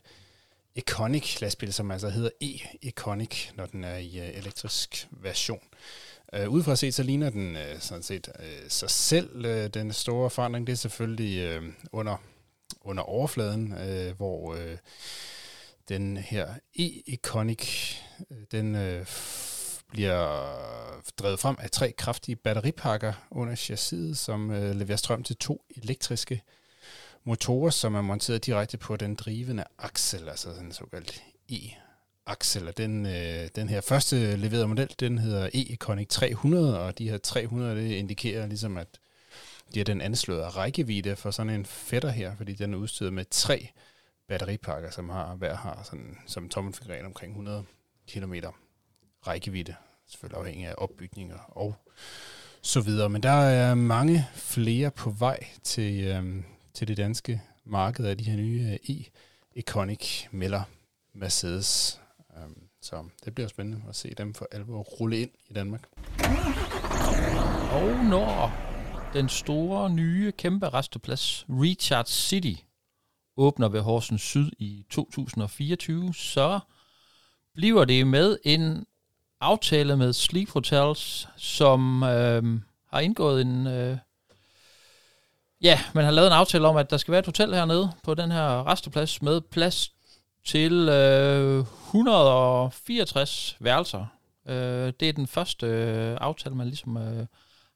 Iconic 0.75 1.41
lastbil, 1.41 1.73
som 1.73 1.91
altså 1.91 2.09
hedder 2.09 2.29
E-Iconic, 2.43 3.55
når 3.55 3.65
den 3.65 3.83
er 3.83 3.97
i 3.97 4.19
øh, 4.19 4.37
elektrisk 4.37 5.07
version. 5.11 5.63
Øh, 6.33 6.49
udefra 6.49 6.75
set, 6.75 6.93
så 6.93 7.03
ligner 7.03 7.29
den 7.29 7.55
øh, 7.55 7.79
sådan 7.79 8.03
set 8.03 8.29
øh, 8.39 8.69
sig 8.69 8.89
selv. 8.89 9.45
Øh, 9.45 9.69
den 9.69 9.93
store 9.93 10.29
forandring, 10.29 10.67
det 10.67 10.73
er 10.73 10.77
selvfølgelig 10.77 11.39
øh, 11.39 11.63
under, 11.91 12.17
under 12.81 13.03
overfladen, 13.03 13.73
øh, 13.73 14.17
hvor 14.17 14.55
Øh, 14.55 14.77
den 15.89 16.17
her 16.17 16.47
E-Iconic, 16.79 17.95
øh, 18.31 18.37
den 18.51 18.75
øh, 18.75 19.05
bliver 19.95 21.09
drevet 21.19 21.39
frem 21.39 21.55
af 21.59 21.71
tre 21.71 21.91
kraftige 21.91 22.35
batteripakker 22.35 23.13
under 23.31 23.55
chassiset, 23.55 24.17
som 24.17 24.51
øh, 24.51 24.75
leverer 24.75 24.97
strøm 24.97 25.23
til 25.23 25.35
to 25.35 25.61
elektriske 25.75 26.41
motorer, 27.23 27.69
som 27.69 27.95
er 27.95 28.01
monteret 28.01 28.45
direkte 28.45 28.77
på 28.77 28.95
den 28.95 29.15
drivende 29.15 29.63
aksel, 29.77 30.29
altså 30.29 30.49
den 30.49 30.71
såkaldte 30.71 31.13
E-aksel. 31.49 32.73
Den, 32.77 33.05
øh, 33.05 33.49
den 33.55 33.69
her 33.69 33.81
første 33.81 34.35
leverede 34.35 34.67
model, 34.67 34.95
den 34.99 35.17
hedder 35.17 35.49
E-Conic 35.55 36.05
300, 36.09 36.79
og 36.79 36.97
de 36.97 37.09
her 37.09 37.17
300, 37.17 37.75
det 37.75 37.91
indikerer 37.91 38.47
ligesom, 38.47 38.77
at 38.77 38.87
de 39.73 39.79
er 39.79 39.83
den 39.83 40.01
anslåede 40.01 40.49
rækkevidde 40.49 41.15
for 41.15 41.31
sådan 41.31 41.49
en 41.49 41.65
fætter 41.65 42.09
her, 42.09 42.35
fordi 42.35 42.53
den 42.53 42.73
er 42.73 42.77
udstyret 42.77 43.13
med 43.13 43.25
tre 43.31 43.69
batteripakker, 44.27 44.91
som 44.91 45.09
har 45.09 45.35
hver 45.35 45.55
har 45.55 45.81
sådan, 45.83 46.17
som 46.27 46.49
tommelfingeren 46.49 47.05
omkring 47.05 47.31
100 47.31 47.63
km 48.07 48.33
rækkevidde, 49.27 49.75
selvfølgelig 50.07 50.39
afhængig 50.39 50.67
af 50.67 50.75
opbygninger 50.77 51.37
og 51.37 51.75
så 52.61 52.81
videre. 52.81 53.09
Men 53.09 53.23
der 53.23 53.29
er 53.29 53.75
mange 53.75 54.27
flere 54.35 54.91
på 54.91 55.09
vej 55.09 55.47
til, 55.63 56.03
øhm, 56.03 56.43
til 56.73 56.87
det 56.87 56.97
danske 56.97 57.41
marked 57.65 58.05
af 58.05 58.17
de 58.17 58.23
her 58.23 58.37
nye 58.37 58.77
øh, 58.89 58.95
e-Iconic 58.95 60.27
melder 60.31 60.63
Mercedes. 61.13 62.01
Øhm, 62.37 62.67
så 62.81 63.03
det 63.25 63.35
bliver 63.35 63.47
spændende 63.47 63.81
at 63.89 63.95
se 63.95 64.13
dem 64.17 64.33
for 64.33 64.47
alvor 64.51 64.81
rulle 64.81 65.19
ind 65.21 65.31
i 65.49 65.53
Danmark. 65.53 65.83
Og 67.71 68.05
når 68.05 68.51
den 69.13 69.29
store, 69.29 69.89
nye, 69.89 70.31
kæmpe 70.31 70.69
resteplads 70.69 71.45
Recharge 71.49 72.07
City 72.07 72.61
åbner 73.37 73.69
ved 73.69 73.81
Horsens 73.81 74.21
Syd 74.21 74.51
i 74.57 74.85
2024, 74.89 76.13
så 76.13 76.59
bliver 77.53 77.85
det 77.85 78.07
med 78.07 78.37
en 78.43 78.85
aftale 79.45 79.97
med 79.97 80.13
Sleep 80.13 80.49
Hotels, 80.49 81.27
som 81.37 82.03
øh, 82.03 82.43
har 82.93 82.99
indgået 82.99 83.41
en... 83.41 83.67
Øh, 83.67 83.97
ja, 85.61 85.79
man 85.93 86.05
har 86.05 86.11
lavet 86.11 86.27
en 86.27 86.33
aftale 86.33 86.67
om, 86.67 86.77
at 86.77 86.89
der 86.89 86.97
skal 86.97 87.11
være 87.11 87.19
et 87.19 87.25
hotel 87.25 87.53
hernede 87.53 87.91
på 88.03 88.13
den 88.13 88.31
her 88.31 88.67
resteplads 88.67 89.21
med 89.21 89.41
plads 89.41 89.91
til 90.45 90.89
øh, 90.89 91.59
164 91.59 93.57
værelser. 93.59 94.05
Øh, 94.47 94.93
det 94.99 95.09
er 95.09 95.13
den 95.13 95.27
første 95.27 95.67
øh, 95.67 96.17
aftale, 96.21 96.55
man 96.55 96.67
ligesom 96.67 96.97
øh, 96.97 97.25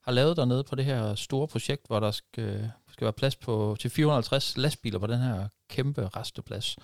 har 0.04 0.12
lavet 0.12 0.36
dernede 0.36 0.64
på 0.64 0.74
det 0.74 0.84
her 0.84 1.14
store 1.14 1.48
projekt, 1.48 1.86
hvor 1.86 2.00
der 2.00 2.10
skal, 2.10 2.44
øh, 2.44 2.64
skal 2.92 3.04
være 3.04 3.12
plads 3.12 3.36
på 3.36 3.76
til 3.80 3.90
450 3.90 4.56
lastbiler 4.56 4.98
på 4.98 5.06
den 5.06 5.18
her 5.18 5.48
kæmpe 5.68 6.08
resteplads. 6.16 6.76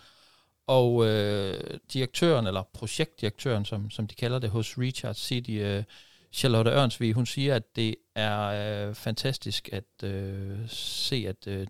Og 0.66 1.06
øh, 1.06 1.78
direktøren, 1.92 2.46
eller 2.46 2.62
projektdirektøren, 2.72 3.64
som, 3.64 3.90
som 3.90 4.06
de 4.06 4.14
kalder 4.14 4.38
det 4.38 4.50
hos 4.50 4.78
Richard 4.78 5.14
City, 5.14 5.50
øh, 5.50 5.84
Charlotte 6.32 6.70
Ørnsvig, 6.70 7.12
hun 7.14 7.26
siger, 7.26 7.54
at 7.54 7.76
det 7.76 7.94
er 8.14 8.88
øh, 8.88 8.94
fantastisk 8.94 9.68
at 9.72 10.04
øh, 10.04 10.58
se, 10.68 11.24
at, 11.28 11.46
øh, 11.46 11.66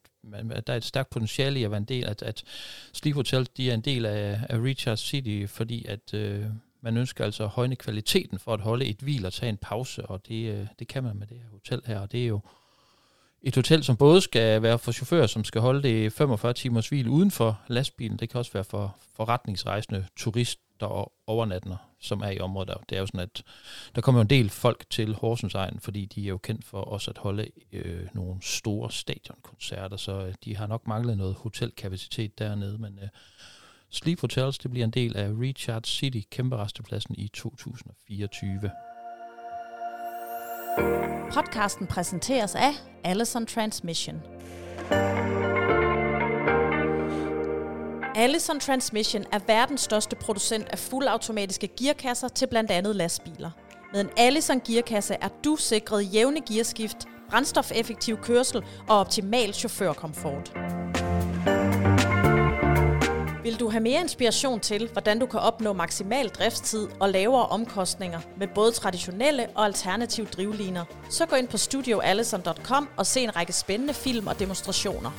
at 0.50 0.66
der 0.66 0.72
er 0.72 0.76
et 0.76 0.84
stærkt 0.84 1.10
potentiale 1.10 1.60
i 1.60 1.64
at 1.64 1.70
være 1.70 1.78
en 1.78 1.84
del, 1.84 2.04
at, 2.04 2.22
at 2.22 2.44
Sleep 2.92 3.14
Hotel 3.14 3.48
de 3.56 3.70
er 3.70 3.74
en 3.74 3.80
del 3.80 4.06
af, 4.06 4.40
af 4.48 4.58
Richard 4.58 4.96
City, 4.96 5.52
fordi 5.52 5.84
at 5.84 6.14
øh, 6.14 6.44
man 6.80 6.96
ønsker 6.96 7.24
altså 7.24 7.44
at 7.44 7.48
højne 7.48 7.76
kvaliteten 7.76 8.38
for 8.38 8.54
at 8.54 8.60
holde 8.60 8.86
et 8.86 8.96
hvil 9.00 9.26
og 9.26 9.32
tage 9.32 9.50
en 9.50 9.56
pause, 9.56 10.06
og 10.06 10.28
det, 10.28 10.52
øh, 10.54 10.66
det 10.78 10.88
kan 10.88 11.04
man 11.04 11.16
med 11.16 11.26
det 11.26 11.36
her 11.36 11.50
hotel 11.50 11.82
her, 11.86 11.98
og 11.98 12.12
det 12.12 12.22
er 12.22 12.26
jo 12.26 12.40
et 13.46 13.54
hotel, 13.54 13.84
som 13.84 13.96
både 13.96 14.20
skal 14.20 14.62
være 14.62 14.78
for 14.78 14.92
chauffører, 14.92 15.26
som 15.26 15.44
skal 15.44 15.60
holde 15.60 15.82
det 15.82 16.12
45 16.12 16.52
timers 16.52 16.88
hvil 16.88 17.08
uden 17.08 17.30
for 17.30 17.60
lastbilen. 17.68 18.18
Det 18.18 18.30
kan 18.30 18.38
også 18.38 18.52
være 18.52 18.64
for 18.64 18.96
forretningsrejsende 19.16 20.06
turister 20.16 20.86
og 20.86 21.12
overnattende, 21.26 21.76
som 22.00 22.20
er 22.20 22.30
i 22.30 22.40
området. 22.40 22.68
Der. 22.68 22.74
Det 22.88 22.96
er 22.96 23.00
jo 23.00 23.06
sådan, 23.06 23.20
at 23.20 23.42
der 23.94 24.00
kommer 24.00 24.20
en 24.20 24.30
del 24.30 24.50
folk 24.50 24.84
til 24.90 25.14
Horsens 25.14 25.54
egen, 25.54 25.80
fordi 25.80 26.04
de 26.04 26.24
er 26.24 26.28
jo 26.28 26.38
kendt 26.38 26.64
for 26.64 26.80
også 26.80 27.10
at 27.10 27.18
holde 27.18 27.46
øh, 27.72 28.08
nogle 28.14 28.42
store 28.42 28.90
stadionkoncerter, 28.90 29.96
så 29.96 30.12
øh, 30.12 30.34
de 30.44 30.56
har 30.56 30.66
nok 30.66 30.86
manglet 30.86 31.18
noget 31.18 31.34
hotelkapacitet 31.34 32.38
dernede, 32.38 32.78
men 32.78 32.98
øh, 33.02 33.08
Sleep 33.90 34.20
Hotels, 34.20 34.58
det 34.58 34.70
bliver 34.70 34.84
en 34.84 34.90
del 34.90 35.16
af 35.16 35.28
Recharge 35.28 35.84
City, 35.84 36.20
kæmpe 36.30 36.56
restepladsen 36.56 37.14
i 37.18 37.28
2024. 37.28 38.70
Podcasten 41.32 41.86
præsenteres 41.86 42.54
af 42.54 42.72
Allison 43.04 43.46
Transmission. 43.46 44.22
Allison 48.14 48.60
Transmission 48.60 49.24
er 49.32 49.38
verdens 49.46 49.80
største 49.80 50.16
producent 50.16 50.68
af 50.68 50.78
fuldautomatiske 50.78 51.68
gearkasser 51.78 52.28
til 52.28 52.46
blandt 52.46 52.70
andet 52.70 52.96
lastbiler. 52.96 53.50
Med 53.92 54.00
en 54.00 54.10
Allison 54.16 54.60
gearkasse 54.60 55.14
er 55.14 55.28
du 55.44 55.56
sikret 55.56 56.14
jævne 56.14 56.40
gearskift, 56.40 56.96
brændstofeffektiv 57.30 58.16
kørsel 58.16 58.62
og 58.88 58.98
optimal 59.00 59.54
chaufførkomfort. 59.54 60.52
Vil 63.46 63.60
du 63.60 63.68
have 63.68 63.82
mere 63.82 64.00
inspiration 64.00 64.60
til, 64.60 64.88
hvordan 64.92 65.18
du 65.18 65.26
kan 65.26 65.40
opnå 65.40 65.72
maksimal 65.72 66.28
driftstid 66.28 66.88
og 67.00 67.10
lavere 67.10 67.46
omkostninger 67.46 68.20
med 68.36 68.48
både 68.54 68.72
traditionelle 68.72 69.48
og 69.54 69.64
alternative 69.64 70.26
drivliner, 70.26 70.84
så 71.10 71.26
gå 71.26 71.36
ind 71.36 71.48
på 71.48 71.56
studioallison.com 71.56 72.88
og 72.96 73.06
se 73.06 73.20
en 73.20 73.36
række 73.36 73.52
spændende 73.52 73.94
film 73.94 74.26
og 74.26 74.38
demonstrationer. 74.38 75.10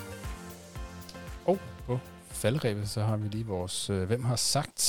Og 1.46 1.60
på 1.86 2.00
faldrebet, 2.30 2.90
så 2.90 3.02
har 3.02 3.18
vi 3.18 3.28
lige 3.28 3.46
vores 3.46 3.90
øh, 3.90 4.04
Hvem 4.04 4.24
har 4.24 4.36
sagt 4.36 4.82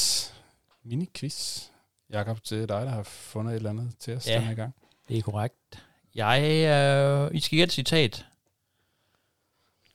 mini-quiz. 0.84 1.68
Jakob, 2.10 2.38
det 2.50 2.62
er 2.62 2.66
dig, 2.66 2.86
der 2.86 2.90
har 2.90 3.02
fundet 3.02 3.52
et 3.52 3.56
eller 3.56 3.70
andet 3.70 3.92
til 3.98 4.16
os 4.16 4.26
Ja. 4.26 4.32
ja. 4.32 4.38
den 4.38 4.46
her 4.46 4.54
gang. 4.54 4.74
Det 5.08 5.18
er 5.18 5.22
korrekt. 5.22 5.84
Jeg, 6.14 6.42
øh, 6.42 7.34
I 7.34 7.40
skal 7.40 7.58
gætte 7.58 7.70
et 7.70 7.72
citat. 7.72 8.26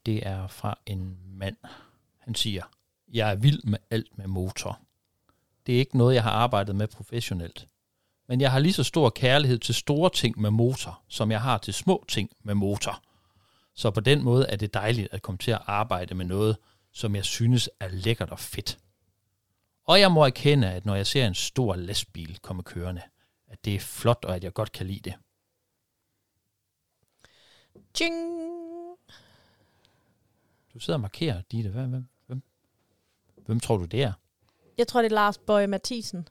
Det 0.06 0.28
er 0.28 0.48
fra 0.48 0.78
en 0.86 1.18
mand. 1.38 1.58
Han 2.20 2.36
siger, 2.36 2.64
jeg 3.14 3.32
er 3.32 3.36
vild 3.36 3.64
med 3.64 3.80
alt 3.89 4.18
med 4.18 4.28
motor. 4.28 4.80
Det 5.66 5.76
er 5.76 5.80
ikke 5.80 5.97
noget, 5.97 6.16
jeg 6.16 6.24
har 6.24 6.32
arbejdet 6.32 6.76
med 6.76 6.88
professionelt. 6.88 7.68
Men 8.28 8.41
jeg 8.41 8.51
har 8.51 8.59
lige 8.59 8.74
så 8.74 8.84
stor 8.84 9.09
kærlighed 9.09 9.57
til 9.57 9.76
store 9.76 10.09
ting 10.09 10.41
med 10.41 10.49
motor, 10.49 11.01
som 11.07 11.32
jeg 11.32 11.41
har 11.41 11.57
til 11.57 11.74
små 11.74 12.05
ting 12.07 12.30
med 12.43 12.55
motor. 12.55 13.03
Så 13.76 13.91
på 13.91 13.99
den 13.99 14.24
måde 14.24 14.47
er 14.47 14.55
det 14.55 14.74
dejligt 14.74 15.07
at 15.14 15.22
komme 15.22 15.38
til 15.38 15.51
at 15.51 15.61
arbejde 15.66 16.16
med 16.16 16.26
noget, 16.26 16.57
som 16.91 17.16
jeg 17.16 17.26
synes 17.26 17.70
er 17.80 17.88
lækkert 17.88 18.30
og 18.30 18.39
fedt. 18.39 18.80
Og 19.86 19.99
jeg 19.99 20.11
må 20.11 20.26
erkende, 20.26 20.72
at 20.72 20.86
når 20.86 20.95
jeg 20.95 21.07
ser 21.07 21.28
en 21.28 21.36
stor 21.36 21.76
lastbil 21.76 22.39
komme 22.41 22.64
kørende, 22.64 23.01
at 23.47 23.66
det 23.66 23.76
er 23.76 23.80
flot, 23.80 24.26
og 24.26 24.36
at 24.36 24.43
jeg 24.43 24.53
godt 24.53 24.72
kan 24.72 24.88
lide 24.88 25.09
det. 25.09 25.14
Tjing! 27.93 28.16
Du 30.74 30.80
sidder 30.80 30.97
og 30.97 31.01
markerer, 31.01 31.41
Ditte. 31.51 31.70
Hvem, 31.70 31.89
hvem, 31.89 32.07
hvem, 33.46 33.60
tror 33.60 33.78
du, 33.78 33.86
det 33.86 34.04
er? 34.04 34.14
Jeg 34.78 34.88
tror, 34.88 35.02
det 35.02 35.12
er 35.12 35.16
Lars 35.16 35.38
Bøje 35.38 35.68
Mathisen. 35.68 36.28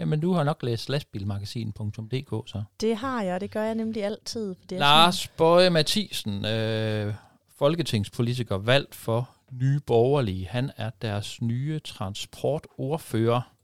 Jamen, 0.00 0.20
du 0.20 0.32
har 0.32 0.44
nok 0.44 0.62
læst 0.62 0.88
lastbilmagasin.dk, 0.88 2.48
så. 2.48 2.62
Det 2.80 2.96
har 2.96 3.22
jeg, 3.22 3.34
og 3.34 3.40
det 3.40 3.50
gør 3.50 3.62
jeg 3.62 3.74
nemlig 3.74 4.04
altid. 4.04 4.54
Det 4.68 4.76
er 4.76 4.78
Lars 4.78 5.28
Bøje 5.28 5.70
Mathisen, 5.70 6.44
øh, 6.44 7.14
folketingspolitiker 7.58 8.58
valgt 8.58 8.94
for 8.94 9.30
Nye 9.52 9.80
Borgerlige. 9.80 10.48
Han 10.48 10.70
er 10.76 10.90
deres 11.02 11.42
nye 11.42 11.78
transportordfører. 11.78 13.54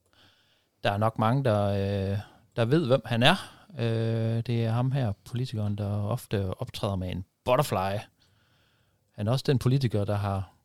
Der 0.84 0.90
er 0.90 0.96
nok 0.96 1.18
mange, 1.18 1.44
der, 1.44 1.66
øh, 1.68 2.18
der 2.56 2.64
ved, 2.64 2.86
hvem 2.86 3.02
han 3.04 3.22
er. 3.22 3.36
Øh, 3.78 4.42
det 4.46 4.64
er 4.64 4.70
ham 4.70 4.92
her, 4.92 5.12
politikeren, 5.24 5.78
der 5.78 6.02
ofte 6.02 6.60
optræder 6.60 6.96
med 6.96 7.10
en 7.10 7.24
butterfly. 7.44 7.98
Han 9.12 9.26
er 9.26 9.32
også 9.32 9.44
den 9.46 9.58
politiker, 9.58 10.04
der 10.04 10.16
har 10.16 10.55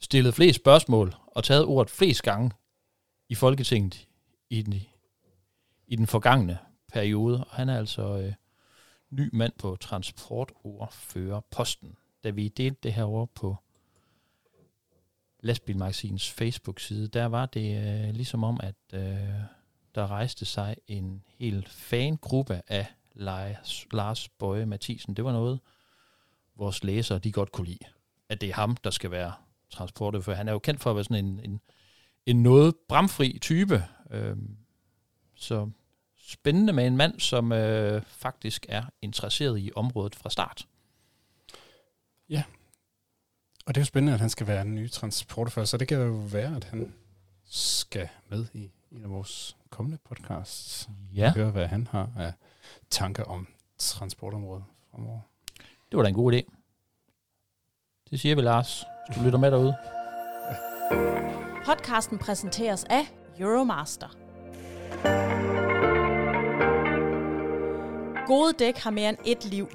stillet 0.00 0.34
flest 0.34 0.60
spørgsmål 0.60 1.14
og 1.26 1.44
taget 1.44 1.64
ordet 1.64 1.90
flest 1.90 2.22
gange 2.22 2.50
i 3.28 3.34
Folketinget 3.34 4.08
i 4.50 4.62
den, 4.62 4.74
i 5.86 5.96
den 5.96 6.06
forgangne 6.06 6.58
periode. 6.92 7.44
Og 7.44 7.54
han 7.54 7.68
er 7.68 7.78
altså 7.78 8.18
øh, 8.18 8.32
ny 9.10 9.30
mand 9.32 9.52
på 9.58 9.76
transportordførerposten. 9.80 11.96
Da 12.24 12.30
vi 12.30 12.48
delte 12.48 12.78
det 12.82 12.92
her 12.92 13.04
over 13.04 13.26
på 13.26 13.56
Lastbilmagasinets 15.40 16.30
Facebook-side, 16.30 17.08
der 17.08 17.26
var 17.26 17.46
det 17.46 17.76
øh, 17.76 18.10
ligesom 18.14 18.44
om, 18.44 18.60
at 18.62 18.74
øh, 18.92 19.00
der 19.94 20.10
rejste 20.10 20.44
sig 20.44 20.76
en 20.86 21.24
hel 21.38 21.66
fangruppe 21.68 22.62
af 22.68 22.86
Lars, 23.12 23.86
Lars 23.92 24.28
Bøje 24.28 24.66
Mathisen. 24.66 25.14
Det 25.14 25.24
var 25.24 25.32
noget, 25.32 25.60
vores 26.56 26.84
læsere 26.84 27.18
de 27.18 27.32
godt 27.32 27.52
kunne 27.52 27.66
lide. 27.66 27.84
At 28.28 28.40
det 28.40 28.48
er 28.48 28.54
ham, 28.54 28.76
der 28.76 28.90
skal 28.90 29.10
være 29.10 29.32
transportordfører. 29.70 30.36
Han 30.36 30.48
er 30.48 30.52
jo 30.52 30.58
kendt 30.58 30.80
for 30.80 30.90
at 30.90 30.96
være 30.96 31.04
sådan 31.04 31.24
en, 31.24 31.40
en, 31.44 31.60
en 32.26 32.42
noget 32.42 32.74
bramfri 32.88 33.38
type. 33.40 33.84
Øhm, 34.10 34.56
så 35.34 35.70
spændende 36.16 36.72
med 36.72 36.86
en 36.86 36.96
mand, 36.96 37.20
som 37.20 37.52
øh, 37.52 38.02
faktisk 38.06 38.66
er 38.68 38.82
interesseret 39.02 39.58
i 39.60 39.70
området 39.76 40.14
fra 40.14 40.30
start. 40.30 40.66
Og 43.66 43.74
det 43.74 43.80
er 43.80 43.82
jo 43.82 43.86
spændende, 43.86 44.14
at 44.14 44.20
han 44.20 44.30
skal 44.30 44.46
være 44.46 44.64
den 44.64 44.74
nye 44.74 44.88
transportfører, 44.88 45.66
så 45.66 45.76
det 45.76 45.88
kan 45.88 45.98
jo 45.98 46.12
være, 46.12 46.56
at 46.56 46.64
han 46.64 46.92
skal 47.44 48.08
med 48.28 48.46
i 48.54 48.70
en 48.90 49.04
af 49.04 49.10
vores 49.10 49.56
kommende 49.70 49.98
podcasts. 50.04 50.88
Ja, 51.14 51.32
Høre, 51.34 51.50
hvad 51.50 51.66
han 51.66 51.86
har 51.86 52.12
af 52.18 52.32
tanker 52.90 53.24
om 53.24 53.48
transportområdet 53.78 54.64
fremover. 54.90 55.20
det 55.90 55.96
var 55.96 56.02
da 56.02 56.08
en 56.08 56.14
god 56.14 56.32
idé. 56.32 56.42
Det 58.10 58.20
siger 58.20 58.34
vi, 58.34 58.42
Lars. 58.42 58.84
Du 59.16 59.22
lytter 59.24 59.38
med 59.38 59.50
derude. 59.50 59.76
Podcasten 61.64 62.18
præsenteres 62.18 62.84
af 62.84 63.06
Euromaster. 63.38 64.06
Gode 68.26 68.52
dæk 68.58 68.76
har 68.76 68.90
mere 68.90 69.08
end 69.08 69.18
et 69.24 69.44
liv. 69.44 69.68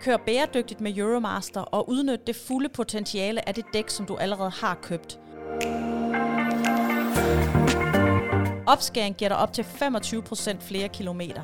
Kør 0.00 0.16
bæredygtigt 0.26 0.80
med 0.80 0.96
Euromaster 0.96 1.60
og 1.60 1.88
udnyt 1.90 2.26
det 2.26 2.36
fulde 2.36 2.68
potentiale 2.68 3.48
af 3.48 3.54
det 3.54 3.64
dæk, 3.72 3.90
som 3.90 4.06
du 4.06 4.16
allerede 4.16 4.50
har 4.50 4.74
købt. 4.82 5.18
Opskæring 8.66 9.16
giver 9.16 9.28
dig 9.28 9.38
op 9.38 9.52
til 9.52 9.62
25% 9.62 10.56
flere 10.60 10.88
kilometer. 10.88 11.42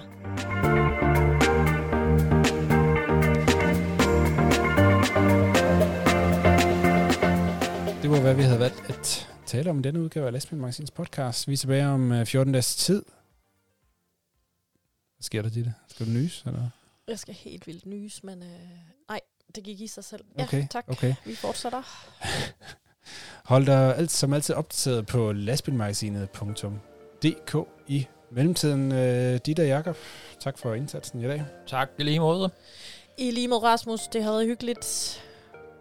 Det 8.06 8.14
var, 8.14 8.20
hvad 8.20 8.34
vi 8.34 8.42
havde 8.42 8.60
valgt 8.60 8.90
at 8.90 9.28
tale 9.46 9.70
om 9.70 9.78
i 9.78 9.82
denne 9.82 10.02
udgave 10.02 10.26
af 10.26 10.32
Lastbil 10.32 10.58
Magasins 10.58 10.90
podcast. 10.90 11.48
Vi 11.48 11.52
er 11.52 11.56
tilbage 11.56 11.86
om 11.86 12.12
øh, 12.12 12.26
14 12.26 12.52
dages 12.52 12.76
tid. 12.76 13.02
Hvad 15.16 15.22
sker 15.22 15.42
der, 15.42 15.48
Ditte? 15.48 15.74
Skal 15.88 16.06
du 16.06 16.10
nys? 16.10 16.42
Eller? 16.46 16.68
Jeg 17.08 17.18
skal 17.18 17.34
helt 17.34 17.66
vildt 17.66 17.86
nys, 17.86 18.24
men 18.24 18.42
øh, 18.42 18.48
nej, 19.08 19.20
det 19.54 19.64
gik 19.64 19.80
i 19.80 19.86
sig 19.86 20.04
selv. 20.04 20.24
Okay, 20.38 20.60
Ja, 20.60 20.66
tak. 20.70 20.84
okay. 20.88 21.14
Vi 21.24 21.34
fortsætter. 21.34 21.82
Hold 23.52 23.66
dig 23.66 23.96
alt, 23.96 24.10
som 24.10 24.32
altid 24.32 24.54
opdateret 24.54 25.06
på 25.06 25.32
lastbilmagasinet.dk 25.32 27.56
i 27.86 28.06
mellemtiden. 28.30 28.92
Øh, 28.92 29.40
Ditte 29.46 29.60
og 29.60 29.66
Jakob, 29.66 29.96
tak 30.40 30.58
for 30.58 30.74
indsatsen 30.74 31.20
i 31.20 31.24
dag. 31.26 31.44
Tak 31.66 31.88
i 31.98 32.02
lige 32.02 32.20
måde. 32.20 32.50
I 33.18 33.30
lige 33.30 33.48
mod 33.48 33.62
Rasmus, 33.62 34.00
det 34.12 34.24
har 34.24 34.30
været 34.30 34.46
hyggeligt. 34.46 35.22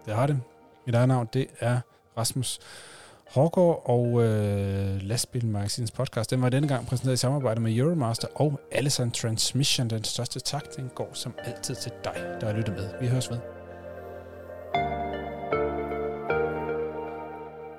Det 0.06 0.16
har 0.16 0.28
det. 0.28 0.42
Mit 0.86 0.96
eget 0.96 1.08
navn, 1.08 1.30
det 1.34 1.48
er 1.60 1.80
Rasmus 2.18 2.60
Hårgaard, 3.30 3.82
og 3.86 4.24
øh, 4.24 5.02
Lastbil 5.02 5.70
podcast, 5.96 6.30
den 6.30 6.42
var 6.42 6.50
denne 6.50 6.68
gang 6.68 6.88
præsenteret 6.88 7.14
i 7.14 7.18
samarbejde 7.18 7.62
med 7.62 7.76
Euromaster 7.76 8.28
og 8.36 8.60
Allison 8.72 9.12
Transmission. 9.12 9.90
Den 9.90 10.04
største 10.04 10.40
tak, 10.40 10.76
den 10.76 10.90
går 10.96 11.10
som 11.14 11.34
altid 11.46 11.76
til 11.76 11.92
dig, 12.04 12.38
der 12.42 12.48
har 12.48 12.58
lyttet 12.58 12.76
med. 12.76 12.90
Vi 13.02 13.08
høres 13.08 13.30
ved. 13.30 13.38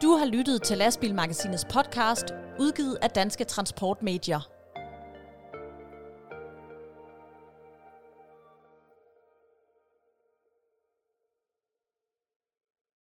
Du 0.03 0.17
har 0.17 0.27
lyttet 0.27 0.63
til 0.63 0.79
Lastbilmagasinets 0.79 1.65
podcast, 1.65 2.25
udgivet 2.59 2.99
af 3.03 3.11
Danske 3.11 3.45
Transportmedier. 3.45 4.56